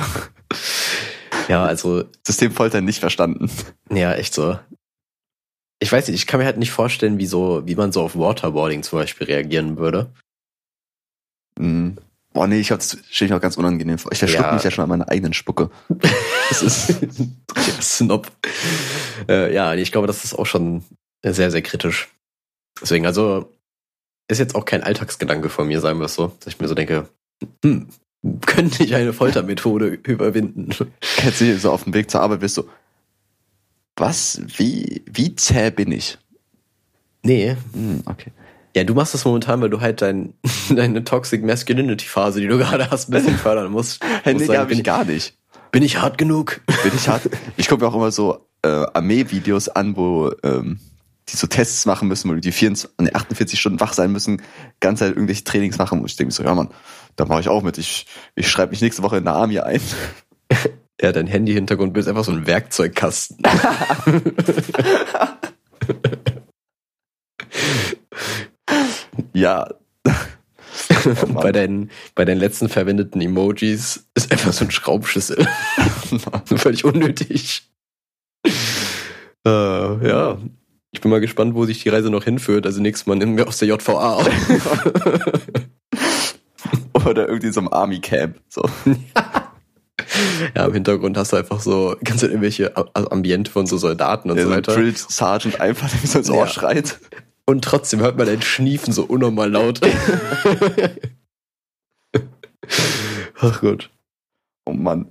ja, 1.49 1.65
also 1.65 2.05
System 2.27 2.53
Folter 2.53 2.81
nicht 2.81 3.01
verstanden. 3.01 3.51
Ja, 3.91 4.13
echt 4.15 4.35
so. 4.35 4.59
Ich 5.81 5.91
weiß 5.93 6.09
nicht, 6.09 6.17
ich 6.17 6.27
kann 6.27 6.41
mir 6.41 6.47
halt 6.47 6.59
nicht 6.59 6.73
vorstellen, 6.73 7.19
wie 7.19 7.27
so, 7.27 7.63
wie 7.67 7.77
man 7.77 7.93
so 7.93 8.03
auf 8.03 8.17
Waterboarding 8.17 8.83
zum 8.83 8.99
Beispiel 8.99 9.27
reagieren 9.29 9.79
würde. 9.79 10.13
Mhm. 11.59 11.97
Boah, 12.33 12.47
nee, 12.47 12.61
ich 12.61 12.71
hab's, 12.71 12.99
stell 13.11 13.27
ich 13.27 13.31
mir 13.31 13.37
auch 13.39 13.43
ganz 13.43 13.57
unangenehm 13.57 13.99
vor. 13.99 14.13
Ich 14.13 14.19
verschluck 14.19 14.43
Ja. 14.45 14.53
mich 14.53 14.63
ja 14.63 14.71
schon 14.71 14.83
an 14.85 14.91
meiner 14.91 15.09
eigenen 15.09 15.33
Spucke. 15.33 15.71
Das 16.51 16.63
ist 16.63 16.95
Snob. 17.83 18.31
Äh, 19.29 19.53
ja, 19.55 19.75
ich 19.75 19.93
glaube, 19.93 20.07
das 20.07 20.25
ist 20.25 20.35
auch 20.35 20.47
schon 20.47 20.83
sehr, 21.23 21.51
sehr 21.51 21.61
kritisch. 21.61 22.09
Deswegen, 22.81 23.05
also, 23.05 23.53
ist 24.29 24.39
jetzt 24.39 24.55
auch 24.55 24.65
kein 24.65 24.83
Alltagsgedanke 24.83 25.49
von 25.49 25.67
mir, 25.67 25.81
sagen 25.81 25.99
wir 25.99 26.07
es 26.07 26.15
so, 26.15 26.33
dass 26.41 26.55
ich 26.55 26.61
mir 26.61 26.69
so 26.69 26.75
denke, 26.75 27.09
hm, 27.65 27.89
könnte 28.47 28.85
ich 28.85 28.95
eine 28.95 29.13
Foltermethode 29.13 29.87
überwinden? 29.87 30.69
Kennst 31.17 31.41
du 31.41 31.59
so 31.59 31.73
auf 31.73 31.85
dem 31.85 31.95
Weg 31.95 32.11
zur 32.11 32.21
Arbeit 32.21 32.41
bist 32.41 32.57
du, 32.57 32.65
was, 33.97 34.41
wie, 34.47 35.03
wie 35.11 35.35
zäh 35.35 35.71
bin 35.71 35.93
ich? 35.93 36.19
Nee. 37.23 37.57
Hm, 37.73 38.03
okay. 38.07 38.33
Ja, 38.77 38.85
du 38.85 38.95
machst 38.95 39.15
das 39.15 39.25
momentan, 39.25 39.61
weil 39.61 39.71
du 39.71 39.81
halt 39.81 40.03
dein, 40.03 40.35
deine 40.69 41.03
Toxic 41.05 41.43
Masculinity 41.43 42.07
Phase, 42.07 42.41
die 42.41 42.47
du 42.47 42.59
gerade 42.59 42.91
hast, 42.91 43.09
ein 43.09 43.13
bisschen 43.13 43.37
fördern 43.37 43.73
musst. 43.73 44.05
Hey, 44.23 44.35
nee, 44.35 44.45
sagen, 44.45 44.61
hab 44.61 44.69
bin, 44.69 44.79
ich 44.79 44.85
gar 44.85 45.05
nicht. 45.05 45.37
bin 45.73 45.83
ich 45.83 46.01
hart 46.01 46.19
genug? 46.19 46.61
Bin 46.83 46.93
ich 46.95 47.09
hart? 47.09 47.23
Ich 47.57 47.69
gucke 47.69 47.83
mir 47.83 47.91
auch 47.91 47.95
immer 47.95 48.11
so 48.11 48.47
äh, 48.63 48.69
Armee-Videos 48.69 49.69
an, 49.69 49.97
wo 49.97 50.31
ähm, 50.43 50.79
die 51.31 51.37
so 51.37 51.47
Tests 51.47 51.87
machen 51.87 52.09
müssen, 52.09 52.31
wo 52.31 52.35
die 52.35 52.53
24, 52.53 52.99
nee, 53.01 53.13
48 53.13 53.59
Stunden 53.59 53.81
wach 53.81 53.93
sein 53.93 54.13
müssen, 54.13 54.43
ganz 54.81 55.01
halt 55.01 55.15
irgendwelche 55.15 55.45
Trainings 55.45 55.79
machen. 55.79 56.01
Und 56.01 56.07
ich 56.07 56.17
denke 56.17 56.29
mir 56.29 56.35
so, 56.35 56.43
ja 56.43 56.55
Mann, 56.55 56.71
da 57.17 57.25
mache 57.25 57.41
ich 57.41 57.49
auch 57.49 57.63
mit. 57.63 57.79
Ich, 57.79 58.07
ich 58.35 58.49
schreibe 58.49 58.71
mich 58.71 58.81
nächste 58.81 59.03
Woche 59.03 59.19
in 59.19 59.25
der 59.25 59.35
Army 59.35 59.61
ein. 59.61 59.81
Ja, 61.01 61.13
dein 61.13 61.29
Handy-Hintergrund 61.29 61.97
ist 61.97 62.09
einfach 62.09 62.25
so 62.25 62.33
ein 62.33 62.49
Werkzeugkasten. 62.49 63.39
Ja, 69.33 69.69
Mann. 70.05 71.35
bei, 71.35 71.53
deinen, 71.53 71.91
bei 72.15 72.25
deinen 72.25 72.41
letzten 72.41 72.69
verwendeten 72.69 73.21
Emojis 73.21 74.09
ist 74.15 74.33
einfach 74.33 74.53
so 74.53 74.65
ein 74.65 74.71
Schraubschlüssel. 74.71 75.47
Völlig 76.57 76.85
unnötig. 76.85 77.71
Äh, 79.47 80.09
ja. 80.09 80.39
Ich 80.91 81.01
bin 81.01 81.11
mal 81.11 81.21
gespannt, 81.21 81.55
wo 81.55 81.65
sich 81.67 81.83
die 81.83 81.89
Reise 81.91 82.11
noch 82.11 82.25
hinführt. 82.25 82.65
Also 82.67 82.81
nächstes 82.81 83.07
Mal 83.07 83.17
nehmen 83.17 83.37
wir 83.37 83.47
aus 83.47 83.59
der 83.59 83.69
JVA 83.69 84.15
auf. 84.15 84.29
Oder 87.07 87.29
irgendwie 87.29 87.53
so 87.53 87.61
einem 87.61 87.69
Army 87.69 88.01
Camp. 88.01 88.41
So. 88.49 88.69
ja, 90.57 90.65
im 90.67 90.73
Hintergrund 90.73 91.17
hast 91.19 91.33
du 91.33 91.37
einfach 91.37 91.61
so 91.61 91.97
ganz 92.03 92.23
irgendwelche 92.23 92.75
A- 92.77 92.87
Ambiente 93.11 93.51
von 93.51 93.67
so 93.67 93.77
Soldaten 93.77 94.31
und 94.31 94.37
Der 94.37 94.45
so 94.45 94.51
so 94.51 94.57
weiter. 94.57 94.75
Drill 94.75 94.97
Sergeant 94.97 95.61
einfach 95.61 95.91
der 95.91 96.09
so 96.09 96.19
ins 96.19 96.31
Ohr 96.31 96.47
Ja. 96.47 96.53
schreit. 96.53 96.99
Und 97.45 97.65
trotzdem 97.65 98.01
hört 98.01 98.17
man 98.19 98.27
dein 98.27 98.43
Schniefen 98.43 98.93
so 98.93 99.05
unnormal 99.05 99.51
laut. 99.51 99.81
Ach 103.41 103.61
Gott. 103.61 103.91
Oh 104.67 104.73
Mann. 104.73 105.07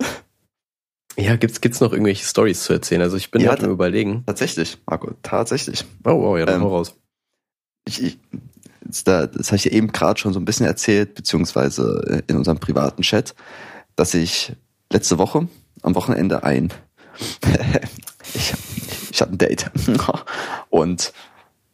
Ja, 1.19 1.35
gibt's, 1.35 1.61
gibt's 1.61 1.81
noch 1.81 1.91
irgendwelche 1.91 2.25
Stories 2.25 2.63
zu 2.63 2.73
erzählen? 2.73 3.01
Also 3.01 3.17
ich 3.17 3.31
bin 3.31 3.41
Ja, 3.41 3.55
am 3.55 3.71
überlegen. 3.71 4.23
Tatsächlich, 4.25 4.77
Marco, 4.85 5.11
tatsächlich. 5.23 5.83
Oh, 6.03 6.21
wow, 6.21 6.37
ja, 6.37 6.45
dann 6.45 6.61
Ähm, 6.61 6.67
raus. 6.67 6.95
Ich, 7.85 8.03
ich, 8.03 8.19
da, 9.03 9.25
das 9.25 9.47
habe 9.47 9.55
ich 9.55 9.63
dir 9.63 9.71
eben 9.71 9.91
gerade 9.91 10.19
schon 10.19 10.33
so 10.33 10.39
ein 10.39 10.45
bisschen 10.45 10.67
erzählt, 10.67 11.15
beziehungsweise 11.15 12.23
in 12.27 12.37
unserem 12.37 12.59
privaten 12.59 13.01
Chat, 13.01 13.33
dass 13.95 14.13
ich 14.13 14.53
letzte 14.91 15.17
Woche 15.17 15.47
am 15.81 15.95
Wochenende 15.95 16.43
ein 16.43 16.71
ich, 18.35 18.53
ich 19.09 19.21
hatte 19.21 19.31
ein 19.33 19.37
Date 19.39 19.71
und 20.69 21.13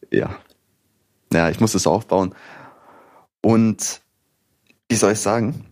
ja, 0.10 0.38
ja, 1.34 1.50
ich 1.50 1.60
musste 1.60 1.78
es 1.78 1.86
aufbauen 1.86 2.34
und 3.42 4.02
wie 4.88 4.96
soll 4.96 5.12
ich 5.12 5.20
sagen? 5.20 5.66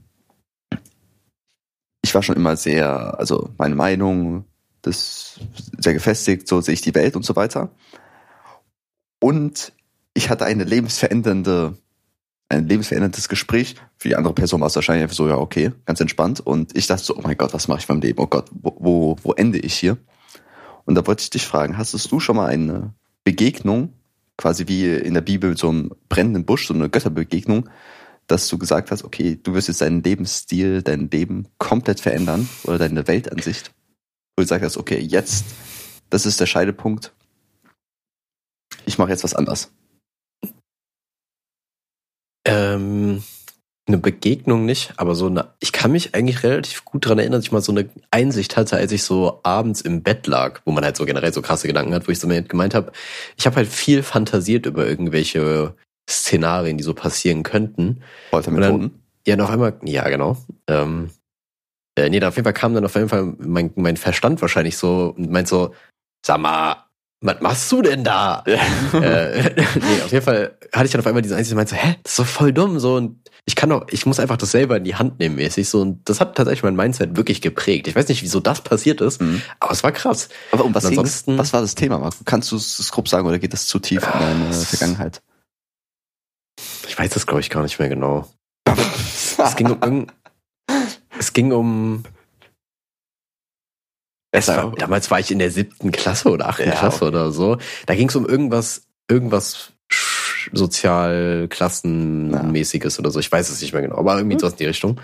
Ich 2.01 2.13
war 2.15 2.23
schon 2.23 2.35
immer 2.35 2.55
sehr, 2.55 3.19
also 3.19 3.49
meine 3.57 3.75
Meinung, 3.75 4.45
das 4.81 5.39
sehr 5.77 5.93
gefestigt, 5.93 6.47
so 6.47 6.61
sehe 6.61 6.73
ich 6.73 6.81
die 6.81 6.95
Welt 6.95 7.15
und 7.15 7.23
so 7.23 7.35
weiter. 7.35 7.69
Und 9.19 9.73
ich 10.13 10.29
hatte 10.29 10.45
eine 10.45 10.63
lebensverändernde, 10.63 11.77
ein 12.49 12.67
lebensveränderndes 12.67 13.29
Gespräch. 13.29 13.75
Für 13.97 14.09
die 14.09 14.15
andere 14.15 14.33
Person 14.33 14.61
war 14.61 14.67
es 14.67 14.75
wahrscheinlich 14.75 15.03
einfach 15.03 15.15
so, 15.15 15.27
ja, 15.27 15.37
okay, 15.37 15.71
ganz 15.85 16.01
entspannt. 16.01 16.39
Und 16.39 16.75
ich 16.75 16.87
dachte 16.87 17.03
so, 17.03 17.15
oh 17.15 17.21
mein 17.21 17.37
Gott, 17.37 17.53
was 17.53 17.67
mache 17.67 17.79
ich 17.79 17.87
beim 17.87 18.01
Leben? 18.01 18.19
Oh 18.19 18.27
Gott, 18.27 18.49
wo, 18.51 18.75
wo, 18.79 19.15
wo 19.21 19.33
ende 19.33 19.59
ich 19.59 19.75
hier? 19.75 19.97
Und 20.85 20.95
da 20.95 21.05
wollte 21.05 21.21
ich 21.21 21.29
dich 21.29 21.45
fragen, 21.45 21.77
hast 21.77 21.93
du 21.93 22.19
schon 22.19 22.35
mal 22.35 22.47
eine 22.47 22.93
Begegnung, 23.23 23.93
quasi 24.37 24.67
wie 24.67 24.91
in 24.91 25.13
der 25.13 25.21
Bibel 25.21 25.55
so 25.55 25.69
einem 25.69 25.91
brennenden 26.09 26.45
Busch, 26.45 26.67
so 26.67 26.73
eine 26.73 26.89
Götterbegegnung, 26.89 27.69
dass 28.27 28.47
du 28.47 28.57
gesagt 28.57 28.91
hast, 28.91 29.03
okay, 29.03 29.39
du 29.41 29.53
wirst 29.53 29.67
jetzt 29.67 29.81
deinen 29.81 30.03
Lebensstil, 30.03 30.81
dein 30.81 31.09
Leben 31.09 31.47
komplett 31.57 31.99
verändern 31.99 32.47
oder 32.63 32.79
deine 32.79 33.07
Weltansicht, 33.07 33.71
wo 34.35 34.41
du 34.41 34.43
gesagt 34.43 34.63
hast, 34.63 34.77
okay, 34.77 34.99
jetzt, 34.99 35.45
das 36.09 36.25
ist 36.25 36.39
der 36.39 36.45
Scheidepunkt, 36.45 37.13
ich 38.85 38.97
mache 38.97 39.11
jetzt 39.11 39.23
was 39.23 39.35
anders. 39.35 39.71
Ähm, 42.45 43.23
eine 43.87 43.97
Begegnung 43.97 44.65
nicht, 44.65 44.93
aber 44.97 45.15
so 45.15 45.27
eine, 45.27 45.53
ich 45.59 45.71
kann 45.71 45.91
mich 45.91 46.15
eigentlich 46.15 46.43
relativ 46.43 46.85
gut 46.85 47.05
dran 47.05 47.19
erinnern, 47.19 47.39
dass 47.39 47.45
ich 47.45 47.51
mal 47.51 47.61
so 47.61 47.71
eine 47.71 47.89
Einsicht 48.09 48.55
hatte, 48.57 48.77
als 48.77 48.91
ich 48.91 49.03
so 49.03 49.39
abends 49.43 49.81
im 49.81 50.03
Bett 50.03 50.27
lag, 50.27 50.61
wo 50.65 50.71
man 50.71 50.83
halt 50.83 50.95
so 50.95 51.05
generell 51.05 51.33
so 51.33 51.41
krasse 51.41 51.67
Gedanken 51.67 51.93
hat, 51.93 52.07
wo 52.07 52.11
ich 52.11 52.19
so 52.19 52.27
gemeint 52.27 52.73
habe, 52.73 52.91
ich 53.37 53.45
habe 53.45 53.57
halt 53.57 53.67
viel 53.67 54.03
fantasiert 54.03 54.65
über 54.65 54.87
irgendwelche 54.87 55.75
Szenarien, 56.11 56.77
die 56.77 56.83
so 56.83 56.93
passieren 56.93 57.43
könnten. 57.43 58.01
Folter 58.29 58.51
mit 58.51 58.63
Und 58.63 58.81
dann-. 58.81 58.91
Ja, 59.27 59.37
auf 59.43 59.49
einmal, 59.51 59.77
ja, 59.83 60.07
genau. 60.09 60.37
Ähm, 60.67 61.09
äh, 61.95 62.09
nee, 62.09 62.19
da 62.19 62.29
auf 62.29 62.35
jeden 62.35 62.45
Fall 62.45 62.53
kam 62.53 62.73
dann 62.73 62.85
auf 62.85 62.95
jeden 62.95 63.09
Fall 63.09 63.33
mein, 63.37 63.71
mein 63.75 63.97
Verstand 63.97 64.41
wahrscheinlich 64.41 64.77
so 64.77 65.13
und 65.15 65.29
meint 65.29 65.47
so, 65.47 65.73
sag 66.25 66.39
mal, 66.39 66.85
was 67.23 67.39
machst 67.41 67.71
du 67.71 67.83
denn 67.83 68.03
da? 68.03 68.43
äh, 68.93 69.51
nee, 69.75 70.01
auf 70.03 70.11
jeden 70.11 70.23
Fall 70.25 70.57
hatte 70.73 70.85
ich 70.85 70.91
dann 70.91 71.01
auf 71.01 71.07
einmal 71.07 71.21
diese 71.21 71.35
Einsicht 71.35 71.51
und 71.53 71.57
meinte 71.57 71.75
so, 71.75 71.81
hä, 71.81 71.95
das 72.03 72.13
ist 72.13 72.19
doch 72.19 72.25
voll 72.25 72.51
dumm, 72.51 72.79
so, 72.79 72.95
und 72.95 73.19
ich 73.45 73.55
kann 73.55 73.69
doch, 73.69 73.85
ich 73.91 74.05
muss 74.07 74.19
einfach 74.19 74.37
das 74.37 74.51
selber 74.51 74.77
in 74.77 74.83
die 74.85 74.95
Hand 74.95 75.19
nehmen, 75.19 75.35
mäßig, 75.35 75.69
so, 75.69 75.81
und 75.81 76.07
das 76.09 76.19
hat 76.19 76.35
tatsächlich 76.35 76.63
mein 76.63 76.75
Mindset 76.75 77.15
wirklich 77.17 77.41
geprägt. 77.41 77.87
Ich 77.87 77.95
weiß 77.95 78.07
nicht, 78.07 78.23
wieso 78.23 78.39
das 78.39 78.61
passiert 78.61 79.01
ist, 79.01 79.21
Mhm. 79.21 79.41
aber 79.59 79.71
es 79.71 79.83
war 79.83 79.91
krass. 79.91 80.29
Aber 80.51 80.65
um 80.65 80.73
was 80.73 80.85
Und 80.85 80.91
ansonsten- 80.91 81.37
Was 81.37 81.53
war 81.53 81.61
das 81.61 81.75
Thema? 81.75 82.09
Kannst 82.25 82.51
du 82.51 82.55
es 82.55 82.91
grob 82.91 83.07
sagen 83.07 83.27
oder 83.27 83.37
geht 83.37 83.53
das 83.53 83.67
zu 83.67 83.77
tief 83.77 84.01
in 84.01 84.09
Ah, 84.09 84.19
deine 84.19 84.49
es- 84.49 84.65
Vergangenheit? 84.75 85.21
Ich 86.87 86.97
weiß 86.97 87.11
das, 87.11 87.25
glaube 87.25 87.41
ich, 87.41 87.49
gar 87.49 87.63
nicht 87.63 87.79
mehr 87.79 87.89
genau. 87.89 88.29
Es 89.37 89.55
ging 89.55 89.71
um 89.71 90.07
es 91.17 91.33
ging 91.33 91.51
um, 91.51 92.03
es 94.31 94.47
war, 94.47 94.71
damals 94.71 95.11
war 95.11 95.19
ich 95.19 95.29
in 95.29 95.39
der 95.39 95.51
siebten 95.51 95.91
Klasse 95.91 96.29
oder 96.29 96.47
achten 96.47 96.69
Ja, 96.69 96.75
Klasse 96.75 97.05
okay. 97.05 97.07
oder 97.07 97.31
so. 97.31 97.57
Da 97.85 97.95
ging 97.95 98.07
es 98.07 98.15
um 98.15 98.25
irgendwas, 98.25 98.83
irgendwas 99.09 99.73
sozialklassenmäßiges 100.53 102.97
oder 102.97 103.11
so. 103.11 103.19
Ich 103.19 103.29
weiß 103.31 103.49
es 103.49 103.61
nicht 103.61 103.73
mehr 103.73 103.83
genau, 103.83 103.97
aber 103.97 104.17
irgendwie 104.17 104.39
sowas 104.39 104.53
in 104.53 104.59
die 104.59 104.65
Richtung. 104.65 104.99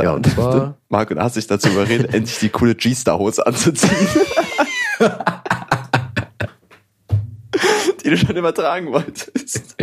Ja, 0.00 0.12
und 0.12 0.26
das 0.26 0.36
war, 0.36 0.78
Marco, 0.88 1.14
da 1.14 1.22
hast 1.24 1.36
dich 1.36 1.46
dazu 1.46 1.68
überredet, 1.68 2.14
endlich 2.14 2.38
die 2.38 2.48
coole 2.48 2.74
G-Star-Hose 2.74 3.46
anzuziehen. 3.46 4.08
die 8.02 8.10
du 8.10 8.16
schon 8.16 8.34
immer 8.34 8.54
tragen 8.54 8.92
wolltest. 8.92 9.76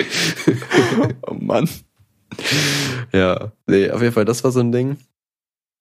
oh 1.26 1.34
Mann. 1.34 1.68
ja, 3.12 3.52
nee, 3.66 3.90
auf 3.90 4.02
jeden 4.02 4.14
Fall, 4.14 4.24
das 4.24 4.44
war 4.44 4.50
so 4.50 4.60
ein 4.60 4.72
Ding. 4.72 4.98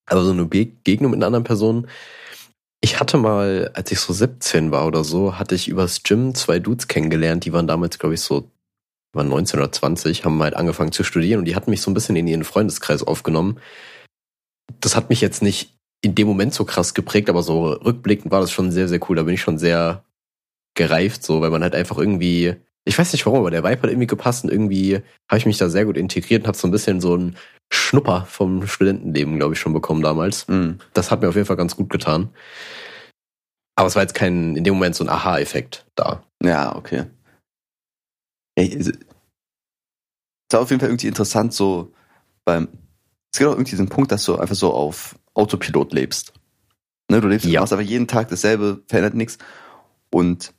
Also 0.06 0.26
so 0.26 0.32
eine 0.32 0.46
Begegnung 0.46 1.12
mit 1.12 1.20
einer 1.20 1.28
anderen 1.28 1.46
Person. 1.46 1.88
Ich 2.82 3.00
hatte 3.00 3.18
mal, 3.18 3.72
als 3.74 3.92
ich 3.92 4.00
so 4.00 4.12
17 4.12 4.72
war 4.72 4.86
oder 4.86 5.04
so, 5.04 5.38
hatte 5.38 5.56
ich 5.56 5.70
übers 5.70 6.04
Gym 6.04 6.36
zwei 6.36 6.60
Dudes 6.60 6.88
kennengelernt, 6.88 7.46
die 7.46 7.54
waren 7.54 7.68
damals, 7.68 7.98
glaube 7.98 8.16
ich, 8.16 8.22
so, 8.22 8.52
waren 9.14 9.30
19 9.30 9.60
oder 9.60 9.72
20, 9.72 10.26
haben 10.26 10.42
halt 10.44 10.56
angefangen 10.56 10.92
zu 10.92 11.04
studieren 11.04 11.40
und 11.40 11.46
die 11.46 11.56
hatten 11.56 11.70
mich 11.70 11.82
so 11.82 11.90
ein 11.90 11.94
bisschen 11.94 12.16
in 12.16 12.28
ihren 12.28 12.44
Freundeskreis 12.44 13.04
aufgenommen. 13.04 13.60
Das 14.82 14.96
hat 14.96 15.10
mich 15.10 15.22
jetzt 15.22 15.42
nicht 15.42 15.74
in 16.02 16.16
dem 16.16 16.28
Moment 16.28 16.54
so 16.54 16.66
krass 16.66 16.94
geprägt, 16.94 17.30
aber 17.30 17.42
so 17.42 17.72
rückblickend 17.72 18.32
war 18.32 18.42
das 18.42 18.52
schon 18.52 18.72
sehr, 18.72 18.90
sehr 18.90 19.00
cool. 19.08 19.16
Da 19.16 19.24
bin 19.24 19.36
ich 19.36 19.42
schon 19.42 19.58
sehr 19.58 20.04
gereift, 20.76 21.24
so, 21.24 21.40
weil 21.40 21.52
man 21.52 21.64
halt 21.64 21.76
einfach 21.76 21.98
irgendwie, 21.98 22.56
ich 22.86 22.98
weiß 22.98 23.14
nicht 23.14 23.26
warum, 23.26 23.40
aber 23.40 23.52
der 23.52 23.64
Vibe 23.64 23.82
hat 23.84 23.90
irgendwie 23.90 24.08
gepasst 24.08 24.44
und 24.44 24.52
irgendwie 24.52 24.96
habe 25.30 25.38
ich 25.38 25.46
mich 25.46 25.58
da 25.58 25.70
sehr 25.70 25.86
gut 25.86 25.98
integriert 25.98 26.44
und 26.44 26.48
habe 26.48 26.58
so 26.58 26.68
ein 26.68 26.72
bisschen 26.72 27.00
so 27.02 27.14
einen 27.14 27.38
Schnupper 27.72 28.26
vom 28.26 28.68
Studentenleben, 28.68 29.38
glaube 29.38 29.54
ich, 29.54 29.60
schon 29.60 29.74
bekommen 29.74 30.02
damals. 30.02 30.48
Mhm. 30.48 30.80
Das 30.94 31.10
hat 31.12 31.22
mir 31.22 31.30
auf 31.30 31.36
jeden 31.36 31.48
Fall 31.48 31.56
ganz 31.58 31.76
gut 31.76 31.90
getan. 31.90 32.30
Aber 33.76 33.88
es 33.88 33.96
war 33.96 34.04
jetzt 34.04 34.14
kein, 34.14 34.56
in 34.56 34.64
dem 34.64 34.76
Moment 34.76 34.96
so 34.96 35.04
ein 35.04 35.10
Aha-Effekt 35.10 35.86
da. 35.96 36.24
Ja, 36.44 36.76
okay. 36.76 37.06
Ey, 38.56 38.72
es 38.76 38.88
ist 38.90 39.00
auf 40.54 40.70
jeden 40.70 40.80
Fall 40.80 40.90
irgendwie 40.90 41.08
interessant, 41.08 41.54
so 41.54 41.92
beim. 42.46 42.68
Es 43.32 43.40
gibt 43.40 43.48
auch 43.50 43.54
irgendwie 43.54 43.72
diesen 43.72 43.90
Punkt, 43.90 44.12
dass 44.12 44.26
du 44.26 44.38
einfach 44.38 44.56
so 44.56 44.72
auf 44.72 45.16
Autopilot 45.34 45.92
lebst. 45.92 46.34
Ne, 47.10 47.20
du 47.20 47.28
lebst, 47.28 47.46
Ja. 47.48 47.54
du 47.54 47.60
machst 47.62 47.74
aber 47.74 47.82
jeden 47.82 48.08
Tag 48.08 48.30
dasselbe, 48.30 48.84
verändert 48.88 49.16
nichts. 49.16 49.40
Und 50.12 50.54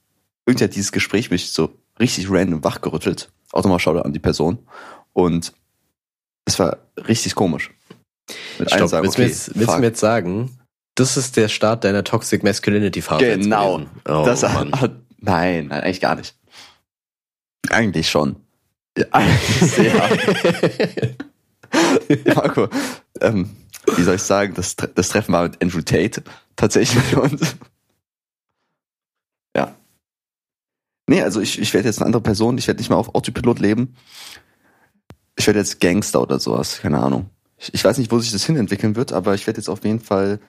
irgendwie 0.46 0.64
hat 0.64 0.74
dieses 0.74 0.90
Gespräch 0.90 1.30
mich 1.30 1.52
so 1.52 1.72
richtig 1.98 2.30
random 2.30 2.64
wachgerüttelt. 2.64 3.30
Auch 3.52 3.62
nochmal 3.62 3.78
schau 3.78 3.96
an 3.98 4.12
die 4.12 4.18
Person. 4.18 4.58
Und 5.12 5.52
es 6.44 6.58
war 6.58 6.78
richtig 7.08 7.34
komisch. 7.34 7.70
Mit 8.58 8.70
Stopp, 8.70 8.88
sagen, 8.88 9.04
willst, 9.04 9.18
du 9.18 9.20
mir 9.20 9.26
okay, 9.26 9.32
jetzt, 9.32 9.54
willst 9.54 9.74
du 9.74 9.78
mir 9.78 9.86
jetzt 9.86 10.00
sagen, 10.00 10.58
das 10.94 11.16
ist 11.16 11.36
der 11.36 11.48
Start 11.48 11.84
deiner 11.84 12.04
Toxic 12.04 12.42
Masculinity 12.42 13.02
Phase? 13.02 13.38
Genau. 13.38 13.82
Oh, 14.08 14.22
das 14.24 14.42
Mann. 14.42 14.70
nein, 15.18 15.66
nein, 15.66 15.80
eigentlich 15.82 16.00
gar 16.00 16.16
nicht. 16.16 16.36
Eigentlich 17.70 18.08
schon. 18.10 18.36
Ja, 18.96 19.06
eigentlich 19.10 19.70
sehr. 19.72 20.08
Marco, 22.34 22.68
ähm, 23.20 23.50
wie 23.96 24.02
soll 24.02 24.16
ich 24.16 24.22
sagen, 24.22 24.54
das, 24.54 24.76
das 24.76 25.08
Treffen 25.08 25.32
war 25.32 25.42
mit 25.44 25.60
Andrew 25.62 25.80
Tate 25.80 26.22
tatsächlich 26.56 27.16
und 27.16 27.56
ja. 29.56 29.74
Nee, 31.06 31.22
also 31.22 31.40
ich, 31.40 31.58
ich 31.58 31.74
werde 31.74 31.88
jetzt 31.88 31.98
eine 31.98 32.06
andere 32.06 32.22
Person, 32.22 32.56
ich 32.58 32.66
werde 32.66 32.80
nicht 32.80 32.88
mal 32.88 32.96
auf 32.96 33.14
Autopilot 33.14 33.58
leben. 33.58 33.96
Ich 35.36 35.46
werde 35.46 35.58
jetzt 35.58 35.80
Gangster 35.80 36.22
oder 36.22 36.38
sowas, 36.38 36.80
keine 36.80 36.98
Ahnung. 37.00 37.28
Ich, 37.58 37.74
ich 37.74 37.84
weiß 37.84 37.98
nicht, 37.98 38.10
wo 38.10 38.18
sich 38.18 38.32
das 38.32 38.44
hinentwickeln 38.44 38.96
wird, 38.96 39.12
aber 39.12 39.34
ich 39.34 39.46
werde 39.46 39.58
jetzt 39.58 39.68
auf 39.68 39.84
jeden 39.84 40.00
Fall 40.00 40.40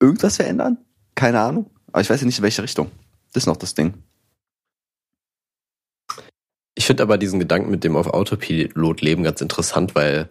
irgendwas 0.00 0.36
verändern. 0.36 0.78
Keine 1.14 1.40
Ahnung. 1.40 1.70
Aber 1.92 2.00
ich 2.00 2.10
weiß 2.10 2.20
ja 2.20 2.26
nicht, 2.26 2.38
in 2.38 2.42
welche 2.42 2.62
Richtung. 2.62 2.90
Das 3.32 3.44
ist 3.44 3.46
noch 3.46 3.56
das 3.56 3.74
Ding. 3.74 3.94
Ich 6.74 6.86
finde 6.86 7.02
aber 7.02 7.18
diesen 7.18 7.38
Gedanken 7.38 7.70
mit 7.70 7.84
dem 7.84 7.96
auf 7.96 8.08
Autopilot 8.08 9.00
leben 9.00 9.22
ganz 9.22 9.40
interessant, 9.40 9.94
weil 9.94 10.28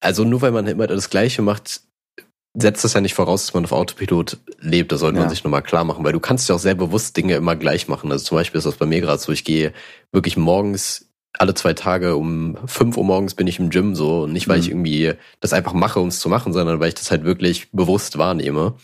also 0.00 0.24
nur 0.24 0.42
weil 0.42 0.52
man 0.52 0.66
immer 0.66 0.86
das 0.86 1.08
Gleiche 1.08 1.42
macht, 1.42 1.82
setzt 2.56 2.84
das 2.84 2.92
ja 2.94 3.00
nicht 3.00 3.14
voraus, 3.14 3.46
dass 3.46 3.54
man 3.54 3.64
auf 3.64 3.72
Autopilot 3.72 4.38
lebt. 4.60 4.92
Das 4.92 5.00
sollte 5.00 5.16
Ja. 5.18 5.22
man 5.24 5.30
sich 5.30 5.42
nochmal 5.44 5.62
klar 5.62 5.84
machen, 5.84 6.04
weil 6.04 6.12
du 6.12 6.20
kannst 6.20 6.48
ja 6.48 6.54
auch 6.54 6.60
sehr 6.60 6.74
bewusst 6.76 7.16
Dinge 7.16 7.34
immer 7.34 7.56
gleich 7.56 7.88
machen. 7.88 8.12
Also 8.12 8.24
zum 8.24 8.36
Beispiel 8.36 8.58
ist 8.58 8.64
das 8.64 8.76
bei 8.76 8.86
mir 8.86 9.00
gerade 9.00 9.18
so, 9.20 9.32
ich 9.32 9.44
gehe 9.44 9.72
wirklich 10.12 10.36
morgens 10.36 11.08
alle 11.36 11.54
zwei 11.54 11.72
Tage 11.74 12.14
um 12.14 12.56
5 12.66 12.96
Uhr 12.96 13.02
morgens 13.04 13.34
bin 13.34 13.48
ich 13.48 13.58
im 13.58 13.70
Gym 13.70 13.96
so. 13.96 14.22
Und 14.22 14.32
nicht, 14.32 14.46
weil 14.46 14.60
ich 14.60 14.66
Mhm. 14.66 14.72
irgendwie 14.84 15.14
das 15.40 15.52
einfach 15.52 15.72
mache, 15.72 15.98
um 15.98 16.06
es 16.08 16.20
zu 16.20 16.28
machen, 16.28 16.52
sondern 16.52 16.78
weil 16.78 16.88
ich 16.88 16.94
das 16.94 17.10
halt 17.10 17.24
wirklich 17.24 17.72
bewusst 17.72 18.18
wahrnehme. 18.18 18.74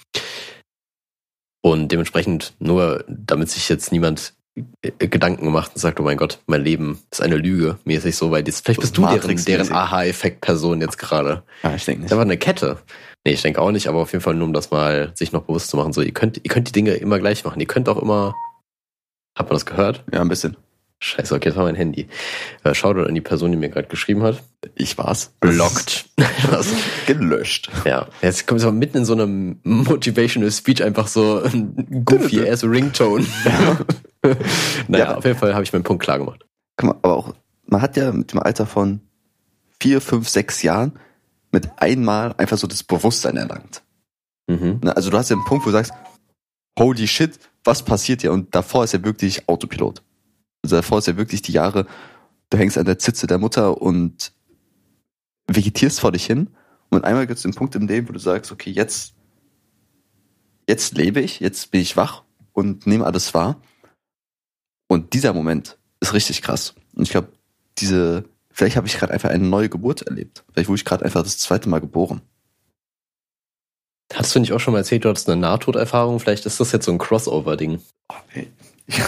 Und 1.63 1.93
dementsprechend 1.93 2.55
nur, 2.59 3.05
damit 3.07 3.51
sich 3.51 3.69
jetzt 3.69 3.93
niemand 3.93 4.35
äh, 4.83 4.91
Gedanken 5.07 5.45
gemacht 5.45 5.73
und 5.75 5.81
sagt, 5.81 6.01
oh 6.01 6.03
mein 6.03 6.17
Gott, 6.17 6.41
mein 6.47 6.65
Leben 6.65 6.99
ist 7.11 7.21
eine 7.23 7.37
Lüge, 7.37 7.79
mäßig 7.85 8.17
so, 8.17 8.31
weil 8.33 8.45
jetzt, 8.47 8.65
vielleicht 8.65 8.81
bist 8.81 8.97
du 8.97 9.03
deren, 9.07 9.45
deren 9.45 9.73
Aha-Effekt-Person 9.73 10.81
jetzt 10.81 10.99
gerade. 10.99 11.43
Ja, 11.63 11.75
ich 11.77 11.85
denke 11.85 12.03
Das 12.03 12.07
ist 12.11 12.13
einfach 12.13 12.25
eine 12.25 12.39
Kette. 12.39 12.79
Nee, 13.27 13.33
ich 13.35 13.43
denke 13.43 13.61
auch 13.61 13.71
nicht, 13.71 13.87
aber 13.89 13.99
auf 13.99 14.13
jeden 14.13 14.23
Fall 14.23 14.35
nur, 14.35 14.47
um 14.47 14.53
das 14.55 14.71
mal 14.71 15.13
sich 15.15 15.33
noch 15.33 15.43
bewusst 15.43 15.69
zu 15.71 15.77
machen. 15.77 15.93
So, 15.93 16.01
ihr 16.01 16.13
könnt, 16.13 16.39
ihr 16.43 16.51
könnt 16.51 16.69
die 16.69 16.73
Dinge 16.73 16.93
immer 16.95 17.19
gleich 17.19 17.45
machen. 17.45 17.61
Ihr 17.61 17.67
könnt 17.67 17.89
auch 17.89 18.01
immer. 18.01 18.35
Hat 19.37 19.47
man 19.47 19.55
das 19.57 19.67
gehört? 19.67 20.05
Ja, 20.13 20.21
ein 20.23 20.29
bisschen. 20.29 20.57
Scheiße, 21.03 21.35
okay, 21.35 21.49
das 21.49 21.57
war 21.57 21.65
mein 21.65 21.77
Handy. 21.77 22.09
Äh, 22.63 22.75
Shoutout 22.75 23.05
an 23.09 23.15
die 23.15 23.23
Person, 23.23 23.51
die 23.53 23.57
mir 23.57 23.71
gerade 23.71 23.89
geschrieben 23.89 24.23
hat. 24.23 24.43
Ich 24.75 24.99
war's. 24.99 25.33
Blockt. 25.41 26.07
Was? 26.51 26.69
Gelöscht. 27.07 27.71
ja, 27.87 28.07
jetzt 28.21 28.47
kommt 28.47 28.61
es 28.61 28.67
aber 28.67 28.75
mitten 28.77 28.99
in 28.99 29.05
so 29.07 29.15
einem 29.15 29.61
Motivational 29.65 30.51
Speech 30.51 30.83
einfach 30.83 31.09
so 31.09 31.43
ein 31.43 32.03
goofy 32.05 32.47
ass 32.47 32.65
Ringtone. 32.65 33.25
naja, 34.89 35.05
Ja. 35.07 35.15
auf 35.17 35.25
jeden 35.25 35.39
Fall 35.39 35.55
habe 35.55 35.63
ich 35.65 35.73
meinen 35.73 35.85
Punkt 35.85 36.03
klar 36.03 36.19
gemacht. 36.19 36.45
Guck 36.77 36.89
mal, 36.91 36.99
aber 37.03 37.17
auch, 37.17 37.35
man 37.67 37.81
hat 37.81 37.97
ja 37.97 38.13
mit 38.13 38.33
dem 38.33 38.41
Alter 38.41 38.67
von 38.67 39.01
vier, 39.81 40.01
fünf, 40.03 40.29
sechs 40.29 40.63
Jahren 40.63 40.99
mit 41.53 41.71
einmal 41.81 42.35
einfach 42.35 42.59
so 42.59 42.67
das 42.67 42.83
Bewusstsein 42.83 43.37
erlangt. 43.37 43.83
Mhm. 44.49 44.81
Ne, 44.83 44.97
Also 44.97 45.11
du 45.11 45.19
hast 45.19 45.31
ja 45.31 45.37
einen 45.37 45.45
Punkt, 45.45 45.65
wo 45.65 45.71
du 45.71 45.77
sagst, 45.77 45.93
holy 46.79 47.07
shit, 47.07 47.39
was 47.65 47.85
passiert 47.85 48.23
hier? 48.23 48.33
Und 48.33 48.55
davor 48.55 48.85
ist 48.85 48.93
ja 48.93 49.05
wirklich 49.05 49.49
Autopilot. 49.49 50.03
Also 50.63 50.77
davor 50.77 50.99
ist 50.99 51.07
ja 51.07 51.17
wirklich 51.17 51.43
die 51.43 51.53
Jahre, 51.53 51.87
du 52.51 52.59
hängst 52.59 52.79
an 52.79 52.85
der 52.85 52.99
Zitze 52.99 53.27
der 53.27 53.39
Mutter 53.39 53.81
und 53.81 54.33
vegetierst 55.47 56.01
vor 56.01 56.13
dich 56.13 56.27
hin. 56.27 56.51
Und 56.91 57.05
einmal 57.05 57.27
gibt 57.27 57.37
es 57.37 57.43
den 57.43 57.55
Punkt 57.55 57.75
im 57.75 57.87
Leben, 57.87 58.09
wo 58.09 58.13
du 58.13 58.19
sagst, 58.19 58.53
okay, 58.53 58.71
jetzt, 58.71 59.15
jetzt 60.69 60.97
lebe 60.97 61.21
ich, 61.21 61.41
jetzt 61.41 61.71
bin 61.71 61.81
ich 61.81 61.97
wach 61.97 62.25
und 62.53 62.87
nehme 62.87 63.07
alles 63.07 63.33
wahr. 63.35 63.61
Und 64.89 65.15
dieser 65.15 65.33
Moment 65.33 65.79
ist 66.01 66.15
richtig 66.15 66.43
krass. 66.43 66.75
Und 66.95 67.05
ich 67.05 67.11
glaube, 67.11 67.29
diese, 67.79 68.25
vielleicht 68.61 68.77
habe 68.77 68.87
ich 68.87 68.99
gerade 68.99 69.15
einfach 69.15 69.31
eine 69.31 69.43
neue 69.43 69.71
Geburt 69.71 70.03
erlebt. 70.03 70.45
Vielleicht 70.53 70.69
wurde 70.69 70.77
ich 70.77 70.85
gerade 70.85 71.03
einfach 71.03 71.23
das 71.23 71.39
zweite 71.39 71.71
Mal 71.71 71.81
geboren. 71.81 72.21
Hast 74.13 74.35
du 74.35 74.39
nicht 74.39 74.53
auch 74.53 74.59
schon 74.59 74.73
mal 74.73 74.81
erzählt, 74.81 75.07
du 75.07 75.09
hattest 75.09 75.31
eine 75.31 75.41
Nahtoderfahrung? 75.41 76.21
Vielleicht 76.21 76.45
ist 76.45 76.61
das 76.61 76.71
jetzt 76.73 76.85
so 76.85 76.93
ein 76.93 76.99
Crossover-Ding. 76.99 77.81
Oh, 78.11 78.15
ey. 78.35 78.53
Ich, 78.87 79.01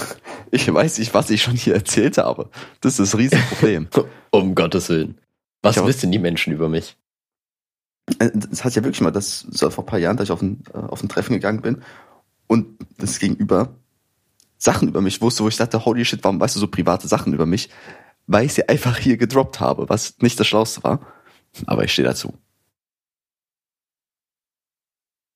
ich 0.53 0.73
weiß 0.73 0.99
nicht, 0.99 1.13
was 1.13 1.29
ich 1.29 1.43
schon 1.43 1.55
hier 1.55 1.75
erzählt 1.75 2.17
habe. 2.17 2.49
Das 2.81 2.99
ist 2.99 3.13
das 3.13 3.19
Riesenproblem. 3.19 3.89
Um 4.31 4.55
Gottes 4.55 4.89
Willen. 4.89 5.19
Was 5.61 5.77
Ich 5.77 5.85
wissen 5.85 6.11
die 6.11 6.19
Menschen 6.19 6.55
über 6.55 6.71
mich? 6.71 6.97
Äh, 8.21 8.31
Das 8.33 8.65
hat 8.65 8.75
ja 8.75 8.83
wirklich 8.83 9.03
mal, 9.03 9.11
das 9.11 9.41
so 9.41 9.69
vor 9.69 9.85
ein 9.85 9.87
paar 9.87 9.99
Jahren, 9.99 10.17
dass 10.17 10.29
ich 10.29 10.33
auf 10.33 10.41
ein, 10.41 10.63
äh, 10.73 10.79
auf 10.79 11.03
ein 11.03 11.11
Treffen 11.11 11.35
gegangen 11.35 11.61
bin 11.61 11.83
und 12.47 12.79
das 12.97 13.19
Gegenüber 13.19 13.75
Sachen 14.57 14.89
über 14.89 15.03
mich 15.03 15.21
wusste, 15.21 15.45
wo 15.45 15.49
ich 15.49 15.59
dachte, 15.59 15.85
holy 15.85 16.07
shit, 16.07 16.25
warum 16.25 16.41
weißt 16.41 16.57
du 16.57 16.61
so 16.61 16.69
private 16.69 17.07
Sachen 17.07 17.35
über 17.35 17.45
mich? 17.45 17.69
Weil 18.33 18.47
ich 18.47 18.55
sie 18.55 18.67
einfach 18.67 18.97
hier 18.97 19.19
gedroppt 19.19 19.61
habe, 19.61 19.91
was 19.91 20.17
nicht 20.21 20.41
das 20.41 20.47
Schlauste 20.47 20.83
war. 20.83 21.07
Aber 21.67 21.85
ich 21.85 21.93
stehe 21.93 22.09
dazu. 22.09 22.33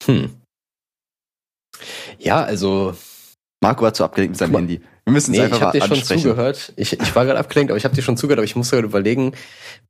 Hm. 0.04 0.30
Ja, 2.18 2.42
also, 2.42 2.96
Marco 3.60 3.82
war 3.82 3.92
zu 3.92 4.02
abgelenkt 4.02 4.32
mit 4.32 4.38
seinem 4.38 4.52
mal. 4.52 4.60
Handy. 4.60 4.80
Wir 5.04 5.12
müssen 5.12 5.32
es 5.32 5.38
nee, 5.38 5.44
einfach 5.44 5.58
ich 5.58 5.62
habe 5.62 5.78
mal 5.78 5.80
dir 5.80 5.86
schon 5.86 5.98
ansprechen. 5.98 6.22
zugehört. 6.22 6.72
Ich, 6.76 6.92
ich 6.94 7.14
war 7.14 7.26
gerade 7.26 7.38
abgelenkt, 7.38 7.70
aber 7.70 7.76
ich 7.76 7.84
habe 7.84 7.94
dir 7.94 8.02
schon 8.02 8.16
zugehört, 8.16 8.38
aber 8.38 8.46
ich 8.46 8.56
musste 8.56 8.76
gerade 8.76 8.88
überlegen, 8.88 9.34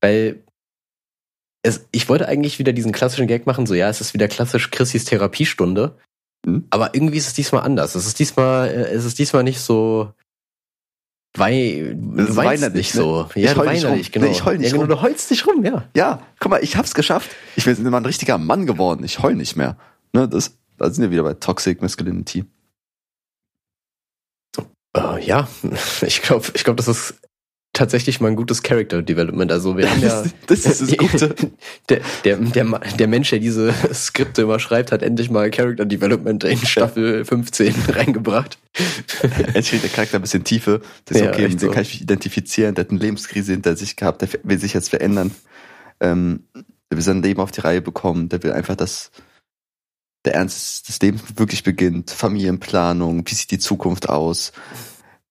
weil 0.01 0.43
es, 1.63 1.87
ich 1.93 2.09
wollte 2.09 2.27
eigentlich 2.27 2.59
wieder 2.59 2.73
diesen 2.73 2.91
klassischen 2.91 3.29
Gag 3.29 3.47
machen, 3.47 3.67
so 3.67 3.75
ja, 3.75 3.89
es 3.89 4.01
ist 4.01 4.15
wieder 4.15 4.27
klassisch 4.27 4.73
Chrissys 4.73 5.05
Therapiestunde. 5.05 5.97
Mhm. 6.45 6.67
Aber 6.71 6.95
irgendwie 6.95 7.19
ist 7.19 7.29
es 7.29 7.35
diesmal 7.35 7.63
anders. 7.63 7.95
Es 7.95 8.07
ist 8.07 8.19
diesmal, 8.19 8.69
äh, 8.69 8.91
es 8.91 9.05
ist 9.05 9.21
diesmal 9.21 9.45
nicht 9.45 9.61
so 9.61 10.13
wei, 11.39 11.95
Das 12.17 12.27
du 12.29 12.37
weinst 12.37 12.63
weinerlich, 12.63 12.75
nicht 12.75 12.95
ne? 12.95 13.01
so. 13.01 13.29
Ich 13.35 13.43
Ja, 13.45 13.55
du 13.55 13.61
heul 13.61 13.73
nicht 13.73 13.85
rum. 13.87 14.03
genau. 14.13 14.27
Nee, 14.27 14.33
ich 14.33 14.45
heul 14.45 14.59
nicht 14.59 14.67
ja, 14.67 14.73
genau, 14.73 14.83
rum. 14.83 14.89
du 14.89 15.03
heulst 15.03 15.31
nicht 15.31 15.47
rum, 15.47 15.65
ja. 15.65 15.85
Ja, 15.95 16.23
guck 16.41 16.51
mal, 16.51 16.63
ich 16.63 16.77
hab's 16.77 16.95
geschafft. 16.95 17.31
Ich 17.57 17.65
bin 17.65 17.77
immer 17.87 17.97
ein 17.99 18.05
richtiger 18.07 18.39
Mann 18.39 18.67
geworden. 18.67 19.05
Ich 19.05 19.21
heul 19.23 19.35
nicht 19.35 19.57
mehr. 19.57 19.77
Ne, 20.13 20.29
das, 20.29 20.57
da 20.79 20.91
sind 20.91 21.03
wir 21.03 21.11
wieder 21.11 21.23
bei 21.23 21.35
Toxic 21.35 21.83
Masculinity. 21.83 22.45
Äh, 24.97 25.25
ja, 25.25 25.47
ich 26.03 26.23
glaube, 26.23 26.47
ich 26.55 26.65
glaub, 26.65 26.77
das 26.77 26.89
ist 26.89 27.15
tatsächlich 27.77 28.21
mal 28.21 28.29
ein 28.29 28.37
gutes 28.37 28.63
Character 28.63 29.03
Development. 29.03 29.53
Also 29.53 29.77
wir 29.77 29.91
haben 29.91 30.01
ja 30.01 30.25
das 30.47 30.65
ist 30.67 30.81
das 30.81 30.97
Gute. 30.97 31.35
Der, 31.89 32.01
der, 32.25 32.37
der, 32.39 32.65
der 32.65 33.07
Mensch, 33.09 33.31
der 33.31 33.39
diese 33.39 33.73
Skripte 33.93 34.43
immer 34.43 34.59
schreibt, 34.59 34.93
hat 34.93 35.03
endlich 35.03 35.31
mal 35.31 35.51
Character 35.51 35.85
Development 35.85 36.43
in 36.45 36.59
Staffel 36.59 37.25
15 37.25 37.75
reingebracht. 37.89 38.59
Endlich 39.23 39.71
kriegt 39.71 39.83
der 39.85 39.91
Charakter 39.91 40.19
ein 40.19 40.23
bisschen 40.23 40.45
Tiefe. 40.45 40.81
Das 41.05 41.19
ist 41.19 41.25
Ja, 41.25 41.31
okay, 41.31 41.43
mit 41.49 41.53
dem 41.53 41.69
so. 41.69 41.71
kann 41.71 41.83
ich 41.83 41.93
mich 41.93 42.03
identifizieren. 42.03 42.75
Der 42.75 42.85
hat 42.85 42.91
eine 42.91 43.01
Lebenskrise 43.01 43.53
hinter 43.53 43.77
sich 43.77 43.97
gehabt, 43.97 44.23
der 44.23 44.29
will 44.43 44.59
sich 44.59 44.73
jetzt 44.73 44.89
verändern. 44.91 45.31
Ähm, 46.01 46.45
der 46.55 46.99
will 46.99 47.03
sein 47.03 47.23
Leben 47.23 47.41
auf 47.41 47.51
die 47.51 47.61
Reihe 47.61 47.83
bekommen. 47.83 48.29
Der 48.31 48.43
will 48.43 48.53
einfach, 48.53 48.77
dass 48.77 49.11
der 50.25 50.35
Ernst 50.35 50.89
des 50.89 50.99
Lebens 51.01 51.23
wirklich 51.37 51.63
beginnt. 51.63 52.11
Familienplanung, 52.11 53.23
wie 53.27 53.35
sieht 53.35 53.51
die 53.51 53.59
Zukunft 53.59 54.09
aus? 54.09 54.53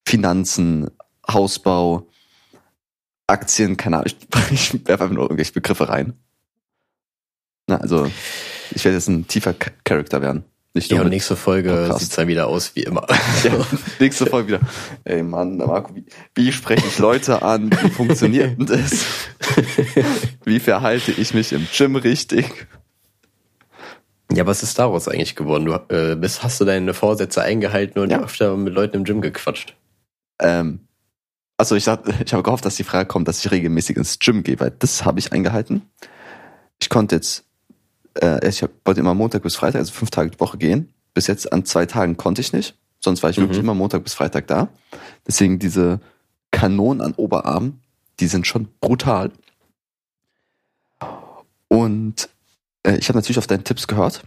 Finanzen, 0.08 0.92
Hausbau, 1.28 2.08
Aktien, 3.28 3.78
keine 3.78 3.98
Ahnung. 3.98 4.08
Ich, 4.52 4.52
ich 4.74 4.88
werfe 4.88 5.04
einfach 5.04 5.16
nur 5.16 5.24
irgendwelche 5.26 5.54
Begriffe 5.54 5.90
rein. 5.90 6.14
Na, 7.68 7.78
also, 7.78 8.10
ich 8.72 8.84
werde 8.86 8.98
jetzt 8.98 9.08
ein 9.08 9.28
tiefer 9.28 9.54
Cha- 9.58 9.72
Charakter 9.84 10.22
werden. 10.22 10.44
Nicht 10.76 10.92
Ja, 10.92 11.02
und 11.02 11.10
nächste 11.10 11.36
Folge 11.38 11.70
Podcast. 11.70 12.00
sieht's 12.02 12.16
dann 12.18 12.28
wieder 12.28 12.48
aus 12.48 12.76
wie 12.76 12.84
immer. 12.84 13.08
ja, 13.44 13.66
nächste 14.00 14.26
Folge 14.26 14.50
wieder. 14.50 14.60
Ey 15.06 15.24
Mann, 15.24 15.56
Marco, 15.58 15.96
wie, 15.96 16.06
wie 16.36 16.52
spreche 16.52 16.86
ich 16.86 17.00
Leute 17.00 17.42
an? 17.44 17.72
Wie 17.72 17.90
funktioniert 17.90 18.60
denn 18.60 18.66
das? 18.66 19.06
Wie 20.44 20.60
verhalte 20.60 21.12
ich 21.14 21.34
mich 21.34 21.54
im 21.54 21.66
Gym 21.74 21.96
richtig? 21.96 22.68
Ja, 24.34 24.46
was 24.46 24.64
ist 24.64 24.78
daraus 24.78 25.08
eigentlich 25.08 25.36
geworden? 25.38 25.66
Du 25.66 25.74
äh, 25.96 26.16
bist, 26.18 26.44
hast 26.44 26.60
du 26.60 26.66
deine 26.66 26.94
Vorsätze 26.94 27.42
eingehalten 27.42 28.00
und 28.00 28.12
Ja. 28.12 28.22
öfter 28.22 28.58
mit 28.58 28.74
Leuten 28.74 28.98
im 28.98 29.04
Gym 29.06 29.22
gequatscht? 29.22 29.76
Ähm, 30.40 30.82
also 31.58 31.76
ich, 31.76 31.84
sag- 31.84 32.08
ich 32.26 32.34
habe 32.34 32.44
gehofft, 32.44 32.66
dass 32.66 32.76
die 32.76 32.84
Frage 32.84 33.08
kommt, 33.08 33.28
dass 33.28 33.44
ich 33.44 33.52
regelmäßig 33.52 33.98
ins 33.98 34.20
Gym 34.20 34.44
gehe, 34.44 34.60
weil 34.60 34.72
das 34.72 35.06
habe 35.06 35.20
ich 35.20 35.32
eingehalten. 35.34 35.84
Ich 36.82 36.90
konnte 36.90 37.16
jetzt, 37.16 37.46
äh, 38.22 38.48
ich 38.48 38.62
hab, 38.64 38.72
wollte 38.84 39.00
immer 39.00 39.14
Montag 39.14 39.44
bis 39.44 39.56
Freitag, 39.56 39.80
also 39.80 39.94
fünf 39.94 40.12
Tage 40.12 40.30
die 40.32 40.40
Woche 40.40 40.58
gehen. 40.58 40.94
Bis 41.14 41.28
jetzt 41.28 41.52
an 41.54 41.64
zwei 41.66 41.86
Tagen 41.86 42.18
konnte 42.18 42.42
ich 42.42 42.52
nicht. 42.54 42.76
Sonst 43.00 43.24
war 43.24 43.30
ich 43.30 43.38
wirklich 43.38 43.58
Mhm. 43.60 43.66
immer 43.66 43.74
Montag 43.76 44.04
bis 44.04 44.14
Freitag 44.14 44.48
da. 44.48 44.68
Deswegen 45.28 45.60
diese 45.60 46.00
Kanonen 46.52 47.02
an 47.02 47.14
Oberarmen, 47.14 47.82
die 48.20 48.28
sind 48.28 48.48
schon 48.48 48.68
brutal. 48.82 49.32
Und 51.68 52.30
äh, 52.84 52.98
ich 52.98 53.08
habe 53.10 53.18
natürlich 53.18 53.38
auf 53.38 53.48
deine 53.48 53.64
Tipps 53.64 53.88
gehört. 53.88 54.24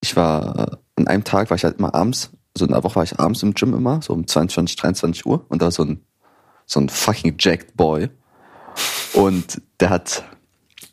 Ich 0.00 0.16
war, 0.16 0.58
äh, 0.72 0.76
an 0.96 1.06
einem 1.06 1.24
Tag 1.24 1.50
war 1.50 1.56
ich 1.56 1.64
halt 1.64 1.78
immer 1.78 1.94
abends, 1.94 2.30
so 2.56 2.64
in 2.64 2.72
der 2.72 2.82
Woche 2.84 2.96
war 2.96 3.04
ich 3.04 3.18
abends 3.18 3.42
im 3.42 3.54
Gym 3.54 3.74
immer, 3.74 4.02
so 4.02 4.12
um 4.12 4.26
22, 4.26 4.76
23 4.76 5.26
Uhr. 5.26 5.44
Und 5.48 5.62
da 5.62 5.66
war 5.66 5.72
so 5.72 5.84
ein, 5.84 6.00
so 6.66 6.80
ein 6.80 6.88
fucking 6.88 7.36
jacked 7.38 7.76
Boy. 7.76 8.08
Und 9.12 9.60
der 9.80 9.90
hat, 9.90 10.24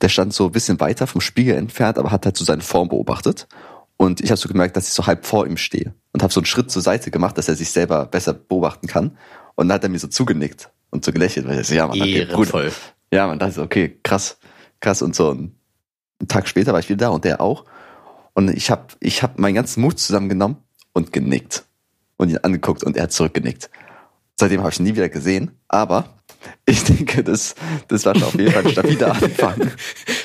der 0.01 0.09
stand 0.09 0.33
so 0.33 0.45
ein 0.45 0.51
bisschen 0.51 0.79
weiter 0.79 1.07
vom 1.07 1.21
Spiegel 1.21 1.55
entfernt, 1.55 1.97
aber 1.97 2.11
hat 2.11 2.25
halt 2.25 2.37
so 2.37 2.43
seine 2.43 2.61
Form 2.61 2.89
beobachtet. 2.89 3.47
Und 3.97 4.21
ich 4.21 4.31
habe 4.31 4.39
so 4.39 4.47
gemerkt, 4.47 4.77
dass 4.77 4.87
ich 4.87 4.93
so 4.93 5.07
halb 5.07 5.25
vor 5.25 5.45
ihm 5.45 5.57
stehe 5.57 5.93
und 6.13 6.23
habe 6.23 6.31
so 6.31 6.39
einen 6.39 6.45
Schritt 6.45 6.71
zur 6.71 6.81
Seite 6.81 7.11
gemacht, 7.11 7.37
dass 7.37 7.49
er 7.49 7.55
sich 7.55 7.71
selber 7.71 8.05
besser 8.05 8.33
beobachten 8.33 8.87
kann. 8.87 9.17
Und 9.55 9.67
dann 9.67 9.75
hat 9.75 9.83
er 9.83 9.89
mir 9.89 9.99
so 9.99 10.07
zugenickt 10.07 10.69
und 10.89 11.03
so 11.03 11.11
gelächelt, 11.11 11.47
weil 11.47 11.57
er 11.57 11.63
so, 11.63 11.75
ja, 11.75 11.85
man, 11.85 11.99
okay. 11.99 12.19
Ehrenvoll. 12.19 12.71
Ja, 13.11 13.27
man 13.27 13.39
dachte 13.39 13.53
so, 13.53 13.63
okay, 13.63 13.99
krass, 14.03 14.37
krass. 14.79 15.01
Und 15.01 15.15
so 15.15 15.31
ein, 15.31 15.55
einen 16.19 16.27
Tag 16.29 16.47
später 16.47 16.71
war 16.71 16.79
ich 16.79 16.87
wieder 16.87 17.07
da 17.07 17.09
und 17.09 17.25
der 17.25 17.41
auch. 17.41 17.65
Und 18.33 18.49
ich 18.49 18.71
habe 18.71 18.87
ich 19.01 19.21
hab 19.21 19.37
meinen 19.37 19.55
ganzen 19.55 19.81
Mut 19.81 19.99
zusammengenommen 19.99 20.57
und 20.93 21.11
genickt. 21.11 21.65
Und 22.15 22.29
ihn 22.29 22.37
angeguckt 22.37 22.83
und 22.83 22.97
er 22.97 23.03
hat 23.03 23.11
zurückgenickt. 23.11 23.69
Seitdem 24.39 24.61
habe 24.61 24.71
ich 24.71 24.79
ihn 24.79 24.83
nie 24.85 24.95
wieder 24.95 25.09
gesehen, 25.09 25.51
aber 25.67 26.05
ich 26.65 26.83
denke, 26.85 27.23
das, 27.23 27.55
das 27.89 28.05
war 28.05 28.15
schon 28.15 28.23
auf 28.23 28.35
jeden 28.35 28.51
Fall 28.51 28.63
ein 28.65 28.71
stabiler 28.71 29.11
Anfang. 29.21 29.71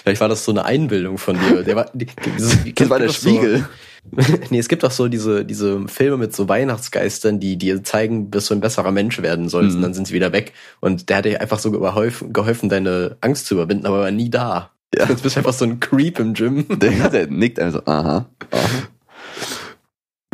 Vielleicht 0.03 0.21
war 0.21 0.29
das 0.29 0.45
so 0.45 0.53
eine 0.53 0.65
Einbildung 0.65 1.19
von 1.19 1.37
dir. 1.39 1.65
Der 1.65 1.75
war, 1.75 1.91
dieses, 1.95 2.57
Das 2.75 2.89
war 2.91 2.99
der 2.99 3.09
doch 3.09 3.15
so- 3.15 3.29
Spiegel. 3.31 3.69
nee, 4.51 4.59
es 4.59 4.69
gibt 4.69 4.85
auch 4.85 4.91
so 4.91 5.09
diese, 5.09 5.45
diese 5.47 5.89
Filme 5.89 6.19
mit 6.19 6.37
so 6.37 6.47
Weihnachtsgeistern, 6.49 7.41
die 7.41 7.57
dir 7.57 7.83
zeigen, 7.83 8.31
bis 8.31 8.47
du 8.47 8.55
ein 8.55 8.61
besserer 8.61 8.93
Mensch 8.93 9.21
werden 9.23 9.49
sollst 9.49 9.71
Mhm. 9.73 9.77
und 9.77 9.83
dann 9.83 9.95
sind 9.95 10.07
sie 10.07 10.15
wieder 10.15 10.33
weg. 10.33 10.53
Und 10.81 11.09
der 11.09 11.17
hat 11.17 11.25
dir 11.25 11.41
einfach 11.41 11.59
so 11.59 11.71
geholfen, 11.73 12.33
geholfen, 12.33 12.69
deine 12.69 13.17
Angst 13.23 13.47
zu 13.47 13.55
überwinden, 13.55 13.87
aber 13.87 14.01
war 14.01 14.11
nie 14.11 14.31
da. 14.31 14.71
Ja. 14.95 15.07
Jetzt 15.09 15.23
bist 15.25 15.35
du 15.35 15.41
einfach 15.41 15.55
so 15.55 15.65
ein 15.65 15.81
Creep 15.81 16.21
im 16.21 16.35
Gym. 16.35 16.67
Der, 16.79 17.09
der 17.09 17.27
nickt 17.29 17.59
einfach 17.59 17.81
so, 17.85 17.91
aha, 17.91 18.27
aha. 18.53 18.69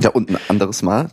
Ja, 0.02 0.10
und 0.10 0.30
ein 0.30 0.38
anderes 0.48 0.82
Mal, 0.82 1.08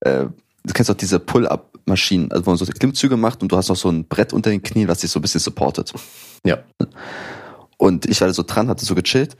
äh, 0.00 0.24
du 0.64 0.72
kennst 0.72 0.88
doch 0.88 0.94
diese 0.96 1.20
Pull-up, 1.20 1.73
Maschinen, 1.86 2.30
also 2.32 2.46
wo 2.46 2.50
man 2.50 2.58
so 2.58 2.66
Klimmzüge 2.66 3.16
macht 3.16 3.42
und 3.42 3.52
du 3.52 3.56
hast 3.56 3.68
noch 3.68 3.76
so 3.76 3.90
ein 3.90 4.06
Brett 4.06 4.32
unter 4.32 4.50
den 4.50 4.62
Knien, 4.62 4.88
was 4.88 5.00
dich 5.00 5.10
so 5.10 5.18
ein 5.18 5.22
bisschen 5.22 5.40
supportet. 5.40 5.92
Ja. 6.44 6.62
Und 7.76 8.06
ich 8.06 8.20
war 8.20 8.28
da 8.28 8.34
so 8.34 8.42
dran, 8.42 8.68
hatte 8.68 8.84
so 8.84 8.94
gechillt 8.94 9.36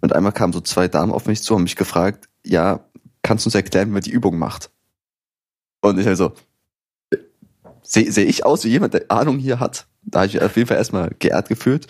und 0.00 0.14
einmal 0.14 0.32
kamen 0.32 0.52
so 0.52 0.60
zwei 0.60 0.88
Damen 0.88 1.12
auf 1.12 1.26
mich 1.26 1.42
zu 1.42 1.54
und 1.54 1.62
mich 1.62 1.76
gefragt, 1.76 2.28
ja, 2.44 2.80
kannst 3.22 3.44
du 3.44 3.48
uns 3.48 3.54
erklären, 3.54 3.88
wie 3.88 3.92
man 3.92 4.02
die 4.02 4.10
Übung 4.10 4.38
macht? 4.38 4.70
Und 5.80 5.98
ich 5.98 6.06
halt 6.06 6.16
so, 6.16 6.32
sehe 7.82 8.10
seh 8.10 8.24
ich 8.24 8.44
aus 8.44 8.64
wie 8.64 8.68
jemand, 8.68 8.94
der 8.94 9.10
Ahnung 9.10 9.38
hier 9.38 9.60
hat? 9.60 9.86
Da 10.02 10.20
habe 10.20 10.28
ich 10.28 10.34
mich 10.34 10.42
auf 10.42 10.56
jeden 10.56 10.68
Fall 10.68 10.76
erstmal 10.76 11.10
geehrt 11.18 11.48
gefühlt. 11.48 11.86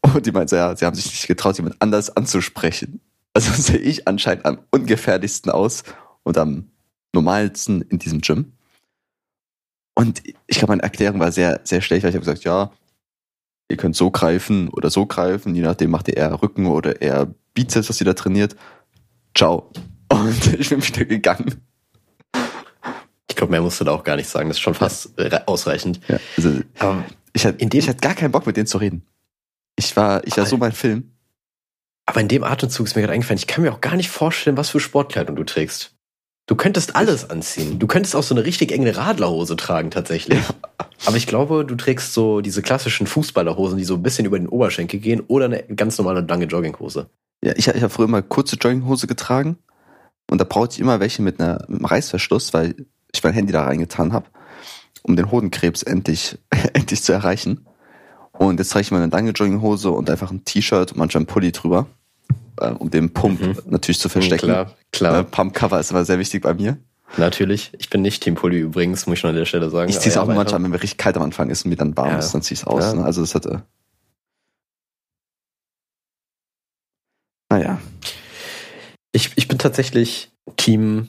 Und 0.00 0.26
die 0.26 0.32
meinte, 0.32 0.56
ja, 0.56 0.74
sie 0.74 0.84
haben 0.84 0.94
sich 0.94 1.06
nicht 1.06 1.26
getraut, 1.26 1.56
jemand 1.56 1.76
anders 1.80 2.16
anzusprechen. 2.16 3.00
Also 3.34 3.52
sehe 3.60 3.78
ich 3.78 4.08
anscheinend 4.08 4.44
am 4.44 4.58
ungefährlichsten 4.70 5.50
aus 5.50 5.84
und 6.22 6.38
am 6.38 6.70
normalsten 7.12 7.82
in 7.82 7.98
diesem 7.98 8.20
Gym. 8.20 8.52
Und 9.94 10.22
ich 10.46 10.58
glaube, 10.58 10.72
meine 10.72 10.82
Erklärung 10.82 11.20
war 11.20 11.32
sehr, 11.32 11.60
sehr 11.64 11.80
schlecht, 11.80 12.02
weil 12.02 12.10
ich 12.10 12.16
habe 12.16 12.24
gesagt, 12.24 12.44
ja, 12.44 12.72
ihr 13.70 13.76
könnt 13.76 13.96
so 13.96 14.10
greifen 14.10 14.68
oder 14.68 14.90
so 14.90 15.06
greifen, 15.06 15.54
je 15.54 15.62
nachdem 15.62 15.90
macht 15.90 16.08
ihr 16.08 16.16
eher 16.16 16.42
Rücken 16.42 16.66
oder 16.66 17.00
eher 17.00 17.34
Bizeps, 17.54 17.88
was 17.88 18.00
ihr 18.00 18.06
da 18.06 18.14
trainiert. 18.14 18.56
Ciao. 19.34 19.70
Und 20.12 20.54
ich 20.58 20.68
bin 20.68 20.86
wieder 20.86 21.04
gegangen. 21.04 21.62
Ich 23.28 23.36
glaube, 23.36 23.50
mehr 23.50 23.62
musst 23.62 23.80
du 23.80 23.84
da 23.84 23.92
auch 23.92 24.04
gar 24.04 24.16
nicht 24.16 24.28
sagen. 24.28 24.48
Das 24.48 24.58
ist 24.58 24.62
schon 24.62 24.74
fast 24.74 25.18
äh, 25.18 25.40
ausreichend. 25.46 26.00
Ja, 26.08 26.18
also 26.36 26.60
Aber 26.78 27.04
ich 27.32 27.46
hatte, 27.46 27.64
ich 27.64 27.88
hatte 27.88 28.00
gar 28.00 28.14
keinen 28.14 28.30
Bock, 28.30 28.46
mit 28.46 28.56
denen 28.56 28.66
zu 28.66 28.78
reden. 28.78 29.06
Ich 29.76 29.96
war, 29.96 30.26
ich 30.26 30.36
war 30.36 30.44
so 30.44 30.58
mein 30.58 30.72
Film. 30.72 31.12
Aber 32.04 32.20
in 32.20 32.28
dem 32.28 32.44
Atemzug 32.44 32.86
ist 32.86 32.94
mir 32.94 33.02
gerade 33.02 33.14
eingefallen, 33.14 33.38
ich 33.38 33.46
kann 33.46 33.64
mir 33.64 33.72
auch 33.72 33.80
gar 33.80 33.96
nicht 33.96 34.10
vorstellen, 34.10 34.56
was 34.56 34.70
für 34.70 34.80
Sportkleidung 34.80 35.36
du 35.36 35.44
trägst. 35.44 35.94
Du 36.46 36.56
könntest 36.56 36.96
alles 36.96 37.30
anziehen. 37.30 37.78
Du 37.78 37.86
könntest 37.86 38.16
auch 38.16 38.22
so 38.22 38.34
eine 38.34 38.44
richtig 38.44 38.72
enge 38.72 38.96
Radlerhose 38.96 39.56
tragen, 39.56 39.90
tatsächlich. 39.90 40.40
Aber 41.06 41.16
ich 41.16 41.26
glaube, 41.26 41.64
du 41.64 41.74
trägst 41.76 42.12
so 42.14 42.40
diese 42.40 42.62
klassischen 42.62 43.06
Fußballerhosen, 43.06 43.78
die 43.78 43.84
so 43.84 43.94
ein 43.94 44.02
bisschen 44.02 44.26
über 44.26 44.38
den 44.38 44.48
Oberschenkel 44.48 44.98
gehen, 45.00 45.20
oder 45.28 45.44
eine 45.46 45.62
ganz 45.62 45.98
normale 45.98 46.20
lange 46.20 46.46
Jogginghose. 46.46 47.08
Ja, 47.44 47.52
ich, 47.56 47.68
ich 47.68 47.82
habe 47.82 47.90
früher 47.90 48.08
mal 48.08 48.22
kurze 48.22 48.56
Jogginghose 48.56 49.06
getragen 49.06 49.56
und 50.30 50.40
da 50.40 50.44
brauchte 50.44 50.74
ich 50.74 50.80
immer 50.80 51.00
welche 51.00 51.22
mit, 51.22 51.40
einer, 51.40 51.64
mit 51.68 51.78
einem 51.78 51.84
Reißverschluss, 51.84 52.52
weil 52.54 52.74
ich 53.12 53.22
mein 53.22 53.32
Handy 53.34 53.52
da 53.52 53.64
reingetan 53.64 54.12
habe, 54.12 54.26
um 55.02 55.16
den 55.16 55.30
Hodenkrebs 55.30 55.82
endlich, 55.82 56.38
endlich 56.72 57.02
zu 57.02 57.12
erreichen. 57.12 57.66
Und 58.32 58.58
jetzt 58.58 58.70
trage 58.70 58.82
ich 58.82 58.90
mal 58.90 59.02
eine 59.02 59.10
lange 59.12 59.30
Jogginghose 59.30 59.90
und 59.90 60.10
einfach 60.10 60.30
ein 60.30 60.44
T-Shirt 60.44 60.92
und 60.92 60.98
manchmal 60.98 61.22
ein 61.22 61.26
Pulli 61.26 61.52
drüber, 61.52 61.86
äh, 62.58 62.70
um 62.70 62.90
den 62.90 63.12
Pump 63.12 63.40
Mhm. 63.40 63.58
natürlich 63.66 64.00
zu 64.00 64.08
verstecken. 64.08 64.46
Klar, 64.46 64.74
klar, 64.92 65.20
Äh, 65.20 65.24
Pump-Cover 65.24 65.80
ist 65.80 65.90
immer 65.90 66.04
sehr 66.04 66.18
wichtig 66.18 66.42
bei 66.42 66.54
mir. 66.54 66.78
natürlich. 67.16 67.72
Ich 67.78 67.90
bin 67.90 68.02
nicht 68.02 68.22
Team 68.22 68.34
Pulli 68.36 68.58
übrigens, 68.60 69.06
muss 69.06 69.18
ich 69.18 69.22
noch 69.24 69.30
an 69.30 69.36
der 69.36 69.44
Stelle 69.46 69.68
sagen. 69.70 69.90
Ich 69.90 69.98
ziehe 69.98 70.10
es 70.10 70.16
Aber 70.16 70.26
auch 70.26 70.28
ja, 70.30 70.34
manchmal, 70.36 70.62
wenn 70.62 70.70
mir 70.70 70.82
richtig 70.82 70.98
kalt 70.98 71.16
am 71.16 71.22
Anfang 71.22 71.50
ist 71.50 71.64
und 71.64 71.70
mir 71.70 71.76
dann 71.76 71.96
warm 71.96 72.10
Ja. 72.10 72.18
ist, 72.18 72.32
dann 72.32 72.42
ziehe 72.42 72.54
ich 72.54 72.60
es 72.60 72.66
aus. 72.66 72.84
Ja. 72.84 72.94
Ne? 72.94 73.04
Also 73.04 73.22
es 73.22 73.34
hat. 73.34 73.46
Äh, 73.46 73.58
naja. 77.50 77.78
Ich, 79.12 79.32
ich 79.36 79.46
bin 79.48 79.58
tatsächlich 79.58 80.32
Team 80.56 81.08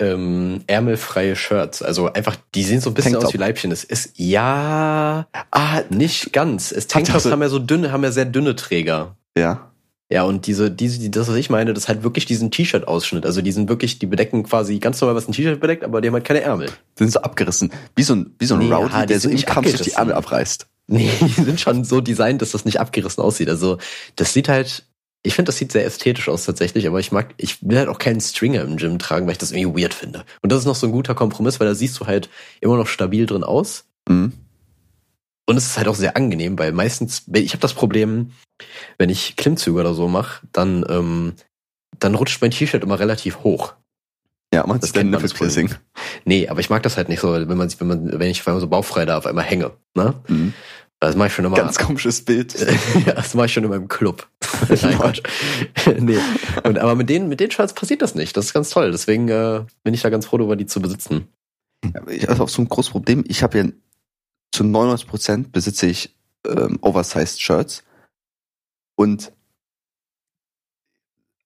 ähm, 0.00 0.62
ärmelfreie 0.66 1.36
Shirts. 1.36 1.82
Also 1.82 2.12
einfach, 2.12 2.36
die 2.54 2.64
sehen 2.64 2.80
so 2.80 2.90
ein 2.90 2.94
bisschen 2.94 3.12
Tanktop. 3.12 3.28
aus 3.28 3.34
wie 3.34 3.38
Leibchen. 3.38 3.70
Es 3.70 3.84
ist 3.84 4.12
ja 4.18 5.28
Ah, 5.50 5.82
nicht 5.90 6.32
ganz. 6.32 6.72
Es 6.72 6.86
Tanktops 6.86 7.14
also- 7.26 7.30
haben 7.32 7.42
ja 7.42 7.48
so 7.48 7.58
dünne, 7.58 7.92
haben 7.92 8.02
ja 8.04 8.10
sehr 8.10 8.24
dünne 8.24 8.56
Träger. 8.56 9.16
ja. 9.36 9.70
Ja, 10.10 10.24
und 10.24 10.46
diese, 10.46 10.70
diese, 10.70 10.98
die, 10.98 11.10
das, 11.10 11.28
was 11.28 11.36
ich 11.36 11.48
meine, 11.48 11.72
das 11.72 11.84
ist 11.84 11.88
halt 11.88 12.02
wirklich 12.02 12.26
diesen 12.26 12.50
T-Shirt-Ausschnitt. 12.50 13.24
Also 13.24 13.40
die 13.40 13.52
sind 13.52 13.68
wirklich, 13.68 13.98
die 13.98 14.06
bedecken 14.06 14.42
quasi 14.42 14.78
ganz 14.78 15.00
normal, 15.00 15.16
was 15.16 15.26
ein 15.28 15.32
T-Shirt 15.32 15.60
bedeckt, 15.60 15.82
aber 15.82 16.00
die 16.00 16.08
haben 16.08 16.14
halt 16.14 16.24
keine 16.24 16.42
Ärmel. 16.42 16.70
Sind 16.98 17.10
so 17.10 17.20
abgerissen. 17.20 17.72
Wie 17.96 18.02
so 18.02 18.14
ein, 18.14 18.34
wie 18.38 18.44
so 18.44 18.54
ein 18.54 18.60
Nee, 18.60 18.72
Rowdy, 18.72 19.00
die 19.00 19.06
der 19.06 19.20
so 19.20 19.28
im 19.28 19.34
nicht 19.34 19.46
Kampf 19.46 19.70
sich 19.70 19.80
die. 19.80 19.92
Ärmel 19.92 20.14
abreißt. 20.14 20.66
Nee, 20.86 21.10
die 21.20 21.42
sind 21.42 21.60
schon 21.60 21.84
so 21.84 22.00
designt, 22.02 22.42
dass 22.42 22.50
das 22.50 22.66
nicht 22.66 22.80
abgerissen 22.80 23.22
aussieht. 23.22 23.48
Also 23.48 23.78
das 24.16 24.34
sieht 24.34 24.48
halt, 24.48 24.84
ich 25.22 25.34
finde, 25.34 25.48
das 25.48 25.56
sieht 25.56 25.72
sehr 25.72 25.86
ästhetisch 25.86 26.28
aus 26.28 26.44
tatsächlich, 26.44 26.86
aber 26.86 27.00
ich 27.00 27.10
mag, 27.10 27.32
ich 27.38 27.66
will 27.66 27.78
halt 27.78 27.88
auch 27.88 27.98
keinen 27.98 28.20
Stringer 28.20 28.60
im 28.60 28.76
Gym 28.76 28.98
tragen, 28.98 29.24
weil 29.26 29.32
ich 29.32 29.38
das 29.38 29.52
irgendwie 29.52 29.82
weird 29.82 29.94
finde. 29.94 30.24
Und 30.42 30.52
das 30.52 30.60
ist 30.60 30.66
noch 30.66 30.74
so 30.74 30.86
ein 30.86 30.92
guter 30.92 31.14
Kompromiss, 31.14 31.60
weil 31.60 31.66
da 31.66 31.74
siehst 31.74 31.98
du 31.98 32.06
halt 32.06 32.28
immer 32.60 32.76
noch 32.76 32.88
stabil 32.88 33.24
drin 33.24 33.42
aus. 33.42 33.86
Mhm. 34.06 34.34
Und 35.46 35.56
es 35.56 35.66
ist 35.66 35.76
halt 35.76 35.88
auch 35.88 35.94
sehr 35.94 36.16
angenehm, 36.16 36.58
weil 36.58 36.72
meistens, 36.72 37.24
ich 37.32 37.52
habe 37.52 37.60
das 37.60 37.74
Problem, 37.74 38.30
wenn 38.98 39.10
ich 39.10 39.36
Klimmzüge 39.36 39.78
oder 39.78 39.94
so 39.94 40.08
mache, 40.08 40.46
dann, 40.52 40.84
ähm, 40.88 41.34
dann 41.98 42.14
rutscht 42.14 42.40
mein 42.40 42.50
T-Shirt 42.50 42.82
immer 42.82 42.98
relativ 42.98 43.40
hoch. 43.44 43.74
Ja, 44.54 44.66
man 44.66 44.80
Das 44.80 44.92
kennt 44.92 45.10
man 45.10 45.20
Nippelpiercing. 45.20 45.74
Nee, 46.24 46.48
aber 46.48 46.60
ich 46.60 46.70
mag 46.70 46.82
das 46.82 46.96
halt 46.96 47.08
nicht 47.08 47.20
so, 47.20 47.32
wenn 47.32 47.58
man, 47.58 47.72
wenn 47.78 47.86
man, 47.86 48.18
wenn 48.18 48.30
ich 48.30 48.40
auf 48.40 48.48
einmal 48.48 48.60
so 48.60 48.68
bauchfrei 48.68 49.04
da 49.04 49.18
auf 49.18 49.26
einmal 49.26 49.44
hänge. 49.44 49.72
Ne? 49.94 50.14
Mhm. 50.28 50.54
Das 51.00 51.16
mache 51.16 51.28
ich 51.28 51.34
schon 51.34 51.44
immer. 51.44 51.56
Ganz 51.56 51.76
komisches 51.76 52.24
Bild. 52.24 52.54
ja, 53.06 53.12
das 53.14 53.34
mache 53.34 53.46
ich 53.46 53.52
schon 53.52 53.64
in 53.64 53.70
meinem 53.70 53.88
Club. 53.88 54.28
Nein, 54.68 54.96
Quatsch. 54.96 55.22
nee. 55.98 56.18
Und, 56.62 56.78
aber 56.78 56.94
mit 56.94 57.10
den, 57.10 57.28
mit 57.28 57.40
den 57.40 57.50
Shirts 57.50 57.74
passiert 57.74 58.00
das 58.00 58.14
nicht. 58.14 58.36
Das 58.36 58.46
ist 58.46 58.54
ganz 58.54 58.70
toll. 58.70 58.90
Deswegen 58.92 59.28
äh, 59.28 59.64
bin 59.82 59.92
ich 59.92 60.02
da 60.02 60.08
ganz 60.08 60.26
froh 60.26 60.38
darüber, 60.38 60.56
die 60.56 60.66
zu 60.66 60.80
besitzen. 60.80 61.28
Ja, 61.84 62.00
Ich 62.08 62.28
habe 62.28 62.42
auch 62.42 62.48
so 62.48 62.62
ein 62.62 62.68
großes 62.68 62.92
Problem. 62.92 63.24
Ich 63.26 63.42
habe 63.42 63.58
ja 63.58 63.64
zu 64.54 64.62
99 64.62 65.08
Prozent 65.08 65.52
besitze 65.52 65.86
ich 65.86 66.16
ähm, 66.46 66.78
Oversized 66.80 67.42
Shirts. 67.42 67.82
Und 68.94 69.32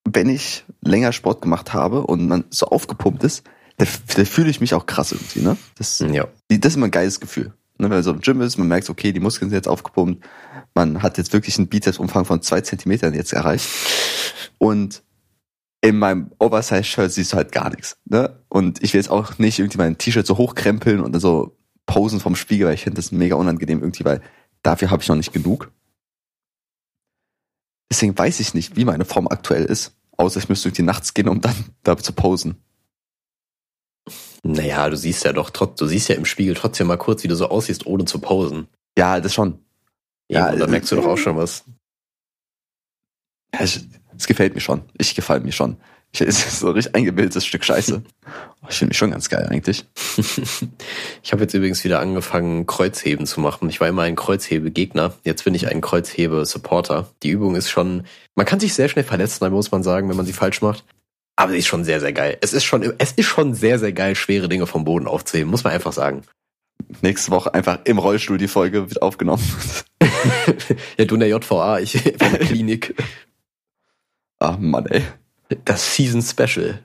wenn 0.05 0.29
ich 0.29 0.65
länger 0.83 1.13
Sport 1.13 1.41
gemacht 1.41 1.73
habe 1.73 2.07
und 2.07 2.29
man 2.29 2.45
so 2.51 2.67
aufgepumpt 2.67 3.25
ist, 3.25 3.45
da, 3.79 3.87
da 4.17 4.25
fühle 4.25 4.51
ich 4.51 4.61
mich 4.61 4.75
auch 4.75 4.85
krass 4.85 5.13
irgendwie, 5.13 5.41
ne? 5.41 5.57
Das, 5.77 6.01
Ja. 6.01 6.29
das 6.49 6.73
ist 6.73 6.77
immer 6.77 6.89
ein 6.89 6.91
geiles 6.91 7.19
Gefühl. 7.21 7.55
Ne, 7.79 7.85
wenn 7.85 7.97
man 7.97 8.03
so 8.03 8.11
im 8.11 8.21
Gym 8.21 8.43
ist, 8.43 8.59
man 8.59 8.69
merkt, 8.69 8.91
okay, 8.91 9.13
die 9.13 9.21
Muskeln 9.21 9.49
sind 9.51 9.57
jetzt 9.57 9.69
aufgepumpt, 9.69 10.23
man 10.75 11.01
hat 11.03 11.17
jetzt 11.17 11.33
wirklich 11.33 11.57
einen 11.59 11.69
Bizepsumfang 11.69 12.25
von 12.27 12.43
zwei 12.43 12.61
Zentimetern 12.61 13.15
jetzt 13.15 13.33
erreicht. 13.33 13.69
Und 14.59 15.03
in 15.81 15.99
meinem 15.99 16.33
Oversize-Shirt 16.41 17.13
siehst 17.13 17.33
du 17.33 17.37
halt 17.37 17.53
gar 17.53 17.71
nichts. 17.71 17.97
Ne? 18.05 18.43
Und 18.49 18.83
ich 18.83 18.93
will 18.93 19.01
jetzt 19.01 19.11
auch 19.11 19.39
nicht 19.39 19.61
irgendwie 19.61 19.79
mein 19.79 19.97
T-Shirt 19.97 20.27
so 20.27 20.37
hochkrempeln 20.37 21.01
und 21.01 21.13
dann 21.13 21.21
so 21.21 21.57
posen 21.89 22.21
vom 22.21 22.37
Spiegel, 22.37 22.69
weil 22.69 22.75
ich 22.75 22.85
finde 22.85 22.97
das 22.97 23.11
mega 23.11 23.35
unangenehm 23.35 23.81
irgendwie, 23.81 24.05
weil 24.05 24.23
dafür 24.63 24.93
habe 24.93 25.03
ich 25.03 25.09
noch 25.09 25.17
nicht 25.17 25.33
genug. 25.33 25.73
Deswegen 27.91 28.17
weiß 28.17 28.39
ich 28.39 28.55
nicht, 28.55 28.77
wie 28.77 28.85
meine 28.85 29.05
Form 29.05 29.27
aktuell 29.27 29.65
ist. 29.65 29.97
Außer 30.17 30.39
ich 30.39 30.49
müsste 30.49 30.69
irgendwie 30.69 30.83
nachts 30.83 31.15
gehen, 31.15 31.29
um 31.29 31.41
dann 31.41 31.57
da 31.83 31.97
zu 31.97 32.13
posen. 32.13 32.63
Naja, 34.45 34.89
du 34.89 34.97
siehst 34.97 35.25
ja 35.25 35.33
doch 35.33 35.51
trotz, 35.51 35.79
du 35.79 35.87
siehst 35.87 36.09
ja 36.09 36.15
im 36.15 36.25
Spiegel 36.25 36.55
trotzdem 36.55 36.87
mal 36.87 36.97
kurz, 36.97 37.25
wie 37.25 37.29
du 37.29 37.35
so 37.35 37.49
aussiehst, 37.49 37.87
ohne 37.87 38.05
zu 38.05 38.21
posen. 38.21 38.69
Ja, 38.97 39.21
das 39.21 39.35
schon. 39.35 39.65
Ja, 40.29 40.51
Ja, 40.51 40.57
dann 40.57 40.69
äh, 40.69 40.73
merkst 40.73 40.93
du 40.93 40.97
doch 40.97 41.07
auch 41.07 41.19
schon 41.19 41.37
was. 41.37 41.65
Es, 43.51 43.87
es 44.17 44.27
gefällt 44.27 44.55
mir 44.55 44.61
schon. 44.61 44.83
Ich 44.99 45.15
gefällt 45.15 45.45
mir 45.45 45.53
schon. 45.53 45.79
Es 46.29 46.47
ist 46.47 46.61
so 46.61 46.69
ein 46.69 46.73
richtig 46.75 46.95
eingebildetes 46.95 47.45
Stück 47.47 47.65
Scheiße. 47.65 48.03
Oh, 48.61 48.67
Ich 48.71 48.77
finde 48.79 48.91
mich 48.91 48.99
schon 48.99 49.13
ganz 49.13 49.29
geil 49.29 49.47
eigentlich. 49.49 49.85
ich 51.23 51.33
habe 51.33 51.43
jetzt 51.43 51.55
übrigens 51.55 51.85
wieder 51.85 52.01
angefangen, 52.01 52.67
Kreuzheben 52.67 53.25
zu 53.25 53.41
machen. 53.41 53.71
Ich 53.71 53.81
war 53.81 53.87
immer 53.87 54.03
ein 54.03 54.17
Kreuzhebe-Gegner. 54.17 55.15
Jetzt 55.23 55.45
bin 55.45 55.55
ich 55.55 55.69
ein 55.69 55.81
Kreuzhebe-Supporter. 55.81 57.09
Die 57.23 57.31
Übung 57.31 57.55
ist 57.55 57.71
schon, 57.71 58.05
man 58.35 58.47
kann 58.47 58.59
sich 58.59 58.75
sehr 58.75 58.89
schnell 58.89 59.05
verletzen, 59.05 59.49
muss 59.53 59.71
man 59.71 59.85
sagen, 59.85 60.09
wenn 60.09 60.17
man 60.17 60.27
sie 60.27 60.33
falsch 60.33 60.61
macht. 60.61 60.85
Aber 61.37 61.53
sie 61.53 61.59
ist 61.59 61.69
schon 61.69 61.85
sehr, 61.85 62.01
sehr 62.01 62.13
geil. 62.13 62.37
Es 62.41 62.53
ist 62.53 62.65
schon, 62.65 62.95
es 62.99 63.13
ist 63.13 63.27
schon 63.27 63.55
sehr, 63.55 63.79
sehr 63.79 63.93
geil, 63.93 64.17
schwere 64.17 64.49
Dinge 64.49 64.67
vom 64.67 64.85
Boden 64.85 65.07
aufzuheben, 65.07 65.51
muss 65.53 65.63
man 65.63 65.73
einfach 65.73 65.93
sagen. 65.93 66.23
Nächste 67.01 67.31
Woche 67.31 67.55
einfach 67.55 67.79
im 67.85 67.99
Rollstuhl 67.99 68.39
die 68.39 68.49
Folge 68.49 68.89
wird 68.89 69.03
aufgenommen. 69.03 69.45
ja, 70.99 71.05
du 71.05 71.15
in 71.15 71.21
der 71.21 71.29
JVA, 71.29 71.79
ich 71.79 71.95
in 72.07 72.19
der 72.19 72.41
Klinik. 72.41 72.95
Ah, 74.41 74.57
Mann, 74.59 74.87
ey. 74.87 75.05
Das 75.65 75.95
Season 75.95 76.23
Special. 76.23 76.83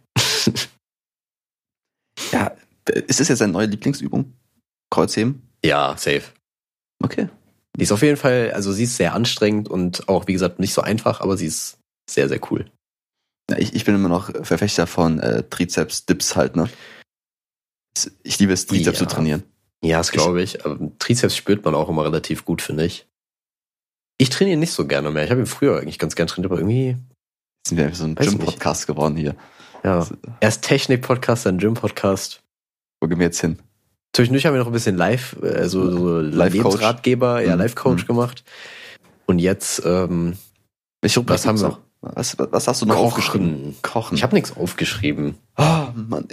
Ja, 2.32 2.55
ist 3.07 3.20
das 3.20 3.28
jetzt 3.28 3.41
deine 3.41 3.53
neue 3.53 3.68
Lieblingsübung? 3.68 4.34
Kreuzheben? 4.91 5.41
Ja, 5.64 5.95
safe. 5.97 6.24
Okay. 7.03 7.30
Die 7.78 7.84
ist 7.84 7.91
auf 7.91 8.01
jeden 8.01 8.18
Fall, 8.18 8.51
also 8.51 8.72
sie 8.72 8.84
ist 8.84 8.97
sehr 8.97 9.14
anstrengend 9.14 9.68
und 9.68 10.07
auch, 10.07 10.28
wie 10.28 10.34
gesagt, 10.34 10.59
nicht 10.59 10.74
so 10.74 10.82
einfach, 10.82 11.22
aber 11.22 11.38
sie 11.38 11.47
ist 11.47 11.80
sehr, 12.09 12.30
sehr 12.30 12.39
cool. 12.51 12.70
Ja, 13.49 13.57
ich, 13.57 13.74
ich 13.74 13.84
bin 13.84 13.95
immer 13.95 14.09
noch 14.09 14.32
Verfechter 14.45 14.88
von 14.88 15.20
äh, 15.20 15.43
Trizeps-Dips 15.49 16.36
halt, 16.36 16.55
ne? 16.55 16.70
Ich 18.24 18.39
liebe 18.39 18.53
es, 18.53 18.66
Trizeps 18.68 18.99
Ja. 18.99 19.07
zu 19.07 19.14
trainieren. 19.16 19.43
Ja, 19.84 19.97
das 19.97 20.11
glaube 20.11 20.41
ich. 20.41 20.66
Aber 20.66 20.80
Trizeps 20.99 21.36
spürt 21.36 21.66
man 21.66 21.76
auch 21.76 21.89
immer 21.89 22.05
relativ 22.05 22.45
gut, 22.45 22.61
finde 22.61 22.86
ich. 22.86 23.07
Ich 24.18 24.30
trainiere 24.30 24.57
nicht 24.57 24.72
so 24.72 24.88
gerne 24.88 25.11
mehr. 25.11 25.26
Ich 25.26 25.32
habe 25.32 25.41
ihn 25.41 25.45
früher 25.47 25.78
eigentlich 25.80 25.99
ganz 25.99 26.16
gern 26.16 26.28
trainiert, 26.28 26.51
aber 26.51 26.59
irgendwie, 26.61 26.95
sind 27.68 27.78
wir 27.78 27.86
einfach 27.86 27.97
so 27.97 28.05
ein 28.05 28.16
Gym-Podcast 28.16 28.88
geworden 28.88 29.16
hier. 29.16 29.36
ja. 29.84 30.05
Erst 30.41 30.64
Technik-Podcast, 30.64 31.45
dann 31.45 31.57
Gym-Podcast. 31.59 32.41
Wo 32.99 33.07
gehen 33.07 33.20
wir 33.20 33.26
jetzt 33.28 33.39
hin? 33.41 33.59
Zwischendurch 34.14 34.45
haben 34.45 34.53
wir 34.53 34.59
noch 34.59 34.68
ein 34.68 34.74
bisschen 34.74 34.97
Live, 34.97 35.36
äh, 35.41 35.68
so, 35.68 36.20
Life-Coach. 36.20 36.53
Lebensratgeber, 36.53 37.41
ja, 37.41 37.53
Mhm. 37.55 37.61
Live-Coach 37.61 38.03
Mhm. 38.03 38.07
gemacht. 38.07 38.43
Und 39.26 39.39
jetzt 39.39 39.82
ähm, 39.86 40.38
Welche 41.01 41.20
Rubrik 41.20 41.36
Was 41.36 41.45
haben 41.45 41.59
wir? 41.59 41.70
noch? 41.70 41.80
Was, 42.01 42.38
was 42.38 42.68
hast 42.68 42.82
du 42.82 42.86
noch 42.86 42.97
aufgeschrieben? 42.97 43.76
Kochen. 43.82 43.82
Kochen. 43.82 44.16
Ich 44.18 44.24
habe 44.24 44.36
nichts 44.36 44.55
aufgeschrieben. 44.55 45.36
Oh, 45.57 45.88
Mann, 45.95 46.28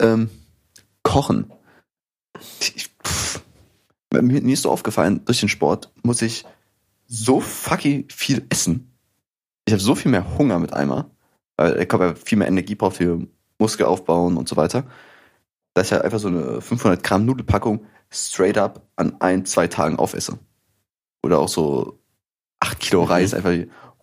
ähm, 0.00 0.30
Kochen. 1.04 1.50
Mir, 4.12 4.22
mir 4.22 4.52
ist 4.52 4.62
so 4.62 4.70
aufgefallen, 4.70 5.24
durch 5.24 5.40
den 5.40 5.48
Sport 5.48 5.90
muss 6.02 6.22
ich 6.22 6.44
so 7.06 7.40
fucking 7.40 8.06
viel 8.10 8.44
essen. 8.50 8.91
Ich 9.66 9.72
habe 9.72 9.82
so 9.82 9.94
viel 9.94 10.10
mehr 10.10 10.38
Hunger 10.38 10.58
mit 10.58 10.72
einmal, 10.72 11.06
weil 11.56 11.74
der 11.74 11.86
Körper 11.86 12.16
viel 12.16 12.38
mehr 12.38 12.48
Energie 12.48 12.74
braucht 12.74 12.96
für 12.96 13.26
Muskelaufbau 13.58 14.26
und 14.26 14.48
so 14.48 14.56
weiter, 14.56 14.84
dass 15.74 15.86
ich 15.86 15.92
halt 15.92 16.02
einfach 16.02 16.18
so 16.18 16.28
eine 16.28 16.60
500 16.60 17.02
Gramm 17.02 17.24
Nudelpackung 17.24 17.86
straight 18.10 18.58
up 18.58 18.86
an 18.96 19.16
ein, 19.20 19.44
zwei 19.46 19.68
Tagen 19.68 19.96
aufesse. 19.96 20.38
Oder 21.24 21.38
auch 21.38 21.48
so 21.48 22.00
acht 22.60 22.80
Kilo 22.80 23.02
Mhm. 23.02 23.08
Reis 23.08 23.34
einfach 23.34 23.54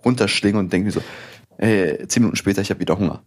runterschlingen 0.03 0.59
und 0.59 0.73
denke 0.73 0.87
mir 0.87 0.91
so, 0.91 1.01
ey, 1.57 2.07
zehn 2.07 2.23
Minuten 2.23 2.37
später, 2.37 2.61
ich 2.61 2.69
habe 2.69 2.79
wieder 2.79 2.97
Hunger. 2.97 3.23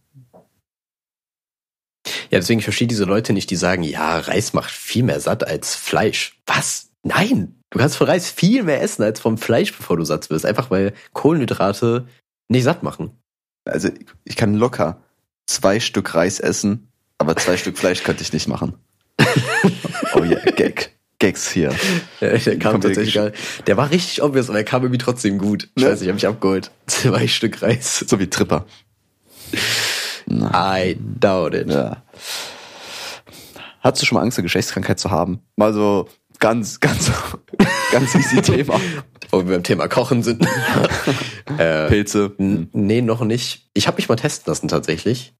Ja, 2.31 2.39
deswegen 2.39 2.61
ich 2.61 2.65
verstehe 2.65 2.89
diese 2.89 3.05
Leute 3.05 3.33
nicht, 3.35 3.51
die 3.51 3.57
sagen, 3.57 3.83
ja, 3.83 4.19
Reis 4.19 4.55
macht 4.55 4.71
viel 4.71 5.03
mehr 5.03 5.21
satt 5.21 5.47
als 5.47 5.75
Fleisch. 5.75 6.41
Was? 6.47 6.91
Nein! 7.03 7.63
Du 7.71 7.79
kannst 7.79 7.97
von 7.97 8.07
Reis 8.07 8.31
viel 8.31 8.63
mehr 8.63 8.83
essen 8.83 9.03
als 9.03 9.21
vom 9.21 9.39
Fleisch, 9.39 9.77
bevor 9.77 9.97
du 9.97 10.05
satt 10.05 10.31
wirst. 10.31 10.47
Einfach 10.47 10.71
weil 10.71 10.95
Kohlenhydrate 11.13 12.07
nicht 12.53 12.65
satt 12.65 12.83
machen. 12.83 13.11
Also 13.65 13.89
ich 14.25 14.37
kann 14.37 14.55
locker 14.55 15.03
zwei 15.47 15.81
Stück 15.81 16.15
Reis 16.15 16.41
essen, 16.41 16.89
aber 17.19 17.37
zwei 17.37 17.57
Stück 17.57 17.77
Fleisch 17.79 18.03
könnte 18.03 18.23
ich 18.23 18.33
nicht 18.33 18.49
machen. 18.49 18.75
oh 20.15 20.23
yeah, 20.23 20.41
Gag. 20.53 20.97
Gags 21.19 21.53
hier. 21.53 21.71
Ja, 22.21 22.37
Der 22.37 22.59
kam 22.59 22.81
tatsächlich 22.81 23.15
geil. 23.15 23.33
Der 23.69 23.77
war 23.77 23.91
richtig 23.91 24.23
obvious, 24.23 24.49
aber 24.49 24.59
er 24.59 24.65
kam 24.65 24.83
irgendwie 24.83 24.99
trotzdem 24.99 25.39
gut. 25.39 25.69
Ich 25.77 25.85
Ne? 25.85 25.91
weiß 25.91 26.01
nicht, 26.01 26.09
hab 26.09 26.15
mich 26.15 26.27
abgeholt. 26.27 26.73
Zwei 26.89 27.29
Stück 27.29 27.63
Reis. 27.63 28.05
So 28.09 28.19
wie 28.19 28.27
Tripper. 28.29 28.67
I 30.29 30.97
doubt 30.99 31.55
it. 31.55 31.69
ja. 31.71 32.03
Hattest 33.81 34.03
du 34.03 34.07
schon 34.07 34.17
mal 34.17 34.23
Angst, 34.23 34.39
eine 34.39 34.45
Geschlechtskrankheit 34.45 34.99
zu 34.99 35.11
haben? 35.11 35.41
Mal 35.57 35.73
so 35.75 36.09
ganz, 36.41 36.81
ganz, 36.81 37.11
ganz 37.93 38.15
easy 38.17 38.41
Thema. 38.43 38.81
Wo 39.33 39.39
wir 39.39 39.55
beim 39.55 39.63
Thema 39.63 39.89
Kochen 39.89 40.23
sind. 40.23 40.47
äh, 41.59 41.89
Pilze. 41.89 42.33
n- 42.39 42.69
nee, 42.73 43.01
noch 43.01 43.23
nicht. 43.25 43.69
Ich 43.75 43.87
habe 43.87 43.97
mich 43.97 44.09
mal 44.09 44.17
testen 44.17 44.51
lassen 44.51 44.69
tatsächlich. 44.69 45.35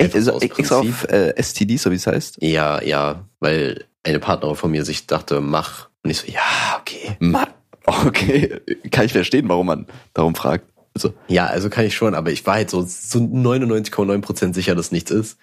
Einfach 0.00 0.16
Also, 0.16 0.32
so 0.32 0.36
aus 0.36 0.42
extra 0.42 0.76
auf 0.80 1.04
äh, 1.08 1.32
STD, 1.40 1.76
so 1.78 1.90
wie 1.90 1.94
es 1.94 2.06
heißt. 2.06 2.38
Ja, 2.42 2.82
ja, 2.82 3.28
weil 3.40 3.84
eine 4.02 4.18
Partnerin 4.18 4.56
von 4.56 4.70
mir 4.72 4.84
sich 4.84 5.06
dachte, 5.06 5.40
mach. 5.40 5.88
Und 6.02 6.10
ich 6.10 6.18
so, 6.18 6.26
ja, 6.26 6.40
okay. 6.80 7.16
Mann. 7.20 7.46
Okay, 7.84 8.60
kann 8.90 9.04
ich 9.06 9.12
verstehen, 9.12 9.48
warum 9.48 9.66
man 9.66 9.86
darum 10.14 10.34
fragt. 10.34 10.68
Also, 10.94 11.14
Ja, 11.28 11.46
also 11.46 11.70
kann 11.70 11.84
ich 11.84 11.94
schon, 11.96 12.14
aber 12.14 12.30
ich 12.32 12.44
war 12.46 12.54
halt 12.54 12.70
so, 12.70 12.82
so 12.82 13.18
99,9% 13.20 14.54
sicher, 14.54 14.74
dass 14.74 14.92
nichts 14.92 15.10
ist. 15.10 15.38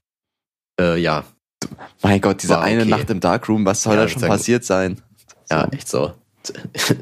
Äh, 0.80 0.97
ja, 0.99 1.23
mein 2.01 2.21
Gott, 2.21 2.41
diese 2.43 2.53
War 2.53 2.61
eine 2.61 2.82
okay. 2.82 2.89
Nacht 2.91 3.09
im 3.09 3.19
Darkroom, 3.19 3.65
was 3.65 3.84
soll 3.84 3.95
Ja, 3.95 4.03
da 4.03 4.07
schon 4.09 4.21
passiert 4.21 4.63
sein? 4.63 5.01
ja, 5.49 5.63
So. 5.65 5.71
echt 5.77 5.88
so. 5.89 6.13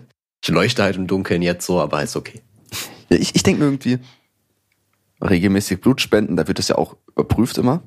Ich 0.41 0.49
leuchte 0.49 0.83
halt 0.83 0.95
im 0.95 1.07
Dunkeln 1.07 1.41
jetzt 1.41 1.65
so, 1.65 1.81
aber 1.81 2.03
ist 2.03 2.15
okay. 2.15 2.41
Ich, 3.09 3.35
ich 3.35 3.43
denke 3.43 3.59
mir 3.59 3.65
irgendwie, 3.65 3.99
regelmäßig 5.21 5.81
Blut 5.81 6.01
spenden, 6.01 6.35
da 6.35 6.47
wird 6.47 6.59
das 6.59 6.67
ja 6.67 6.77
auch 6.77 6.97
überprüft 7.07 7.57
immer. 7.57 7.83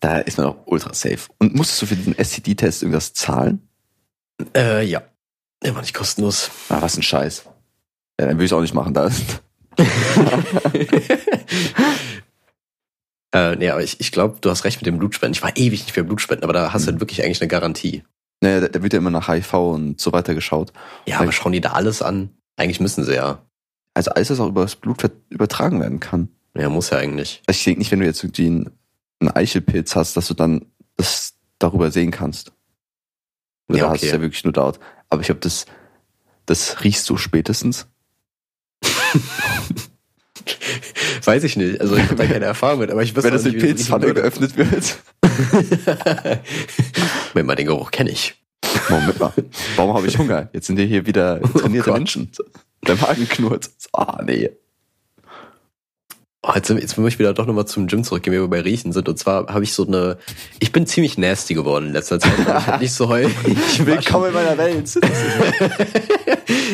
Da 0.00 0.18
ist 0.18 0.38
man 0.38 0.48
auch 0.48 0.66
ultra 0.66 0.94
safe. 0.94 1.30
Und 1.38 1.54
musstest 1.54 1.82
du 1.82 1.86
für 1.86 1.96
diesen 1.96 2.14
STD-Test 2.18 2.82
irgendwas 2.82 3.12
zahlen? 3.12 3.68
Äh, 4.56 4.84
ja. 4.84 5.02
Der 5.62 5.74
war 5.74 5.82
nicht 5.82 5.94
kostenlos. 5.94 6.50
Ah, 6.68 6.82
was 6.82 6.96
ein 6.96 7.02
Scheiß. 7.02 7.44
Ja, 8.18 8.26
dann 8.26 8.36
würde 8.36 8.44
ich 8.44 8.50
es 8.50 8.52
auch 8.52 8.62
nicht 8.62 8.74
machen. 8.74 8.94
Da 8.94 9.10
äh, 13.32 13.56
nee, 13.56 13.70
aber 13.70 13.82
ich, 13.82 14.00
ich 14.00 14.12
glaube, 14.12 14.38
du 14.40 14.50
hast 14.50 14.64
recht 14.64 14.78
mit 14.78 14.86
dem 14.86 14.98
Blutspenden. 14.98 15.34
Ich 15.34 15.42
war 15.42 15.56
ewig 15.56 15.82
nicht 15.82 15.92
für 15.92 16.04
Blutspenden, 16.04 16.44
aber 16.44 16.52
da 16.52 16.72
hast 16.72 16.86
du 16.86 16.90
halt 16.90 17.00
wirklich 17.00 17.22
eigentlich 17.22 17.40
eine 17.40 17.48
Garantie. 17.48 18.02
Naja, 18.42 18.60
da, 18.60 18.68
da 18.68 18.82
wird 18.82 18.92
ja 18.92 18.98
immer 18.98 19.10
nach 19.10 19.28
HIV 19.28 19.54
und 19.54 20.00
so 20.00 20.12
weiter 20.12 20.34
geschaut. 20.34 20.72
Ja, 21.06 21.20
aber 21.20 21.32
schauen 21.32 21.52
die 21.52 21.60
da 21.60 21.72
alles 21.72 22.02
an? 22.02 22.30
Eigentlich 22.56 22.80
müssen 22.80 23.04
sie 23.04 23.14
ja. 23.14 23.40
Also 23.94 24.10
alles, 24.10 24.30
was 24.30 24.40
auch 24.40 24.48
über 24.48 24.62
das 24.62 24.74
Blut 24.76 25.10
übertragen 25.30 25.80
werden 25.80 26.00
kann. 26.00 26.28
Ja, 26.56 26.68
muss 26.68 26.90
ja 26.90 26.98
eigentlich. 26.98 27.42
Also 27.46 27.58
ich 27.58 27.64
denke 27.64 27.78
nicht, 27.78 27.92
wenn 27.92 28.00
du 28.00 28.06
jetzt 28.06 28.22
irgendwie 28.24 28.46
einen, 28.46 28.70
einen 29.20 29.30
Eichelpilz 29.30 29.94
hast, 29.94 30.16
dass 30.16 30.26
du 30.26 30.34
dann 30.34 30.66
das 30.96 31.34
darüber 31.58 31.90
sehen 31.92 32.10
kannst. 32.10 32.52
Ja, 33.70 33.84
da 33.84 33.90
hast 33.90 34.02
du 34.02 34.06
okay. 34.06 34.16
ja 34.16 34.20
wirklich 34.20 34.44
nur 34.44 34.52
dort. 34.52 34.80
Aber 35.08 35.20
ich 35.20 35.26
glaube, 35.26 35.40
das, 35.40 35.66
das 36.44 36.82
riechst 36.82 37.08
du 37.08 37.16
spätestens. 37.16 37.86
Weiß 41.24 41.44
ich 41.44 41.56
nicht. 41.56 41.80
Also 41.80 41.96
ich 41.96 42.04
habe 42.04 42.16
da 42.16 42.26
keine 42.26 42.44
Erfahrung 42.44 42.80
mit, 42.80 42.90
aber 42.90 43.02
ich 43.02 43.14
wüsste 43.14 43.28
wenn 43.28 43.34
das 43.34 43.44
das 43.44 43.52
Pilzpfanne 43.52 44.12
geöffnet 44.14 44.56
wird. 44.56 44.98
Moment 47.34 47.46
mal, 47.46 47.54
den 47.54 47.66
Geruch 47.66 47.90
kenne 47.90 48.10
ich. 48.10 48.34
Moment 48.88 49.20
mal. 49.20 49.32
Warum 49.76 49.94
habe 49.94 50.06
ich 50.06 50.18
Hunger? 50.18 50.48
Jetzt 50.52 50.66
sind 50.66 50.76
wir 50.76 50.84
hier 50.84 51.06
wieder 51.06 51.40
trainierte 51.58 51.90
Gott. 51.90 51.98
Menschen. 51.98 52.30
Der 52.86 52.96
Magen 52.96 53.28
knurrt. 53.28 53.70
Ah, 53.92 54.22
nee. 54.24 54.50
Oh, 56.44 56.50
jetzt, 56.56 56.70
jetzt 56.70 56.98
muss 56.98 57.12
ich 57.12 57.18
wieder 57.20 57.34
doch 57.34 57.46
nochmal 57.46 57.66
zum 57.66 57.86
Gym 57.86 58.02
zurückgehen, 58.02 58.34
wenn 58.34 58.42
wir 58.42 58.48
bei 58.48 58.60
Riechen 58.60 58.92
sind. 58.92 59.08
Und 59.08 59.16
zwar 59.16 59.46
habe 59.46 59.62
ich 59.62 59.72
so 59.72 59.86
eine, 59.86 60.18
ich 60.58 60.72
bin 60.72 60.88
ziemlich 60.88 61.16
nasty 61.16 61.54
geworden 61.54 61.86
in 61.86 61.92
letzter 61.92 62.18
Zeit. 62.18 62.32
Ich 62.36 62.46
hab 62.46 62.80
nicht 62.80 62.92
so 62.92 63.08
häufig 63.08 63.86
Willkommen 63.86 64.26
in 64.26 64.34
meiner 64.34 64.58
Welt. 64.58 64.92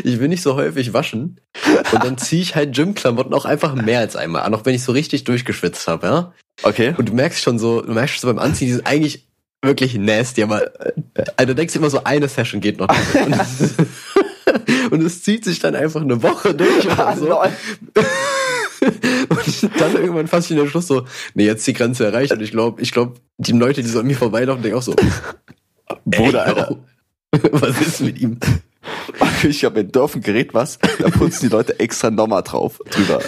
ich 0.05 0.19
will 0.19 0.29
nicht 0.29 0.43
so 0.43 0.55
häufig 0.55 0.95
waschen. 0.95 1.39
Und 1.93 2.03
dann 2.03 2.17
ziehe 2.17 2.41
ich 2.41 2.55
halt 2.55 2.75
Gymklamotten 2.75 3.35
auch 3.35 3.45
einfach 3.45 3.75
mehr 3.75 3.99
als 3.99 4.17
einmal 4.17 4.41
an, 4.41 4.55
auch 4.55 4.65
wenn 4.65 4.75
ich 4.75 4.83
so 4.83 4.93
richtig 4.93 5.25
durchgeschwitzt 5.25 5.87
habe, 5.87 6.07
ja. 6.07 6.33
Okay. 6.63 6.95
Und 6.97 7.11
du 7.11 7.13
merkst 7.13 7.43
schon 7.43 7.59
so, 7.59 7.83
du 7.83 7.93
merkst 7.93 8.15
schon 8.15 8.23
so 8.23 8.35
beim 8.35 8.43
Anziehen, 8.43 8.69
die 8.69 8.75
sind 8.75 8.87
eigentlich 8.87 9.29
wirklich 9.61 9.99
nasty, 9.99 10.43
aber 10.45 10.63
äh, 10.87 10.93
also 11.37 11.49
du 11.49 11.55
denkst 11.55 11.77
immer 11.77 11.91
so, 11.91 12.05
eine 12.05 12.29
Session 12.29 12.63
geht 12.63 12.79
noch. 12.79 12.89
Und, 13.15 14.93
und 14.93 15.03
es 15.03 15.23
zieht 15.23 15.45
sich 15.45 15.59
dann 15.59 15.75
einfach 15.75 16.01
eine 16.01 16.23
Woche 16.23 16.55
durch 16.55 16.87
oder 16.87 17.15
so. 17.19 17.39
Und 19.29 19.81
dann 19.81 19.97
irgendwann 19.97 20.27
fast 20.29 20.51
ich 20.51 20.57
in 20.57 20.63
den 20.63 20.71
Schluss 20.71 20.87
so, 20.87 21.05
nee, 21.35 21.45
jetzt 21.47 21.61
ist 21.61 21.67
die 21.69 21.73
Grenze 21.75 22.07
erreicht. 22.07 22.33
Und 22.33 22.41
ich 22.43 22.51
glaube, 22.51 22.81
ich 22.83 22.93
glaube, 22.93 23.15
die 23.39 23.53
Leute, 23.53 23.83
die 23.83 23.89
so 23.89 24.01
an 24.01 24.07
mir 24.07 24.17
vorbeilaufen, 24.17 24.63
denken 24.63 24.79
auch 24.79 24.83
so, 24.83 24.95
Bruder, 26.05 26.45
Alter. 26.47 26.77
Was 27.53 27.81
ist 27.81 28.01
mit 28.01 28.19
ihm? 28.19 28.39
Ich 29.43 29.65
habe 29.65 29.81
in 29.81 29.93
Dorf 29.93 30.15
ein 30.15 30.23
Gerät 30.23 30.55
was, 30.55 30.79
da 30.99 31.11
putzen 31.11 31.49
die 31.49 31.53
Leute 31.53 31.79
extra 31.79 32.11
nochmal 32.11 32.43
drauf, 32.43 32.81
drüber. 32.91 33.21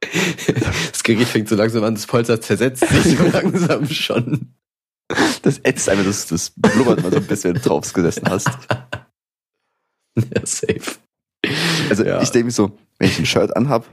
Das 0.00 1.02
Gerät 1.04 1.28
fängt 1.28 1.48
so 1.48 1.54
langsam 1.54 1.84
an, 1.84 1.94
das 1.94 2.06
Polster 2.06 2.40
zersetzt 2.40 2.86
sich 2.88 3.16
so 3.16 3.24
langsam 3.32 3.88
schon. 3.88 4.54
Das 5.42 5.58
ätzt 5.62 5.88
einfach, 5.88 6.04
das, 6.04 6.26
das 6.26 6.50
blubbert 6.56 7.02
mal 7.02 7.10
so 7.12 7.18
ein 7.18 7.26
bisschen, 7.26 7.54
wenn 7.54 7.62
du 7.62 7.68
drauf 7.68 7.92
gesessen 7.92 8.28
hast. 8.28 8.48
Ja, 10.16 10.44
safe. 10.44 10.96
Also 11.88 12.04
Ja. 12.04 12.20
ich 12.20 12.30
denke 12.30 12.46
mir 12.46 12.50
so, 12.52 12.76
wenn 12.98 13.08
ich 13.08 13.18
ein 13.18 13.26
Shirt 13.26 13.56
anhab 13.56 13.86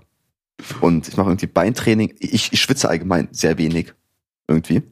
und 0.82 1.08
ich 1.08 1.18
mache 1.18 1.30
irgendwie 1.30 1.48
Beintraining, 1.48 2.14
ich, 2.20 2.52
ich 2.54 2.62
schwitze 2.62 2.90
allgemein 2.90 3.28
sehr 3.32 3.58
wenig. 3.58 3.94
Irgendwie. 4.48 4.84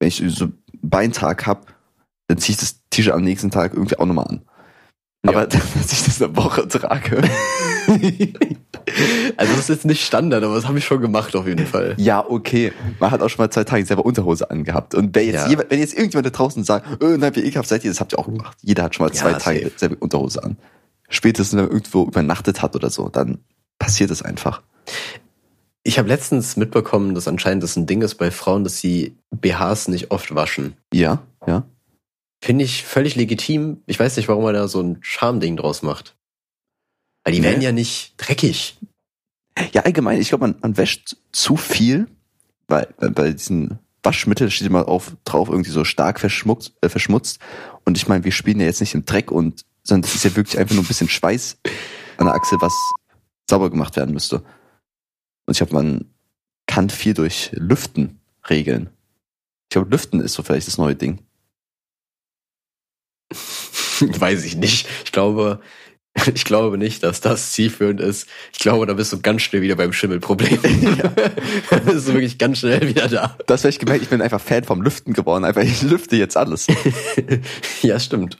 Wenn 0.00 0.08
ich 0.08 0.22
so 0.28 0.44
einen 0.46 0.58
Beintag 0.82 1.46
hab, 1.46 1.74
dann 2.28 2.38
ziehe 2.38 2.54
ich 2.54 2.60
das 2.60 2.80
T-Shirt 2.90 3.14
am 3.14 3.24
nächsten 3.24 3.50
Tag 3.50 3.74
irgendwie 3.74 3.98
auch 3.98 4.06
nochmal 4.06 4.26
an. 4.28 4.42
Aber 5.26 5.40
Ja. 5.52 5.60
dass 5.74 5.92
ich 5.92 6.04
das 6.04 6.22
eine 6.22 6.36
Woche 6.36 6.66
trage. 6.68 7.22
Also 9.36 9.52
das 9.52 9.60
ist 9.62 9.68
jetzt 9.68 9.84
nicht 9.84 10.04
Standard, 10.04 10.42
aber 10.42 10.54
das 10.54 10.66
habe 10.66 10.78
ich 10.78 10.84
schon 10.84 11.00
gemacht 11.00 11.36
auf 11.36 11.46
jeden 11.46 11.66
Fall. 11.66 11.94
Ja, 11.98 12.24
okay. 12.26 12.72
Man 12.98 13.10
hat 13.10 13.20
auch 13.22 13.28
schon 13.28 13.42
mal 13.44 13.50
zwei 13.50 13.64
Tage 13.64 13.84
selber 13.84 14.04
Unterhose 14.04 14.50
angehabt. 14.50 14.94
Und 14.94 15.14
wer 15.14 15.24
jetzt, 15.24 15.34
Ja. 15.44 15.48
jemand, 15.48 15.70
wenn 15.70 15.78
jetzt 15.78 15.94
irgendjemand 15.94 16.26
da 16.26 16.30
draußen 16.30 16.64
sagt, 16.64 17.02
äh, 17.02 17.16
nein, 17.18 17.34
wie 17.36 17.40
ekelhaft 17.40 17.68
seid 17.68 17.84
ihr, 17.84 17.90
das 17.90 18.00
habt 18.00 18.12
ihr 18.14 18.18
auch 18.18 18.26
gemacht. 18.26 18.56
Jeder 18.62 18.84
hat 18.84 18.94
schon 18.94 19.06
mal 19.06 19.12
Ja, 19.14 19.20
zwei 19.20 19.32
Tage 19.34 19.70
selber 19.76 19.96
Unterhose 20.00 20.42
an. 20.42 20.56
Spätestens, 21.08 21.56
wenn 21.58 21.66
man 21.66 21.72
irgendwo 21.74 22.04
übernachtet 22.04 22.62
hat 22.62 22.74
oder 22.76 22.88
so, 22.90 23.08
dann 23.08 23.38
passiert 23.78 24.10
es 24.10 24.22
einfach. 24.22 24.62
Ich 25.82 25.98
habe 25.98 26.08
letztens 26.08 26.56
mitbekommen, 26.56 27.14
dass 27.14 27.28
anscheinend 27.28 27.62
das 27.62 27.76
ein 27.76 27.86
Ding 27.86 28.02
ist 28.02 28.16
bei 28.16 28.30
Frauen, 28.30 28.64
dass 28.64 28.78
sie 28.78 29.16
BHs 29.30 29.88
nicht 29.88 30.10
oft 30.10 30.34
waschen. 30.34 30.76
Ja, 30.92 31.22
ja. 31.46 31.64
Finde 32.44 32.64
ich 32.64 32.84
völlig 32.84 33.16
legitim. 33.16 33.82
Ich 33.86 33.98
weiß 33.98 34.16
nicht, 34.16 34.28
warum 34.28 34.44
man 34.44 34.54
da 34.54 34.68
so 34.68 34.80
ein 34.80 34.98
Charmding 35.00 35.56
draus 35.56 35.82
macht. 35.82 36.16
Weil 37.24 37.32
die 37.34 37.40
Nee. 37.40 37.46
werden 37.46 37.62
ja 37.62 37.72
nicht 37.72 38.14
dreckig. 38.16 38.76
Ja, 39.72 39.82
allgemein, 39.82 40.20
ich 40.20 40.28
glaube, 40.28 40.46
man, 40.46 40.56
man 40.60 40.76
wäscht 40.76 41.16
zu 41.32 41.56
viel, 41.56 42.06
weil 42.68 42.86
bei 42.98 43.32
diesen 43.32 43.78
Waschmitteln 44.04 44.50
steht 44.50 44.68
immer 44.68 44.86
auf, 44.86 45.16
drauf 45.24 45.48
irgendwie 45.48 45.70
so 45.70 45.84
stark 45.84 46.20
verschmutzt, 46.20 46.74
äh, 46.80 46.88
verschmutzt. 46.88 47.40
Und 47.84 47.96
ich 47.96 48.06
meine, 48.06 48.24
wir 48.24 48.32
spielen 48.32 48.60
ja 48.60 48.66
jetzt 48.66 48.80
nicht 48.80 48.94
im 48.94 49.04
Dreck 49.04 49.32
und, 49.32 49.64
sondern 49.82 50.02
das 50.02 50.14
ist 50.14 50.24
ja 50.24 50.36
wirklich 50.36 50.58
einfach 50.58 50.74
nur 50.76 50.84
ein 50.84 50.88
bisschen 50.88 51.08
Schweiß 51.08 51.58
an 52.18 52.26
der 52.26 52.34
Achse, 52.34 52.56
was 52.60 52.72
sauber 53.48 53.70
gemacht 53.70 53.96
werden 53.96 54.12
müsste. 54.12 54.42
Und 55.46 55.52
ich 55.52 55.58
glaube, 55.58 55.74
man 55.74 56.04
kann 56.66 56.90
viel 56.90 57.14
durch 57.14 57.50
Lüften 57.52 58.20
regeln. 58.48 58.90
Ich 59.64 59.70
glaube, 59.70 59.90
Lüften 59.90 60.20
ist 60.20 60.34
so 60.34 60.42
vielleicht 60.42 60.66
das 60.66 60.78
neue 60.78 60.94
Ding. 60.96 61.20
weiß 64.00 64.44
ich 64.44 64.56
nicht. 64.56 64.88
Ich 65.04 65.12
glaube, 65.12 65.60
Ich 66.34 66.44
glaube 66.44 66.78
nicht, 66.78 67.02
dass 67.02 67.20
das 67.20 67.52
zielführend 67.52 68.00
ist. 68.00 68.28
Ich 68.52 68.58
glaube, 68.58 68.86
da 68.86 68.94
bist 68.94 69.12
du 69.12 69.20
ganz 69.20 69.42
schnell 69.42 69.62
wieder 69.62 69.76
beim 69.76 69.92
Schimmelproblem. 69.92 70.58
Ja. 70.82 70.94
da 71.70 71.78
bist 71.78 72.08
du 72.08 72.12
wirklich 72.12 72.38
ganz 72.38 72.58
schnell 72.58 72.86
wieder 72.88 73.08
da. 73.08 73.36
Das 73.46 73.62
habe 73.62 73.70
ich 73.70 73.78
gemerkt, 73.78 74.02
ich 74.02 74.08
bin 74.08 74.22
einfach 74.22 74.40
Fan 74.40 74.64
vom 74.64 74.82
Lüften 74.82 75.12
geworden. 75.12 75.44
Einfach, 75.44 75.62
ich 75.62 75.82
lüfte 75.82 76.16
jetzt 76.16 76.36
alles. 76.36 76.66
ja, 77.82 77.98
stimmt. 77.98 78.38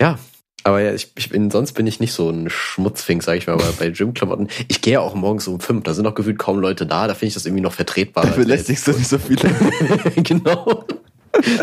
Ja, 0.00 0.18
aber 0.64 0.80
ja, 0.80 0.92
ich, 0.92 1.12
ich 1.16 1.30
bin, 1.30 1.50
sonst 1.50 1.72
bin 1.72 1.86
ich 1.86 2.00
nicht 2.00 2.12
so 2.12 2.28
ein 2.28 2.50
Schmutzfink, 2.50 3.22
sag 3.22 3.36
ich 3.36 3.46
mal, 3.46 3.58
bei 3.78 3.90
Gymklamotten. 3.90 4.48
Ich 4.68 4.82
gehe 4.82 4.94
ja 4.94 5.00
auch 5.00 5.14
morgens 5.14 5.48
um 5.48 5.60
fünf, 5.60 5.84
da 5.84 5.94
sind 5.94 6.04
noch 6.04 6.14
gefühlt 6.14 6.38
kaum 6.38 6.58
Leute 6.58 6.86
da, 6.86 7.06
da 7.06 7.14
finde 7.14 7.28
ich 7.28 7.34
das 7.34 7.46
irgendwie 7.46 7.62
noch 7.62 7.72
vertretbar. 7.72 8.26
Da 8.26 8.32
belästigst 8.32 8.86
du 8.86 8.92
nicht 8.92 9.08
so 9.08 9.18
viele. 9.18 9.50
genau. 10.16 10.84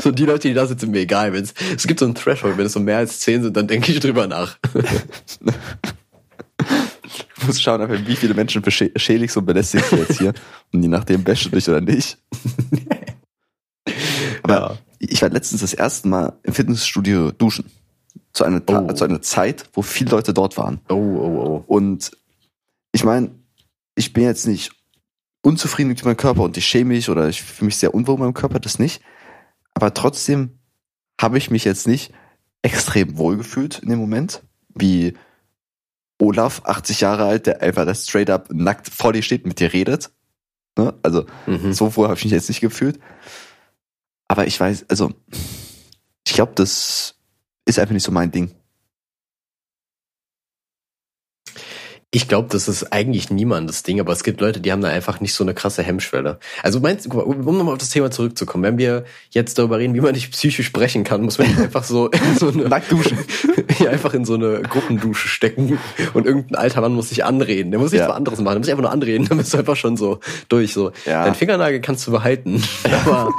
So 0.01 0.11
die 0.11 0.25
Leute, 0.25 0.47
die 0.47 0.53
da 0.53 0.65
sind, 0.65 0.79
sind 0.79 0.91
mir 0.91 1.01
egal. 1.01 1.33
Wenn's, 1.33 1.53
es 1.75 1.85
gibt 1.85 1.99
so 1.99 2.05
ein 2.05 2.15
Threshold, 2.15 2.57
wenn 2.57 2.65
es 2.65 2.73
so 2.73 2.79
mehr 2.79 2.97
als 2.97 3.19
zehn 3.19 3.43
sind, 3.43 3.55
dann 3.55 3.67
denke 3.67 3.91
ich 3.91 3.99
drüber 3.99 4.27
nach. 4.27 4.57
Ich 7.37 7.45
muss 7.45 7.61
schauen, 7.61 7.81
einfach, 7.81 8.05
wie 8.05 8.15
viele 8.15 8.33
Menschen 8.33 8.61
beschädigst 8.61 9.37
und 9.37 9.45
belästigst 9.45 9.91
du 9.91 9.97
jetzt 9.97 10.17
hier. 10.17 10.33
Und 10.73 10.81
je 10.81 10.89
nachdem 10.89 11.25
wäschst 11.25 11.45
du 11.45 11.49
dich 11.49 11.69
oder 11.69 11.81
nicht. 11.81 12.17
Aber 14.43 14.53
ja. 14.53 14.77
ich 14.99 15.21
war 15.21 15.29
letztens 15.29 15.61
das 15.61 15.73
erste 15.73 16.07
Mal 16.07 16.33
im 16.43 16.53
Fitnessstudio 16.53 17.31
duschen 17.31 17.65
zu 18.37 18.43
einer, 18.43 18.61
oh. 18.67 18.93
zu 18.93 19.03
einer 19.03 19.21
Zeit, 19.21 19.65
wo 19.73 19.81
viele 19.81 20.11
Leute 20.11 20.33
dort 20.33 20.57
waren. 20.57 20.79
Oh, 20.89 20.93
oh, 20.93 21.41
oh. 21.45 21.63
Und 21.67 22.11
ich 22.91 23.03
meine, 23.03 23.31
ich 23.95 24.13
bin 24.13 24.23
jetzt 24.23 24.47
nicht 24.47 24.71
unzufrieden 25.41 25.89
mit 25.89 26.05
meinem 26.05 26.17
Körper 26.17 26.43
und 26.43 26.55
ich 26.55 26.65
schäme 26.65 26.93
mich 26.93 27.09
oder 27.09 27.27
ich 27.27 27.41
fühle 27.41 27.67
mich 27.67 27.77
sehr 27.77 27.93
unwohl 27.93 28.15
mit 28.15 28.23
meinem 28.23 28.33
Körper, 28.33 28.59
das 28.59 28.79
nicht. 28.79 29.01
Aber 29.73 29.93
trotzdem 29.93 30.59
habe 31.19 31.37
ich 31.37 31.49
mich 31.49 31.65
jetzt 31.65 31.87
nicht 31.87 32.13
extrem 32.61 33.17
wohl 33.17 33.37
gefühlt 33.37 33.79
in 33.79 33.89
dem 33.89 33.99
Moment, 33.99 34.43
wie 34.75 35.15
Olaf, 36.19 36.61
80 36.65 37.01
Jahre 37.01 37.25
alt, 37.25 37.47
der 37.47 37.61
einfach 37.61 37.85
das 37.85 38.07
straight 38.07 38.29
up 38.29 38.49
nackt 38.51 38.89
vor 38.89 39.13
dir 39.13 39.23
steht, 39.23 39.45
mit 39.47 39.59
dir 39.59 39.73
redet. 39.73 40.11
Ne? 40.77 40.93
Also 41.01 41.25
mhm. 41.47 41.73
so 41.73 41.95
wohl 41.95 42.05
habe 42.05 42.17
ich 42.17 42.23
mich 42.23 42.33
jetzt 42.33 42.49
nicht 42.49 42.61
gefühlt. 42.61 42.99
Aber 44.27 44.45
ich 44.45 44.59
weiß, 44.59 44.85
also 44.89 45.11
ich 46.25 46.33
glaube, 46.33 46.51
das 46.55 47.16
ist 47.67 47.79
einfach 47.79 47.93
nicht 47.93 48.03
so 48.03 48.11
mein 48.11 48.31
Ding. 48.31 48.51
Ich 52.09 52.29
glaube, 52.29 52.47
das 52.49 52.69
ist 52.69 52.93
eigentlich 52.93 53.29
niemandes 53.31 53.83
Ding, 53.83 53.99
aber 53.99 54.13
es 54.13 54.23
gibt 54.23 54.39
Leute, 54.39 54.61
die 54.61 54.71
haben 54.71 54.81
da 54.81 54.87
einfach 54.87 55.19
nicht 55.19 55.33
so 55.33 55.43
eine 55.43 55.53
krasse 55.53 55.83
Hemmschwelle. 55.83 56.39
Also 56.63 56.79
meinst 56.79 57.05
du, 57.05 57.19
um 57.19 57.57
nochmal 57.57 57.73
auf 57.73 57.79
das 57.79 57.89
Thema 57.89 58.09
zurückzukommen, 58.11 58.63
wenn 58.63 58.77
wir 58.77 59.03
jetzt 59.31 59.59
darüber 59.59 59.77
reden, 59.77 59.93
wie 59.93 59.99
man 59.99 60.13
nicht 60.13 60.31
psychisch 60.31 60.67
sprechen 60.67 61.03
kann, 61.03 61.21
muss 61.23 61.37
man 61.37 61.47
einfach 61.61 61.83
so 61.83 62.07
in 62.07 62.37
so 62.39 62.47
eine 62.47 62.69
Nacktdusche, 62.69 63.17
ja, 63.79 63.89
einfach 63.89 64.13
in 64.13 64.23
so 64.23 64.35
eine 64.35 64.61
Gruppendusche 64.61 65.27
stecken 65.27 65.79
und 66.13 66.25
irgendein 66.25 66.55
alter 66.55 66.79
Mann 66.79 66.93
muss 66.93 67.09
sich 67.09 67.25
anreden. 67.25 67.71
Der 67.71 67.79
muss 67.81 67.91
nichts 67.91 68.07
ja. 68.07 68.13
anderes 68.13 68.39
machen, 68.39 68.53
der 68.53 68.59
muss 68.59 68.67
sich 68.67 68.73
einfach 68.73 68.83
nur 68.83 68.93
anreden, 68.93 69.27
dann 69.27 69.37
bist 69.37 69.53
du 69.53 69.57
einfach 69.57 69.75
schon 69.75 69.97
so 69.97 70.21
durch. 70.47 70.71
So. 70.71 70.93
Ja. 71.05 71.25
Dein 71.25 71.35
Fingernagel 71.35 71.81
kannst 71.81 72.07
du 72.07 72.11
behalten. 72.11 72.63
aber 73.05 73.33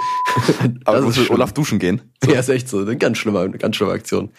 aber 0.85 0.99
du 0.99 1.05
musst 1.07 1.19
mit 1.19 1.31
Olaf 1.31 1.53
duschen 1.53 1.79
gehen. 1.79 2.03
So. 2.23 2.33
Ja, 2.33 2.41
ist 2.41 2.49
echt 2.49 2.69
so. 2.69 2.81
Eine 2.81 2.97
ganz 2.97 3.19
schlimme, 3.19 3.51
ganz 3.53 3.77
schlimme 3.77 3.93
Aktion. 3.93 4.31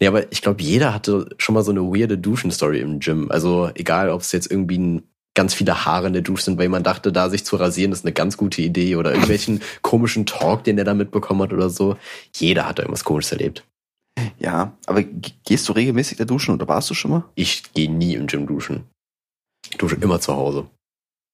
Nee, 0.00 0.06
aber 0.06 0.30
ich 0.32 0.42
glaube, 0.42 0.62
jeder 0.62 0.92
hatte 0.92 1.30
schon 1.38 1.54
mal 1.54 1.62
so 1.62 1.70
eine 1.70 1.80
weirde 1.80 2.18
Duschen-Story 2.18 2.80
im 2.80 3.00
Gym. 3.00 3.30
Also 3.30 3.63
egal, 3.74 4.10
ob 4.10 4.20
es 4.20 4.32
jetzt 4.32 4.50
irgendwie 4.50 5.02
ganz 5.34 5.52
viele 5.52 5.84
Haare 5.84 6.06
in 6.06 6.12
der 6.12 6.22
Dusche 6.22 6.44
sind, 6.44 6.58
weil 6.58 6.68
man 6.68 6.84
dachte, 6.84 7.12
da 7.12 7.28
sich 7.28 7.44
zu 7.44 7.56
rasieren, 7.56 7.92
ist 7.92 8.04
eine 8.04 8.12
ganz 8.12 8.36
gute 8.36 8.62
Idee 8.62 8.96
oder 8.96 9.10
irgendwelchen 9.10 9.60
komischen 9.82 10.26
Talk, 10.26 10.64
den 10.64 10.78
er 10.78 10.84
da 10.84 10.94
mitbekommen 10.94 11.42
hat 11.42 11.52
oder 11.52 11.70
so. 11.70 11.96
Jeder 12.34 12.68
hat 12.68 12.78
da 12.78 12.82
irgendwas 12.84 13.04
komisches 13.04 13.32
erlebt. 13.32 13.66
Ja, 14.38 14.76
aber 14.86 15.02
gehst 15.02 15.68
du 15.68 15.72
regelmäßig 15.72 16.18
da 16.18 16.24
duschen 16.24 16.54
oder 16.54 16.68
warst 16.68 16.88
du 16.88 16.94
schon 16.94 17.10
mal? 17.10 17.24
Ich 17.34 17.72
gehe 17.72 17.90
nie 17.90 18.14
im 18.14 18.28
Gym 18.28 18.46
duschen. 18.46 18.84
Ich 19.68 19.76
dusche 19.76 19.96
immer 19.96 20.20
zu 20.20 20.34
Hause. 20.34 20.66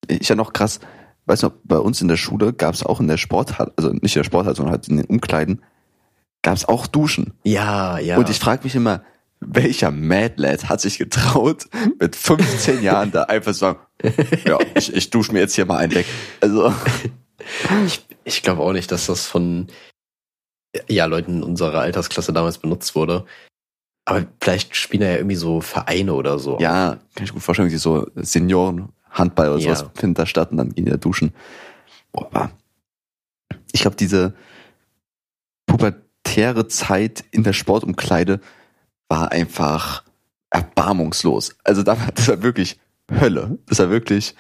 Ich 0.08 0.28
ja 0.28 0.34
noch 0.34 0.52
krass, 0.54 0.80
weißt 1.26 1.42
du, 1.42 1.50
bei 1.64 1.78
uns 1.78 2.00
in 2.00 2.08
der 2.08 2.16
Schule 2.16 2.52
gab 2.52 2.74
es 2.74 2.84
auch 2.84 3.00
in 3.00 3.08
der 3.08 3.18
Sporthalle, 3.18 3.72
also 3.76 3.90
nicht 3.90 4.16
in 4.16 4.20
der 4.20 4.24
Sporthalle, 4.24 4.56
sondern 4.56 4.72
halt 4.72 4.88
in 4.88 4.96
den 4.96 5.06
Umkleiden, 5.06 5.62
gab 6.42 6.56
es 6.56 6.64
auch 6.64 6.86
Duschen. 6.86 7.34
Ja, 7.44 7.98
ja. 7.98 8.16
Und 8.16 8.30
ich 8.30 8.38
frage 8.38 8.64
mich 8.64 8.74
immer, 8.74 9.02
welcher 9.40 9.90
Mad 9.90 10.34
Lad 10.36 10.68
hat 10.68 10.80
sich 10.80 10.98
getraut, 10.98 11.66
mit 11.98 12.14
15 12.14 12.82
Jahren 12.82 13.10
da 13.10 13.24
einfach 13.24 13.54
so, 13.54 13.76
ja, 14.44 14.58
ich, 14.74 14.94
ich 14.94 15.10
dusche 15.10 15.32
mir 15.32 15.40
jetzt 15.40 15.54
hier 15.54 15.66
mal 15.66 15.78
einen 15.78 15.94
weg. 15.94 16.06
Also. 16.40 16.72
Ich, 17.86 18.06
ich 18.24 18.42
glaube 18.42 18.62
auch 18.62 18.72
nicht, 18.72 18.92
dass 18.92 19.06
das 19.06 19.26
von 19.26 19.68
ja, 20.88 21.06
Leuten 21.06 21.42
unserer 21.42 21.80
Altersklasse 21.80 22.32
damals 22.32 22.58
benutzt 22.58 22.94
wurde. 22.94 23.24
Aber 24.04 24.26
vielleicht 24.40 24.76
spielen 24.76 25.02
ja 25.02 25.16
irgendwie 25.16 25.36
so 25.36 25.60
Vereine 25.60 26.14
oder 26.14 26.38
so. 26.38 26.58
Ja, 26.60 26.98
kann 27.14 27.24
ich 27.24 27.32
gut 27.32 27.42
vorstellen, 27.42 27.70
wie 27.70 27.76
so 27.76 28.06
Senioren, 28.14 28.90
Handball 29.10 29.50
oder 29.50 29.60
ja. 29.60 29.74
sowas 29.74 29.90
findet 29.94 30.18
da 30.18 30.26
statt 30.26 30.50
und 30.50 30.58
dann 30.58 30.74
gehen 30.74 30.84
die 30.84 30.90
da 30.90 30.96
duschen. 30.96 31.32
Boah, 32.12 32.50
ich 33.72 33.82
glaube, 33.82 33.96
diese 33.96 34.34
pubertäre 35.66 36.68
Zeit 36.68 37.24
in 37.30 37.42
der 37.42 37.52
Sportumkleide 37.52 38.40
war 39.10 39.32
einfach 39.32 40.04
erbarmungslos. 40.50 41.54
Also 41.64 41.82
da 41.82 42.00
war, 42.00 42.08
das 42.14 42.28
war 42.28 42.42
wirklich 42.42 42.78
Hölle. 43.10 43.58
Das 43.66 43.80
war 43.80 43.90
wirklich 43.90 44.34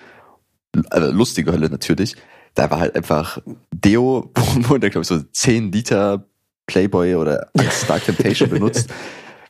also 0.88 1.12
lustige 1.12 1.52
Hölle 1.52 1.68
natürlich. 1.68 2.16
Da 2.54 2.70
war 2.70 2.80
halt 2.80 2.96
einfach 2.96 3.38
Deo, 3.72 4.30
wo 4.68 4.78
der 4.78 4.90
glaube 4.90 5.02
ich 5.02 5.08
so 5.08 5.20
10 5.20 5.72
Liter 5.72 6.24
Playboy 6.66 7.16
oder 7.16 7.50
Dark 7.88 8.04
Temptation 8.04 8.48
benutzt. 8.50 8.90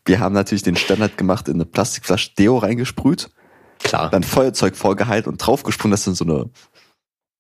Wir 0.07 0.19
haben 0.21 0.33
natürlich 0.33 0.63
den 0.63 0.77
Standard 0.77 1.19
gemacht, 1.19 1.49
in 1.49 1.55
eine 1.55 1.67
Plastikflasche 1.67 2.35
Deo 2.35 2.57
reingesprüht. 2.57 3.31
Klar. 3.81 4.11
Dann 4.11 4.23
Feuerzeug 4.23 4.75
vorgeheilt 4.75 5.27
und 5.27 5.37
draufgesprungen, 5.37 5.93
dass 5.93 6.05
dann 6.05 6.15
so 6.15 6.25
eine 6.25 6.51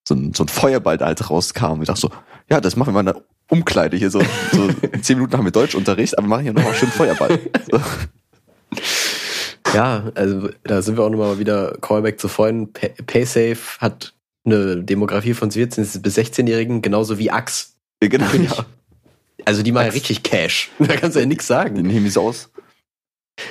so 0.07 0.15
ein, 0.15 0.35
so 0.35 0.45
ein 0.45 0.49
Feuerball 0.49 0.99
da 0.99 1.07
halt 1.07 1.31
rauskam. 1.31 1.81
Ich 1.83 1.87
dachte 1.87 2.01
so, 2.01 2.11
ja, 2.51 2.61
das 2.61 2.77
machen 2.77 2.95
wir 2.95 3.03
mal 3.03 3.25
Umkleide 3.51 3.97
hier 3.97 4.11
so. 4.11 4.21
so 4.53 4.69
zehn 5.03 5.19
Minuten 5.19 5.37
haben 5.37 5.45
wir 5.45 5.53
Deutschunterricht, 5.53 6.17
aber 6.17 6.27
machen 6.27 6.43
hier 6.45 6.53
nochmal 6.53 6.75
schön 6.75 6.89
Feuerball. 6.89 7.39
So. 7.71 7.81
Ja, 9.75 10.11
also 10.15 10.49
da 10.65 10.83
sind 10.83 10.97
wir 10.97 11.05
auch 11.05 11.11
nochmal 11.11 11.39
wieder 11.39 11.77
Callback 11.81 12.19
zu 12.19 12.29
vorhin. 12.29 12.73
PaySafe 12.73 13.79
hat 13.79 14.15
eine 14.45 14.83
Demografie 14.83 15.35
von 15.35 15.51
14 15.51 15.87
bis 16.01 16.19
16-Jährigen, 16.19 16.83
genauso 16.83 17.19
wie 17.19 17.31
Axe. 17.31 17.67
Genau, 18.01 18.27
ja. 18.33 18.65
Also 19.45 19.63
die 19.63 19.73
machen 19.73 19.87
ja 19.87 19.93
richtig 19.93 20.23
Cash. 20.23 20.71
Da 20.79 20.97
kannst 20.97 21.17
du 21.17 21.21
ja 21.21 21.27
nichts 21.27 21.47
sagen. 21.47 21.77
Die 21.77 21.83
nehmen 21.83 22.05
die 22.05 22.11
so 22.11 22.23
aus. 22.23 22.51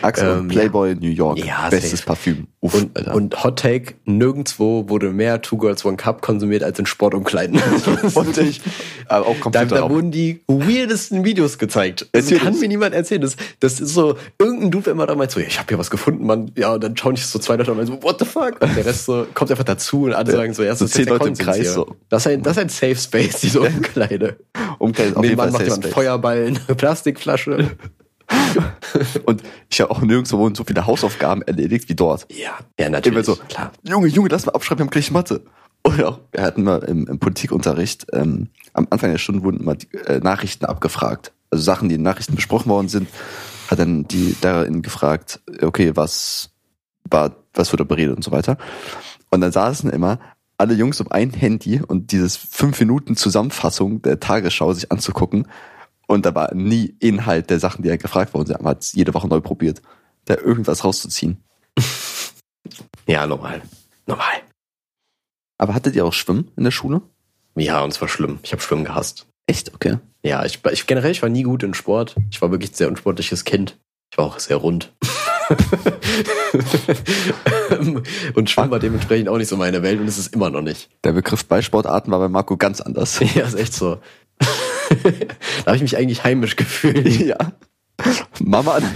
Axel 0.01 0.39
ähm, 0.39 0.47
Playboy 0.47 0.89
ja. 0.89 0.95
New 0.95 1.09
York. 1.09 1.39
Ja, 1.39 1.69
Bestes 1.69 1.91
safe. 1.91 2.03
Parfüm. 2.05 2.47
Uff, 2.61 2.73
und, 2.73 3.07
und, 3.07 3.43
Hot 3.43 3.59
Take, 3.59 3.93
nirgendwo 4.03 4.89
wurde 4.89 5.11
mehr 5.11 5.41
Two 5.41 5.57
Girls 5.57 5.85
One 5.85 5.95
Cup 5.95 6.21
konsumiert 6.21 6.61
als 6.61 6.77
in 6.77 6.85
Sportumkleiden. 6.85 7.57
und 8.15 8.37
ich, 8.37 8.59
aber 9.07 9.27
auch 9.27 9.39
Computer 9.39 9.65
da, 9.65 9.75
da 9.77 9.89
wurden 9.89 10.11
die 10.11 10.41
weirdesten 10.47 11.23
Videos 11.23 11.57
gezeigt. 11.57 12.07
Das 12.11 12.29
kann 12.29 12.59
mir 12.59 12.67
niemand 12.67 12.93
erzählen. 12.93 13.21
Das, 13.21 13.37
das 13.61 13.79
ist 13.79 13.93
so, 13.93 14.17
irgendein 14.37 14.71
Dude 14.71 14.91
immer 14.91 15.07
da 15.07 15.15
meint 15.15 15.31
so, 15.31 15.39
ja, 15.39 15.47
ich 15.47 15.57
habe 15.57 15.69
hier 15.69 15.77
was 15.77 15.89
gefunden, 15.89 16.25
Mann. 16.25 16.51
Ja, 16.57 16.73
und 16.73 16.83
dann 16.83 16.97
schauen 16.97 17.15
sich 17.15 17.27
so 17.27 17.39
zwei 17.39 17.55
Leute 17.55 17.71
und 17.71 17.85
so, 17.85 18.03
what 18.03 18.19
the 18.19 18.25
fuck? 18.25 18.61
Und 18.61 18.75
der 18.75 18.85
Rest 18.85 19.05
so, 19.05 19.25
kommt 19.33 19.51
einfach 19.51 19.63
dazu 19.63 20.03
und 20.03 20.13
alle 20.13 20.29
sagen 20.29 20.53
so, 20.53 20.63
ja, 20.63 20.71
das 20.71 20.79
so 20.79 20.85
ist 20.85 20.95
zehn 20.95 21.05
Leute 21.05 21.29
im 21.29 21.35
Kreis. 21.35 21.73
So. 21.73 21.95
Das, 22.09 22.25
ist 22.25 22.31
ein, 22.33 22.43
das 22.43 22.57
ist 22.57 22.63
ein 22.63 22.69
Safe 22.69 22.95
Space, 22.95 23.39
diese 23.39 23.61
Umkleide. 23.61 24.37
Umkleide 24.79 25.15
auf 25.15 25.23
jeden 25.23 25.37
Fall 25.37 25.51
macht 25.51 25.63
jemand 25.63 25.85
Feuerball, 25.85 26.47
eine 26.47 26.59
Plastikflasche. 26.75 27.71
Und 29.25 29.43
ich 29.69 29.81
habe 29.81 29.91
auch 29.91 30.01
nirgendwo 30.01 30.53
so 30.53 30.63
viele 30.63 30.85
Hausaufgaben 30.85 31.41
erledigt 31.41 31.89
wie 31.89 31.95
dort. 31.95 32.27
Ja, 32.31 32.57
ja 32.79 32.89
natürlich. 32.89 33.25
So, 33.25 33.35
klar. 33.35 33.71
Junge, 33.83 34.07
Junge, 34.07 34.29
lass 34.29 34.45
mal 34.45 34.53
abschreiben, 34.53 34.79
wir 34.79 34.85
haben 34.85 34.91
gleich 34.91 35.11
Mathe. 35.11 35.41
Oder 35.83 36.09
auch, 36.09 36.19
wir 36.31 36.43
hatten 36.43 36.63
mal 36.63 36.83
im, 36.83 37.07
im 37.07 37.19
Politikunterricht, 37.19 38.07
ähm, 38.13 38.49
am 38.73 38.87
Anfang 38.89 39.11
der 39.11 39.17
Stunde 39.17 39.43
wurden 39.43 39.61
immer 39.61 39.75
die, 39.75 39.87
äh, 40.05 40.19
Nachrichten 40.19 40.65
abgefragt. 40.65 41.31
Also 41.51 41.63
Sachen, 41.63 41.89
die 41.89 41.95
in 41.95 42.01
Nachrichten 42.03 42.35
besprochen 42.35 42.69
worden 42.69 42.89
sind, 42.89 43.09
hat 43.69 43.79
dann 43.79 44.07
die 44.07 44.35
darin 44.41 44.81
gefragt, 44.81 45.39
okay, 45.61 45.95
was 45.95 46.51
war, 47.09 47.35
was 47.53 47.71
wurde 47.71 47.85
beredet 47.85 48.15
und 48.15 48.23
so 48.23 48.31
weiter. 48.31 48.57
Und 49.29 49.41
dann 49.41 49.51
saßen 49.51 49.89
immer 49.89 50.19
alle 50.57 50.73
Jungs 50.73 50.99
um 50.99 51.09
ein 51.11 51.31
Handy 51.31 51.81
und 51.81 52.11
dieses 52.11 52.35
fünf 52.35 52.79
Minuten 52.79 53.15
Zusammenfassung 53.15 54.01
der 54.01 54.19
Tagesschau 54.19 54.73
sich 54.73 54.91
anzugucken 54.91 55.47
und 56.09 56.25
da 56.25 56.33
war 56.33 56.53
nie 56.55 56.95
Inhalt 56.99 57.51
der 57.51 57.59
Sachen, 57.59 57.83
die 57.83 57.89
er 57.89 57.97
gefragt 57.97 58.33
worden 58.33 58.47
sind. 58.47 58.61
Man 58.61 58.71
hat 58.71 58.91
jede 58.93 59.13
Woche 59.13 59.27
neu 59.27 59.41
probiert, 59.41 59.81
da 60.25 60.35
irgendwas 60.35 60.83
rauszuziehen. 60.83 61.43
Ja, 63.07 63.25
normal. 63.25 63.63
Normal. 64.05 64.35
Aber 65.57 65.73
hattet 65.73 65.95
ihr 65.95 66.05
auch 66.05 66.13
Schwimmen 66.13 66.51
in 66.55 66.63
der 66.63 66.69
Schule? 66.69 67.01
Ja, 67.55 67.81
und 67.81 67.91
zwar 67.91 68.07
schlimm. 68.07 68.37
Ich 68.43 68.51
habe 68.51 68.61
Schwimmen 68.61 68.85
gehasst. 68.85 69.25
Echt? 69.47 69.73
Okay. 69.73 69.97
Ja, 70.21 70.45
ich, 70.45 70.59
ich 70.71 70.85
generell, 70.85 71.09
ich 71.09 71.23
war 71.23 71.29
nie 71.29 71.41
gut 71.41 71.63
in 71.63 71.73
Sport. 71.73 72.15
Ich 72.29 72.39
war 72.39 72.51
wirklich 72.51 72.71
ein 72.71 72.75
sehr 72.75 72.87
unsportliches 72.87 73.45
Kind. 73.45 73.79
Ich 74.11 74.19
war 74.19 74.25
auch 74.25 74.37
sehr 74.37 74.57
rund. 74.57 74.93
und 78.35 78.49
Schwimmen 78.49 78.71
war 78.71 78.79
dementsprechend 78.79 79.29
auch 79.29 79.37
nicht 79.37 79.47
so 79.47 79.55
meine 79.57 79.81
Welt 79.81 79.99
und 79.99 80.07
es 80.07 80.19
ist 80.19 80.33
immer 80.33 80.49
noch 80.49 80.61
nicht. 80.61 80.89
Der 81.03 81.11
Begriff 81.13 81.45
Ballsportarten 81.45 82.11
war 82.11 82.19
bei 82.19 82.29
Marco 82.29 82.57
ganz 82.57 82.81
anders. 82.81 83.19
Ja, 83.35 83.45
ist 83.45 83.55
echt 83.55 83.73
so. 83.73 83.99
da 85.65 85.67
habe 85.67 85.75
ich 85.75 85.81
mich 85.81 85.97
eigentlich 85.97 86.23
heimisch 86.23 86.55
gefühlt. 86.55 87.07
Ja. 87.19 87.37
Mama 88.39 88.79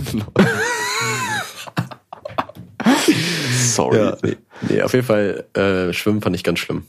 Sorry. 3.51 3.97
Ja, 3.97 4.17
nee, 4.23 4.37
nee, 4.69 4.81
auf 4.81 4.93
jeden 4.93 5.05
Fall, 5.05 5.45
äh, 5.53 5.91
Schwimmen 5.91 6.21
fand 6.21 6.37
ich 6.37 6.43
ganz 6.43 6.59
schlimm. 6.59 6.85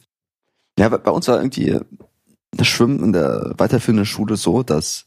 Ja, 0.78 0.88
bei 0.88 1.11
uns 1.11 1.26
war 1.26 1.38
irgendwie 1.38 1.80
das 2.52 2.68
Schwimmen 2.68 3.02
in 3.02 3.12
der 3.12 3.55
weiterführenden 3.59 4.07
Schule 4.07 4.36
so, 4.36 4.62
dass 4.62 5.07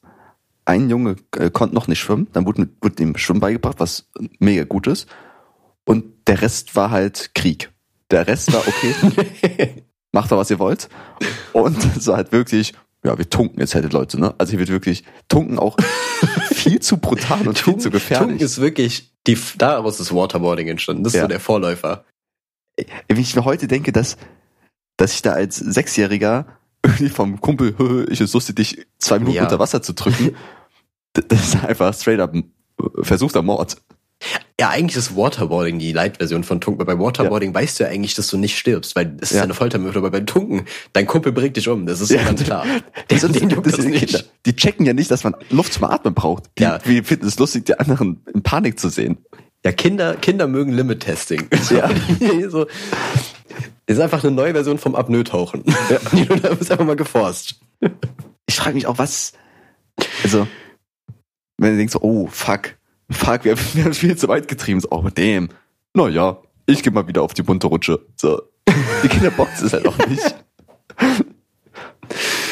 ein 0.66 0.90
Junge 0.90 1.16
äh, 1.38 1.50
konnte 1.50 1.76
noch 1.76 1.88
nicht 1.88 2.00
schwimmen, 2.00 2.28
dann 2.34 2.46
wurde, 2.46 2.68
wurde 2.82 3.02
ihm 3.02 3.18
Schwimmen 3.18 3.40
beigebracht, 3.40 3.80
was 3.80 4.10
mega 4.40 4.66
gut 4.66 4.88
ist. 4.88 5.08
Und 5.86 6.28
der 6.28 6.42
Rest 6.42 6.76
war 6.76 6.92
halt 6.92 7.32
Krieg. 7.34 7.72
Der 8.12 8.28
Rest 8.28 8.52
war 8.54 8.68
okay, 8.68 9.84
macht 10.12 10.32
doch 10.32 10.38
was 10.38 10.50
ihr 10.50 10.60
wollt. 10.60 10.90
Und 11.54 11.78
es 11.96 12.08
war 12.08 12.18
halt 12.18 12.32
wirklich, 12.32 12.74
ja, 13.08 13.18
wir 13.18 13.30
tunken 13.30 13.60
jetzt 13.60 13.74
halt 13.76 13.92
Leute, 13.94 14.20
ne? 14.20 14.36
Also 14.38 14.52
hier 14.52 14.60
wird 14.60 14.70
wirklich 14.70 15.04
tunken 15.30 15.58
auch 15.60 15.78
viel 16.52 16.80
zu 16.80 16.98
brutal 16.98 17.48
und 17.48 17.58
viel 17.58 17.78
zu 17.78 17.90
gefährlich. 17.90 18.28
Tunken 18.30 18.46
ist 18.46 18.60
wirklich, 18.62 19.12
die, 19.26 19.38
daraus 19.58 20.00
ist 20.00 20.14
Waterboarding 20.14 20.68
entstanden. 20.68 21.04
Das 21.04 21.14
ist 21.14 21.18
Ja. 21.18 21.24
so 21.24 21.28
der 21.30 21.40
Vorläufer. 21.40 22.06
Wenn 23.08 23.18
ich 23.20 23.36
mir 23.36 23.46
heute 23.46 23.68
denke, 23.68 23.92
dass, 23.92 24.18
dass 24.98 25.14
ich 25.14 25.22
da 25.22 25.32
als 25.34 25.56
Sechsjähriger 25.58 26.46
irgendwie 26.84 27.10
vom 27.10 27.42
Kumpel, 27.42 27.76
"Hö, 27.78 28.06
ich 28.10 28.22
ist 28.22 28.34
lustig, 28.34 28.56
dich 28.58 28.86
zwei 29.00 29.20
Minuten 29.20 29.38
Ja. 29.38 29.44
unter 29.44 29.60
Wasser 29.60 29.82
zu 29.82 29.94
drücken, 29.94 30.36
das 31.14 31.56
ist 31.56 31.64
einfach 31.66 31.94
straight 31.94 32.20
up 32.20 32.34
versuchter 33.02 33.42
Mord. 33.42 33.78
Ja, 34.60 34.70
eigentlich 34.70 34.98
ist 34.98 35.16
Waterboarding 35.16 35.78
die 35.78 35.92
Light-Version 35.92 36.44
von 36.44 36.60
Tunken. 36.60 36.80
Weil 36.88 36.98
bei 36.98 37.04
Waterboarding 37.04 37.54
weißt 37.54 37.80
du 37.80 37.84
ja 37.84 37.90
eigentlich, 37.92 38.16
dass 38.16 38.28
du 38.28 38.38
nicht 38.38 38.58
stirbst, 38.58 38.96
weil 38.96 39.16
es 39.22 39.30
ist 39.30 39.32
Ja. 39.34 39.38
ja 39.38 39.44
eine 39.44 39.54
Foltermethode. 39.54 40.00
Aber 40.00 40.10
bei 40.10 40.22
Tunken, 40.22 40.66
dein 40.94 41.06
Kumpel 41.06 41.32
bringt 41.32 41.56
dich 41.58 41.68
um. 41.70 41.86
Das 41.86 42.02
ist 42.02 42.10
Ja. 42.10 42.24
ganz 42.24 42.44
klar. 42.44 42.66
Sind, 43.12 43.36
den 43.40 43.50
juckt 43.52 43.68
das 43.68 43.78
nicht. 43.86 44.32
Die 44.48 44.56
checken 44.56 44.86
ja 44.88 44.94
nicht, 44.94 45.12
dass 45.12 45.24
man 45.24 45.36
Luft 45.52 45.74
zum 45.74 45.84
Atmen 45.84 46.16
braucht. 46.16 46.46
Die, 46.58 46.64
Ja. 46.64 46.80
Wir 46.86 47.04
finden 47.04 47.28
es 47.28 47.38
lustig, 47.38 47.66
die 47.66 47.78
anderen 47.80 48.24
in 48.34 48.42
Panik 48.42 48.80
zu 48.80 48.90
sehen. 48.90 49.18
Ja, 49.64 49.72
Kinder, 49.72 50.16
Kinder 50.16 50.48
mögen 50.48 50.74
Limit-Testing. 50.74 51.48
Ja. 51.70 51.90
so, 52.50 52.66
ist 53.86 54.00
einfach 54.00 54.24
eine 54.24 54.34
neue 54.34 54.54
Version 54.54 54.80
vom 54.80 54.96
Apnoe-Tauchen. 54.96 55.64
Ja. 55.90 56.26
da 56.36 56.50
ist 56.50 56.72
einfach 56.72 56.86
mal 56.86 56.96
geforst. 56.96 57.60
Ich 58.48 58.56
frage 58.56 58.74
mich 58.76 58.88
auch, 58.88 58.98
was, 58.98 59.34
also, 60.24 60.48
wenn 61.58 61.72
du 61.74 61.78
denkst, 61.78 61.96
oh, 62.02 62.28
fuck, 62.32 62.77
fuck, 63.10 63.46
wir, 63.46 63.58
wir 63.74 63.86
haben 63.86 63.94
viel 63.94 64.18
zu 64.18 64.28
weit 64.28 64.48
getrieben, 64.48 64.80
so, 64.80 64.90
oh, 64.92 65.02
mit 65.02 65.18
dem, 65.18 65.50
naja, 65.94 66.42
ich 66.66 66.84
gehe 66.84 66.92
mal 66.92 67.08
wieder 67.08 67.24
auf 67.24 67.34
die 67.34 67.44
bunte 67.44 67.68
Rutsche. 67.68 68.06
So, 68.16 68.42
die 69.04 69.08
Kinder 69.08 69.32
boxen 69.32 69.68
es 69.68 69.74
halt 69.74 69.88
auch 69.88 69.98
nicht. 70.08 70.36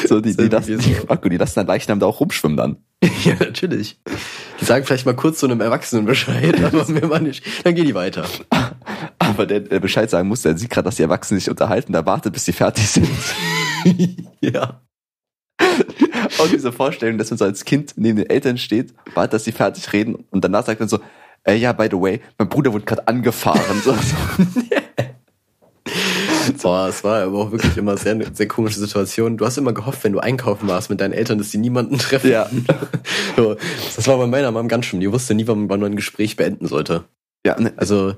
So, 0.06 0.20
die, 0.20 0.36
die, 0.36 0.48
Das 0.48 0.68
ist 0.68 0.86
lassen, 0.86 0.94
so. 1.00 1.06
Marco, 1.08 1.28
die 1.28 1.36
lassen 1.36 1.54
dann 1.56 1.66
Leichnam 1.66 2.00
da 2.00 2.06
auch 2.06 2.20
rumschwimmen 2.20 2.56
dann. 2.56 2.76
Ja, 3.24 3.34
natürlich. 3.38 3.98
Die 4.60 4.64
sagen 4.64 4.84
vielleicht 4.84 5.06
mal 5.06 5.14
kurz 5.14 5.38
zu 5.38 5.46
einem 5.46 5.60
Erwachsenen 5.60 6.06
Bescheid, 6.06 6.62
aber 6.64 6.86
mir 6.90 7.06
mal 7.06 7.20
nicht. 7.20 7.44
Dann 7.64 7.74
gehen 7.74 7.86
die 7.86 7.94
weiter. 7.94 8.24
Aber 9.18 9.46
der, 9.46 9.60
der 9.60 9.80
Bescheid 9.80 10.08
sagen 10.08 10.28
muss, 10.28 10.42
der 10.42 10.56
sieht 10.56 10.70
gerade, 10.70 10.86
dass 10.86 10.96
die 10.96 11.02
Erwachsenen 11.02 11.40
sich 11.40 11.50
unterhalten, 11.50 11.92
der 11.92 12.06
wartet, 12.06 12.32
bis 12.32 12.44
die 12.44 12.52
fertig 12.52 12.88
sind. 12.88 13.08
ja. 14.40 14.80
Und 16.38 16.52
diese 16.52 16.72
Vorstellung, 16.72 17.18
dass 17.18 17.30
man 17.30 17.38
so 17.38 17.44
als 17.44 17.64
Kind 17.64 17.94
neben 17.96 18.16
den 18.18 18.28
Eltern 18.30 18.58
steht, 18.58 18.92
wartet, 19.14 19.34
dass 19.34 19.44
sie 19.44 19.52
fertig 19.52 19.92
reden 19.92 20.16
und 20.30 20.44
danach 20.44 20.66
sagt 20.66 20.80
man 20.80 20.88
so, 20.88 20.98
äh, 21.44 21.54
ja, 21.54 21.72
by 21.72 21.88
the 21.90 21.96
way, 22.00 22.20
mein 22.38 22.48
Bruder 22.48 22.72
wurde 22.72 22.84
gerade 22.84 23.06
angefahren. 23.08 23.60
So, 23.84 23.92
so. 23.92 24.16
Boah, 26.62 26.88
es 26.88 27.02
war 27.04 27.22
aber 27.22 27.38
auch 27.38 27.50
wirklich 27.52 27.76
immer 27.76 27.96
sehr, 27.96 28.16
sehr 28.32 28.46
komische 28.48 28.78
Situation. 28.78 29.36
Du 29.36 29.44
hast 29.46 29.56
immer 29.58 29.72
gehofft, 29.72 30.02
wenn 30.04 30.12
du 30.12 30.20
einkaufen 30.20 30.68
warst 30.68 30.90
mit 30.90 31.00
deinen 31.00 31.12
Eltern, 31.12 31.38
dass 31.38 31.50
die 31.50 31.58
niemanden 31.58 31.98
treffen. 31.98 32.30
Ja. 32.30 32.48
So, 33.36 33.54
das 33.94 34.06
war 34.08 34.16
bei 34.16 34.26
meiner 34.26 34.50
Mom 34.50 34.66
ganz 34.66 34.86
schlimm. 34.86 35.00
Die 35.00 35.12
wusste 35.12 35.34
nie, 35.34 35.46
wann 35.46 35.66
man 35.66 35.84
ein 35.84 35.96
Gespräch 35.96 36.36
beenden 36.36 36.66
sollte. 36.68 37.04
Ja, 37.44 37.60
ne, 37.60 37.72
Also 37.76 38.14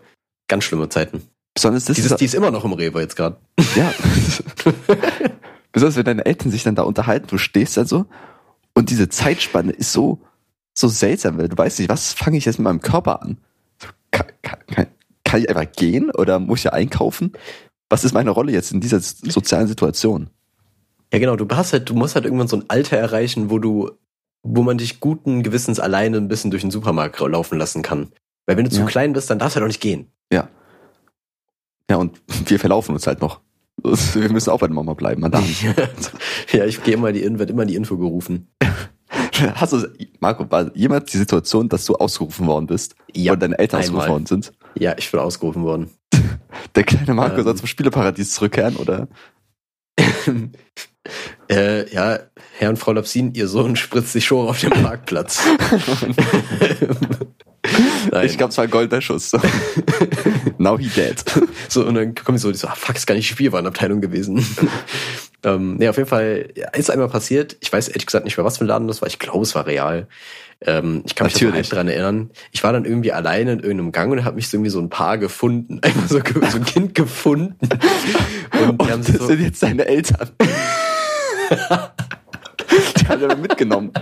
ganz 0.48 0.62
schlimme 0.64 0.88
Zeiten. 0.88 1.22
besonders 1.54 1.86
das 1.86 1.96
Die 1.96 2.02
ist, 2.02 2.10
ist, 2.12 2.20
die 2.20 2.24
ist 2.26 2.34
immer 2.34 2.50
noch 2.52 2.64
im 2.64 2.72
Rewe 2.72 3.00
jetzt 3.00 3.16
gerade. 3.16 3.36
ja. 3.74 3.92
Besonders 5.72 5.96
wenn 5.96 6.04
deine 6.04 6.26
Eltern 6.26 6.50
sich 6.50 6.62
dann 6.62 6.74
da 6.74 6.82
unterhalten, 6.82 7.26
du 7.28 7.38
stehst 7.38 7.76
dann 7.76 7.86
so 7.86 8.06
und 8.74 8.90
diese 8.90 9.08
Zeitspanne 9.08 9.72
ist 9.72 9.92
so, 9.92 10.20
so 10.74 10.88
seltsam, 10.88 11.38
weil 11.38 11.48
du 11.48 11.58
weißt 11.58 11.78
nicht, 11.78 11.88
was 11.88 12.12
fange 12.12 12.38
ich 12.38 12.44
jetzt 12.44 12.58
mit 12.58 12.64
meinem 12.64 12.80
Körper 12.80 13.22
an? 13.22 13.38
Kann, 14.10 14.26
kann, 14.42 14.86
kann, 15.24 15.40
ich 15.40 15.48
einfach 15.48 15.70
gehen 15.72 16.10
oder 16.10 16.38
muss 16.38 16.60
ich 16.60 16.64
ja 16.64 16.72
einkaufen? 16.72 17.32
Was 17.90 18.04
ist 18.04 18.12
meine 18.12 18.30
Rolle 18.30 18.52
jetzt 18.52 18.72
in 18.72 18.80
dieser 18.80 19.00
sozialen 19.00 19.66
Situation? 19.66 20.30
Ja, 21.12 21.18
genau. 21.18 21.36
Du 21.36 21.46
hast 21.54 21.72
halt, 21.72 21.88
du 21.88 21.94
musst 21.94 22.14
halt 22.14 22.24
irgendwann 22.24 22.48
so 22.48 22.56
ein 22.56 22.64
Alter 22.68 22.96
erreichen, 22.96 23.50
wo 23.50 23.58
du, 23.58 23.90
wo 24.42 24.62
man 24.62 24.78
dich 24.78 25.00
guten 25.00 25.42
Gewissens 25.42 25.80
alleine 25.80 26.18
ein 26.18 26.28
bisschen 26.28 26.50
durch 26.50 26.62
den 26.62 26.70
Supermarkt 26.70 27.18
laufen 27.20 27.58
lassen 27.58 27.82
kann. 27.82 28.12
Weil 28.46 28.56
wenn 28.56 28.64
du 28.64 28.70
zu 28.70 28.80
Ja. 28.80 28.86
klein 28.86 29.12
bist, 29.12 29.30
dann 29.30 29.38
darfst 29.38 29.56
du 29.56 29.60
halt 29.60 29.64
auch 29.64 29.68
nicht 29.68 29.80
gehen. 29.80 30.10
Ja. 30.32 30.48
Ja, 31.90 31.96
und 31.96 32.20
wir 32.46 32.58
verlaufen 32.58 32.94
uns 32.94 33.06
halt 33.06 33.20
noch. 33.20 33.40
Wir 34.14 34.32
müssen 34.32 34.50
auch 34.50 34.58
bei 34.58 34.66
der 34.66 34.74
Mama 34.74 34.94
bleiben, 34.94 35.20
Madame. 35.20 35.46
ja, 36.52 36.64
ich 36.64 36.82
gehe 36.82 36.94
immer 36.94 37.12
die, 37.12 37.38
wird 37.38 37.50
immer 37.50 37.64
die 37.64 37.76
Info 37.76 37.96
gerufen. 37.96 38.48
Hast 39.54 39.72
du, 39.72 39.86
Marco, 40.20 40.50
war 40.50 40.74
jemals 40.76 41.10
die 41.12 41.18
Situation, 41.18 41.68
dass 41.68 41.84
du 41.84 41.94
ausgerufen 41.94 42.46
worden 42.46 42.66
bist? 42.66 42.96
Ja, 43.14 43.32
und 43.34 43.42
deine 43.42 43.58
Eltern 43.58 43.80
einmal. 43.80 44.00
ausgerufen 44.00 44.12
worden 44.12 44.26
sind? 44.26 44.52
Ja, 44.74 44.94
ich 44.98 45.10
bin 45.10 45.20
ausgerufen 45.20 45.62
worden. 45.62 45.90
Der 46.74 46.84
kleine 46.84 47.14
Marco 47.14 47.38
Ähm. 47.38 47.44
soll 47.44 47.56
zum 47.56 47.66
Spieleparadies 47.66 48.34
zurückkehren, 48.34 48.76
oder? 48.76 49.08
äh, 51.50 51.92
ja, 51.92 52.18
Herr 52.58 52.70
und 52.70 52.78
Frau 52.78 52.92
Lapsin, 52.92 53.32
ihr 53.34 53.48
Sohn 53.48 53.76
spritzt 53.76 54.12
sich 54.12 54.24
schon 54.26 54.48
auf 54.48 54.60
dem 54.60 54.70
Parkplatz. 54.70 55.42
Ich 58.22 58.36
glaube, 58.38 58.50
es 58.50 58.56
war 58.58 58.64
ein 58.64 58.70
goldener 58.70 59.00
Schuss. 59.00 59.32
Now 60.58 60.78
he 60.78 60.88
dead. 60.88 61.22
So, 61.68 61.84
und 61.84 61.94
dann 61.94 62.14
komme 62.14 62.36
ich 62.36 62.42
so, 62.42 62.50
die 62.50 62.58
so, 62.58 62.68
ah, 62.68 62.74
fuck, 62.74 62.96
ist 62.96 63.06
gar 63.06 63.14
nicht 63.14 63.28
Spielwarenabteilung 63.28 64.00
gewesen. 64.00 64.44
ähm, 65.44 65.76
nee, 65.76 65.88
auf 65.88 65.96
jeden 65.96 66.08
Fall 66.08 66.48
ist 66.76 66.90
einmal 66.90 67.08
passiert. 67.08 67.56
Ich 67.60 67.72
weiß 67.72 67.88
ehrlich 67.88 68.06
gesagt 68.06 68.24
nicht 68.24 68.36
mehr, 68.36 68.44
was 68.44 68.58
für 68.58 68.64
ein 68.64 68.68
Laden 68.68 68.88
das 68.88 69.02
war. 69.02 69.08
Ich 69.08 69.18
glaube, 69.18 69.42
es 69.42 69.54
war 69.54 69.66
real. 69.66 70.08
Ähm, 70.60 71.02
ich 71.06 71.14
kann 71.14 71.26
mich 71.26 71.34
Natürlich. 71.34 71.54
halb 71.54 71.68
dran 71.68 71.88
erinnern. 71.88 72.30
Ich 72.52 72.64
war 72.64 72.72
dann 72.72 72.84
irgendwie 72.84 73.12
alleine 73.12 73.52
in 73.52 73.60
irgendeinem 73.60 73.92
Gang 73.92 74.10
und 74.12 74.24
habe 74.24 74.36
mich 74.36 74.48
so 74.48 74.56
irgendwie 74.56 74.70
so 74.70 74.80
ein 74.80 74.88
Paar 74.88 75.18
gefunden. 75.18 75.80
Einfach 75.82 76.08
so, 76.08 76.18
so 76.18 76.56
ein 76.56 76.64
Kind 76.64 76.94
gefunden. 76.94 77.56
Und 77.60 78.82
die 78.82 78.90
haben 78.90 79.00
Und 79.00 79.08
das 79.08 79.18
so, 79.18 79.26
sind 79.26 79.40
jetzt 79.42 79.62
deine 79.62 79.86
Eltern. 79.86 80.30
die 83.00 83.08
haben 83.08 83.20
wir 83.20 83.36
mitgenommen. 83.36 83.92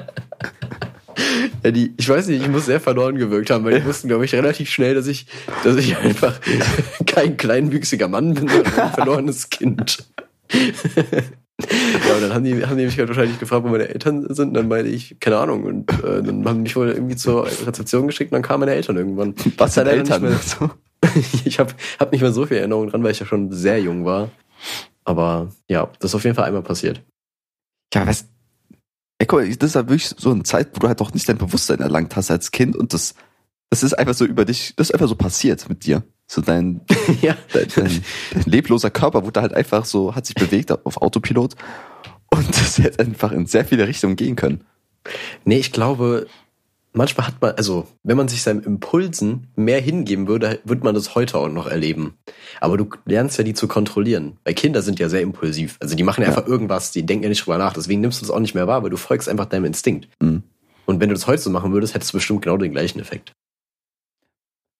Ja, 1.64 1.70
die, 1.70 1.94
ich 1.96 2.08
weiß 2.08 2.26
nicht, 2.28 2.42
ich 2.42 2.48
muss 2.48 2.66
sehr 2.66 2.80
verloren 2.80 3.16
gewirkt 3.16 3.50
haben, 3.50 3.64
weil 3.64 3.80
die 3.80 3.86
wussten, 3.86 4.08
glaube 4.08 4.24
ich, 4.24 4.34
relativ 4.34 4.70
schnell, 4.70 4.94
dass 4.94 5.06
ich, 5.06 5.26
dass 5.64 5.76
ich 5.76 5.96
einfach 5.96 6.40
kein 7.06 7.36
kleinwüchsiger 7.36 8.08
Mann 8.08 8.34
bin, 8.34 8.48
sondern 8.48 8.80
ein 8.80 8.92
verlorenes 8.92 9.48
Kind. 9.50 10.04
ja, 10.52 12.14
und 12.14 12.22
dann 12.22 12.34
haben 12.34 12.44
die, 12.44 12.64
haben 12.66 12.76
die 12.76 12.84
mich 12.84 12.98
halt 12.98 13.08
wahrscheinlich 13.08 13.38
gefragt, 13.40 13.64
wo 13.64 13.68
meine 13.68 13.88
Eltern 13.88 14.26
sind. 14.34 14.54
Dann 14.54 14.68
meinte 14.68 14.90
ich, 14.90 15.16
keine 15.20 15.38
Ahnung. 15.38 15.64
Und 15.64 15.90
äh, 16.04 16.22
dann 16.22 16.44
haben 16.46 16.56
die 16.58 16.62
mich 16.62 16.76
wohl 16.76 16.88
irgendwie 16.90 17.16
zur 17.16 17.46
Rezeption 17.46 18.06
geschickt 18.06 18.30
und 18.32 18.36
dann 18.36 18.42
kamen 18.42 18.60
meine 18.60 18.74
Eltern 18.74 18.96
irgendwann. 18.96 19.34
Was 19.56 19.76
nicht 19.76 19.86
Eltern? 19.86 20.22
mehr- 20.22 20.38
So. 20.38 20.70
ich 21.44 21.58
habe 21.58 21.72
hab 21.98 22.12
nicht 22.12 22.20
mehr 22.20 22.32
so 22.32 22.46
viel 22.46 22.58
Erinnerung 22.58 22.88
dran, 22.90 23.02
weil 23.02 23.12
ich 23.12 23.20
ja 23.20 23.26
schon 23.26 23.52
sehr 23.52 23.80
jung 23.80 24.04
war. 24.04 24.30
Aber 25.04 25.50
ja, 25.68 25.88
das 26.00 26.10
ist 26.10 26.14
auf 26.14 26.24
jeden 26.24 26.34
Fall 26.36 26.44
einmal 26.46 26.62
passiert. 26.62 27.00
Ja, 27.94 28.06
weißt 28.06 28.26
Ey, 29.18 29.26
guck 29.26 29.40
mal, 29.40 29.48
das 29.48 29.70
ist 29.70 29.74
ja 29.74 29.88
wirklich 29.88 30.08
so 30.08 30.30
eine 30.30 30.42
Zeit, 30.42 30.70
wo 30.74 30.80
du 30.80 30.88
halt 30.88 31.00
doch 31.00 31.14
nicht 31.14 31.28
dein 31.28 31.38
Bewusstsein 31.38 31.80
erlangt 31.80 32.14
hast 32.16 32.30
als 32.30 32.50
Kind 32.50 32.76
und 32.76 32.92
das, 32.92 33.14
das 33.70 33.82
ist 33.82 33.94
einfach 33.94 34.14
so 34.14 34.24
über 34.24 34.44
dich, 34.44 34.74
das 34.76 34.88
ist 34.88 34.94
einfach 34.94 35.08
so 35.08 35.14
passiert 35.14 35.68
mit 35.68 35.86
dir. 35.86 36.02
So 36.26 36.42
dein, 36.42 36.80
ja. 37.22 37.36
dein, 37.52 37.68
dein, 37.74 38.04
dein 38.32 38.42
lebloser 38.44 38.90
Körper 38.90 39.24
wurde 39.24 39.40
halt 39.40 39.54
einfach 39.54 39.84
so, 39.84 40.14
hat 40.14 40.26
sich 40.26 40.34
bewegt 40.34 40.70
auf 40.70 41.00
Autopilot 41.00 41.54
und 42.30 42.48
das 42.60 42.78
hätte 42.78 43.00
einfach 43.00 43.32
in 43.32 43.46
sehr 43.46 43.64
viele 43.64 43.86
Richtungen 43.86 44.16
gehen 44.16 44.36
können. 44.36 44.64
Nee, 45.44 45.58
ich 45.58 45.72
glaube, 45.72 46.26
manchmal 46.96 47.26
hat 47.26 47.40
man, 47.40 47.52
also 47.52 47.86
wenn 48.02 48.16
man 48.16 48.28
sich 48.28 48.42
seinen 48.42 48.62
Impulsen 48.62 49.48
mehr 49.54 49.80
hingeben 49.80 50.26
würde, 50.26 50.60
wird 50.64 50.82
man 50.82 50.94
das 50.94 51.14
heute 51.14 51.38
auch 51.38 51.48
noch 51.48 51.66
erleben. 51.66 52.14
Aber 52.60 52.76
du 52.76 52.88
lernst 53.04 53.38
ja 53.38 53.44
die 53.44 53.54
zu 53.54 53.68
kontrollieren. 53.68 54.38
Weil 54.44 54.54
Kinder 54.54 54.82
sind 54.82 54.98
ja 54.98 55.08
sehr 55.08 55.20
impulsiv. 55.20 55.76
Also 55.80 55.94
die 55.94 56.02
machen 56.02 56.22
ja 56.22 56.28
einfach 56.28 56.46
irgendwas, 56.46 56.90
die 56.90 57.04
denken 57.04 57.24
ja 57.24 57.28
nicht 57.28 57.44
drüber 57.44 57.58
nach. 57.58 57.74
Deswegen 57.74 58.00
nimmst 58.00 58.20
du 58.20 58.26
das 58.26 58.34
auch 58.34 58.40
nicht 58.40 58.54
mehr 58.54 58.66
wahr, 58.66 58.82
weil 58.82 58.90
du 58.90 58.96
folgst 58.96 59.28
einfach 59.28 59.46
deinem 59.46 59.66
Instinkt. 59.66 60.08
Mhm. 60.20 60.42
Und 60.86 61.00
wenn 61.00 61.08
du 61.08 61.14
das 61.14 61.26
heute 61.26 61.42
so 61.42 61.50
machen 61.50 61.72
würdest, 61.72 61.94
hättest 61.94 62.12
du 62.12 62.16
bestimmt 62.16 62.42
genau 62.42 62.56
den 62.56 62.72
gleichen 62.72 63.00
Effekt. 63.00 63.32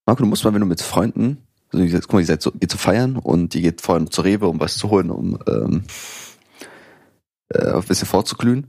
Marco, 0.06 0.22
du 0.22 0.28
musst 0.28 0.44
mal, 0.44 0.54
wenn 0.54 0.60
du 0.60 0.66
mit 0.66 0.80
Freunden, 0.80 1.38
also 1.72 1.84
gesagt, 1.84 2.04
guck 2.04 2.14
mal, 2.14 2.20
ihr 2.20 2.26
seid 2.26 2.42
so, 2.42 2.52
geht 2.52 2.70
zu 2.70 2.78
feiern 2.78 3.16
und 3.16 3.54
die 3.54 3.60
geht 3.60 3.80
vorhin 3.80 4.10
zur 4.10 4.24
Rewe, 4.24 4.46
um 4.46 4.60
was 4.60 4.78
zu 4.78 4.88
holen, 4.88 5.10
um 5.10 5.38
ähm, 5.48 5.82
äh, 7.48 7.72
ein 7.72 7.82
bisschen 7.82 8.06
vorzuglühen. 8.06 8.64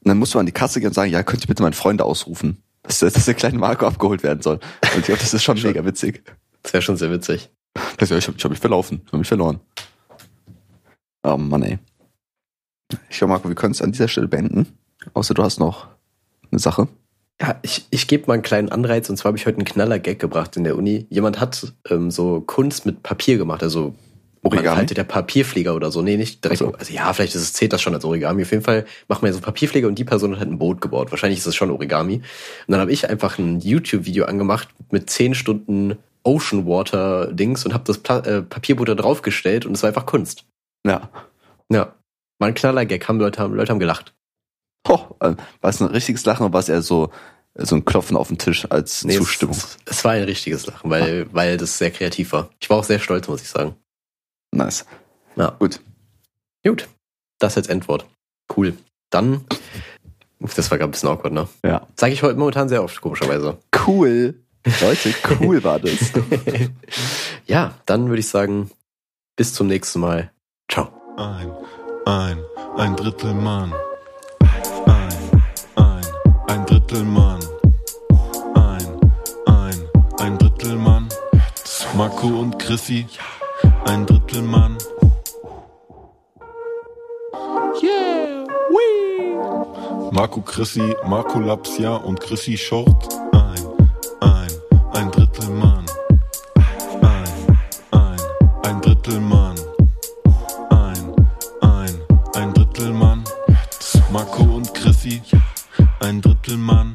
Und 0.00 0.08
dann 0.08 0.18
musst 0.18 0.34
du 0.34 0.38
an 0.38 0.46
die 0.46 0.52
Kasse 0.52 0.80
gehen 0.80 0.88
und 0.88 0.94
sagen, 0.94 1.12
ja, 1.12 1.22
könnt 1.22 1.44
ihr 1.44 1.48
bitte 1.48 1.62
meinen 1.62 1.74
Freunde 1.74 2.04
ausrufen, 2.04 2.62
dass, 2.82 3.00
dass 3.00 3.24
der 3.24 3.34
kleine 3.34 3.58
Marco 3.58 3.86
abgeholt 3.86 4.22
werden 4.22 4.42
soll. 4.42 4.60
Und 4.94 4.98
ich 4.98 5.04
glaube, 5.06 5.20
das 5.20 5.34
ist 5.34 5.42
schon 5.42 5.60
mega 5.62 5.84
witzig. 5.84 6.22
Das 6.62 6.72
wäre 6.72 6.82
schon 6.82 6.96
sehr 6.96 7.10
witzig. 7.10 7.50
Das, 7.98 8.10
ich 8.10 8.26
habe 8.26 8.36
hab 8.38 8.50
mich 8.50 8.60
verlaufen, 8.60 9.02
ich 9.04 9.08
habe 9.08 9.18
mich 9.18 9.28
verloren. 9.28 9.60
Oh 11.22 11.36
Mann, 11.36 11.62
ey. 11.62 11.78
Ich 13.10 13.18
glaube, 13.18 13.32
Marco, 13.32 13.48
wir 13.48 13.54
können 13.54 13.72
es 13.72 13.82
an 13.82 13.92
dieser 13.92 14.08
Stelle 14.08 14.28
beenden. 14.28 14.66
Außer 15.14 15.34
du 15.34 15.42
hast 15.42 15.58
noch 15.58 15.88
eine 16.50 16.58
Sache. 16.58 16.88
Ja, 17.40 17.58
ich, 17.62 17.86
ich 17.90 18.08
gebe 18.08 18.26
mal 18.26 18.34
einen 18.34 18.42
kleinen 18.42 18.70
Anreiz 18.70 19.08
und 19.10 19.16
zwar 19.16 19.30
habe 19.30 19.38
ich 19.38 19.46
heute 19.46 19.58
einen 19.58 19.64
Knaller-Gag 19.64 20.18
gebracht 20.18 20.56
in 20.56 20.64
der 20.64 20.76
Uni. 20.76 21.06
Jemand 21.08 21.38
hat 21.40 21.72
ähm, 21.88 22.10
so 22.10 22.40
Kunst 22.40 22.84
mit 22.84 23.02
Papier 23.02 23.38
gemacht, 23.38 23.62
also 23.62 23.94
man 24.42 24.52
Origami? 24.52 24.76
faltet 24.76 24.96
der 24.96 25.04
Papierflieger 25.04 25.74
oder 25.74 25.90
so. 25.90 26.02
Nee, 26.02 26.16
nicht 26.16 26.44
direkt. 26.44 26.58
So. 26.58 26.72
Also 26.72 26.92
ja, 26.92 27.12
vielleicht 27.12 27.34
ist 27.34 27.42
es, 27.42 27.52
zählt 27.52 27.72
das 27.72 27.82
schon 27.82 27.94
als 27.94 28.04
Origami. 28.04 28.42
Auf 28.42 28.50
jeden 28.50 28.62
Fall 28.62 28.86
macht 29.08 29.22
man 29.22 29.30
ja 29.30 29.34
so 29.34 29.40
Papierflieger 29.40 29.88
und 29.88 29.98
die 29.98 30.04
Person 30.04 30.32
hat 30.32 30.40
halt 30.40 30.50
ein 30.50 30.58
Boot 30.58 30.80
gebaut. 30.80 31.10
Wahrscheinlich 31.10 31.38
ist 31.38 31.46
es 31.46 31.56
schon 31.56 31.70
Origami. 31.70 32.16
Und 32.16 32.22
dann 32.68 32.80
habe 32.80 32.92
ich 32.92 33.08
einfach 33.08 33.38
ein 33.38 33.60
YouTube-Video 33.60 34.24
angemacht 34.26 34.68
mit 34.90 35.10
10 35.10 35.34
Stunden 35.34 35.98
Ocean 36.22 36.66
Water 36.66 37.32
Dings 37.32 37.64
und 37.64 37.72
habe 37.74 37.84
das 37.86 37.98
Pla 37.98 38.18
äh, 38.20 38.42
Papierboot 38.42 38.88
da 38.88 38.94
draufgestellt 38.94 39.66
und 39.66 39.72
es 39.72 39.82
war 39.82 39.88
einfach 39.88 40.06
Kunst. 40.06 40.44
Ja. 40.86 41.08
Ja. 41.70 41.94
War 42.38 42.48
ein 42.48 42.54
Knaller-Gag, 42.54 43.08
haben 43.08 43.18
Leute, 43.18 43.40
haben 43.40 43.54
Leute 43.54 43.72
haben 43.72 43.78
gelacht. 43.80 44.14
Oh, 44.88 45.00
äh, 45.20 45.34
war 45.60 45.70
es 45.70 45.80
ein 45.80 45.88
richtiges 45.88 46.24
Lachen 46.24 46.44
oder 46.44 46.52
war 46.52 46.60
es 46.60 46.68
eher 46.68 46.82
so, 46.82 47.10
so 47.54 47.76
ein 47.76 47.84
Klopfen 47.84 48.16
auf 48.16 48.28
den 48.28 48.38
Tisch 48.38 48.66
als 48.70 49.04
Nee, 49.04 49.16
Zustimmung? 49.16 49.56
Es, 49.56 49.76
es 49.86 50.04
war 50.04 50.12
ein 50.12 50.22
richtiges 50.24 50.66
Lachen, 50.66 50.88
weil, 50.90 51.26
weil 51.32 51.56
das 51.56 51.78
sehr 51.78 51.90
kreativ 51.90 52.32
war. 52.32 52.50
Ich 52.60 52.70
war 52.70 52.78
auch 52.78 52.84
sehr 52.84 52.98
stolz, 52.98 53.26
muss 53.28 53.42
ich 53.42 53.48
sagen. 53.48 53.74
Nice. 54.52 54.84
Ja. 55.36 55.50
Gut. 55.58 55.80
Gut. 56.64 56.88
Das 57.38 57.56
als 57.56 57.68
Endwort. 57.68 58.06
Cool. 58.56 58.76
Dann, 59.10 59.44
das 60.40 60.70
war 60.70 60.78
gerade 60.78 60.88
ein 60.88 60.92
bisschen 60.92 61.08
awkward, 61.08 61.32
ne? 61.32 61.48
Ja. 61.64 61.86
Sage 61.96 62.12
ich 62.12 62.22
heute 62.22 62.38
momentan 62.38 62.68
sehr 62.68 62.82
oft, 62.82 63.00
komischerweise. 63.00 63.58
Cool. 63.86 64.42
Leute, 64.80 65.14
cool 65.40 65.62
war 65.64 65.78
das. 65.78 66.12
ja, 67.46 67.74
dann 67.86 68.08
würde 68.08 68.20
ich 68.20 68.28
sagen, 68.28 68.70
bis 69.36 69.54
zum 69.54 69.68
nächsten 69.68 70.00
Mal. 70.00 70.30
Ciao. 70.70 70.90
Ein, 71.16 71.52
ein, 72.06 72.38
ein 72.76 72.96
Drittel 72.96 73.34
Mann. 73.34 73.72
Ein, 74.86 75.42
ein, 75.76 76.06
ein 76.48 76.66
Drittel 76.66 77.04
Mann. 77.04 77.40
Ein, 78.54 79.00
ein, 79.46 79.88
ein 80.18 80.38
Drittel 80.38 80.76
Mann. 80.76 81.08
Marco 81.96 82.26
und 82.26 82.58
Chrissy. 82.58 83.06
Ein 83.88 84.04
Drittel 84.04 84.42
Mann. 84.42 84.76
Yeah, 87.82 88.44
wee. 88.68 90.12
Marco 90.12 90.42
Chrissy, 90.42 90.94
Marco 91.06 91.38
Lapsia 91.40 91.96
und 91.96 92.20
Chrissy 92.20 92.58
Short. 92.58 93.08
Ein, 93.32 93.64
ein, 94.20 94.50
ein 94.92 95.10
Drittel 95.10 95.48
Mann. 95.48 95.86
Ein, 97.00 97.58
ein, 97.92 98.16
ein 98.64 98.80
Drittel 98.82 99.20
Mann. 99.20 99.56
Ein, 100.68 101.14
ein, 101.62 102.02
ein 102.34 102.52
Drittel 102.52 102.92
Mann. 102.92 103.24
Marco 104.12 104.42
und 104.42 104.74
Chrissy, 104.74 105.22
ein 106.00 106.20
Drittel 106.20 106.58
Mann. 106.58 106.92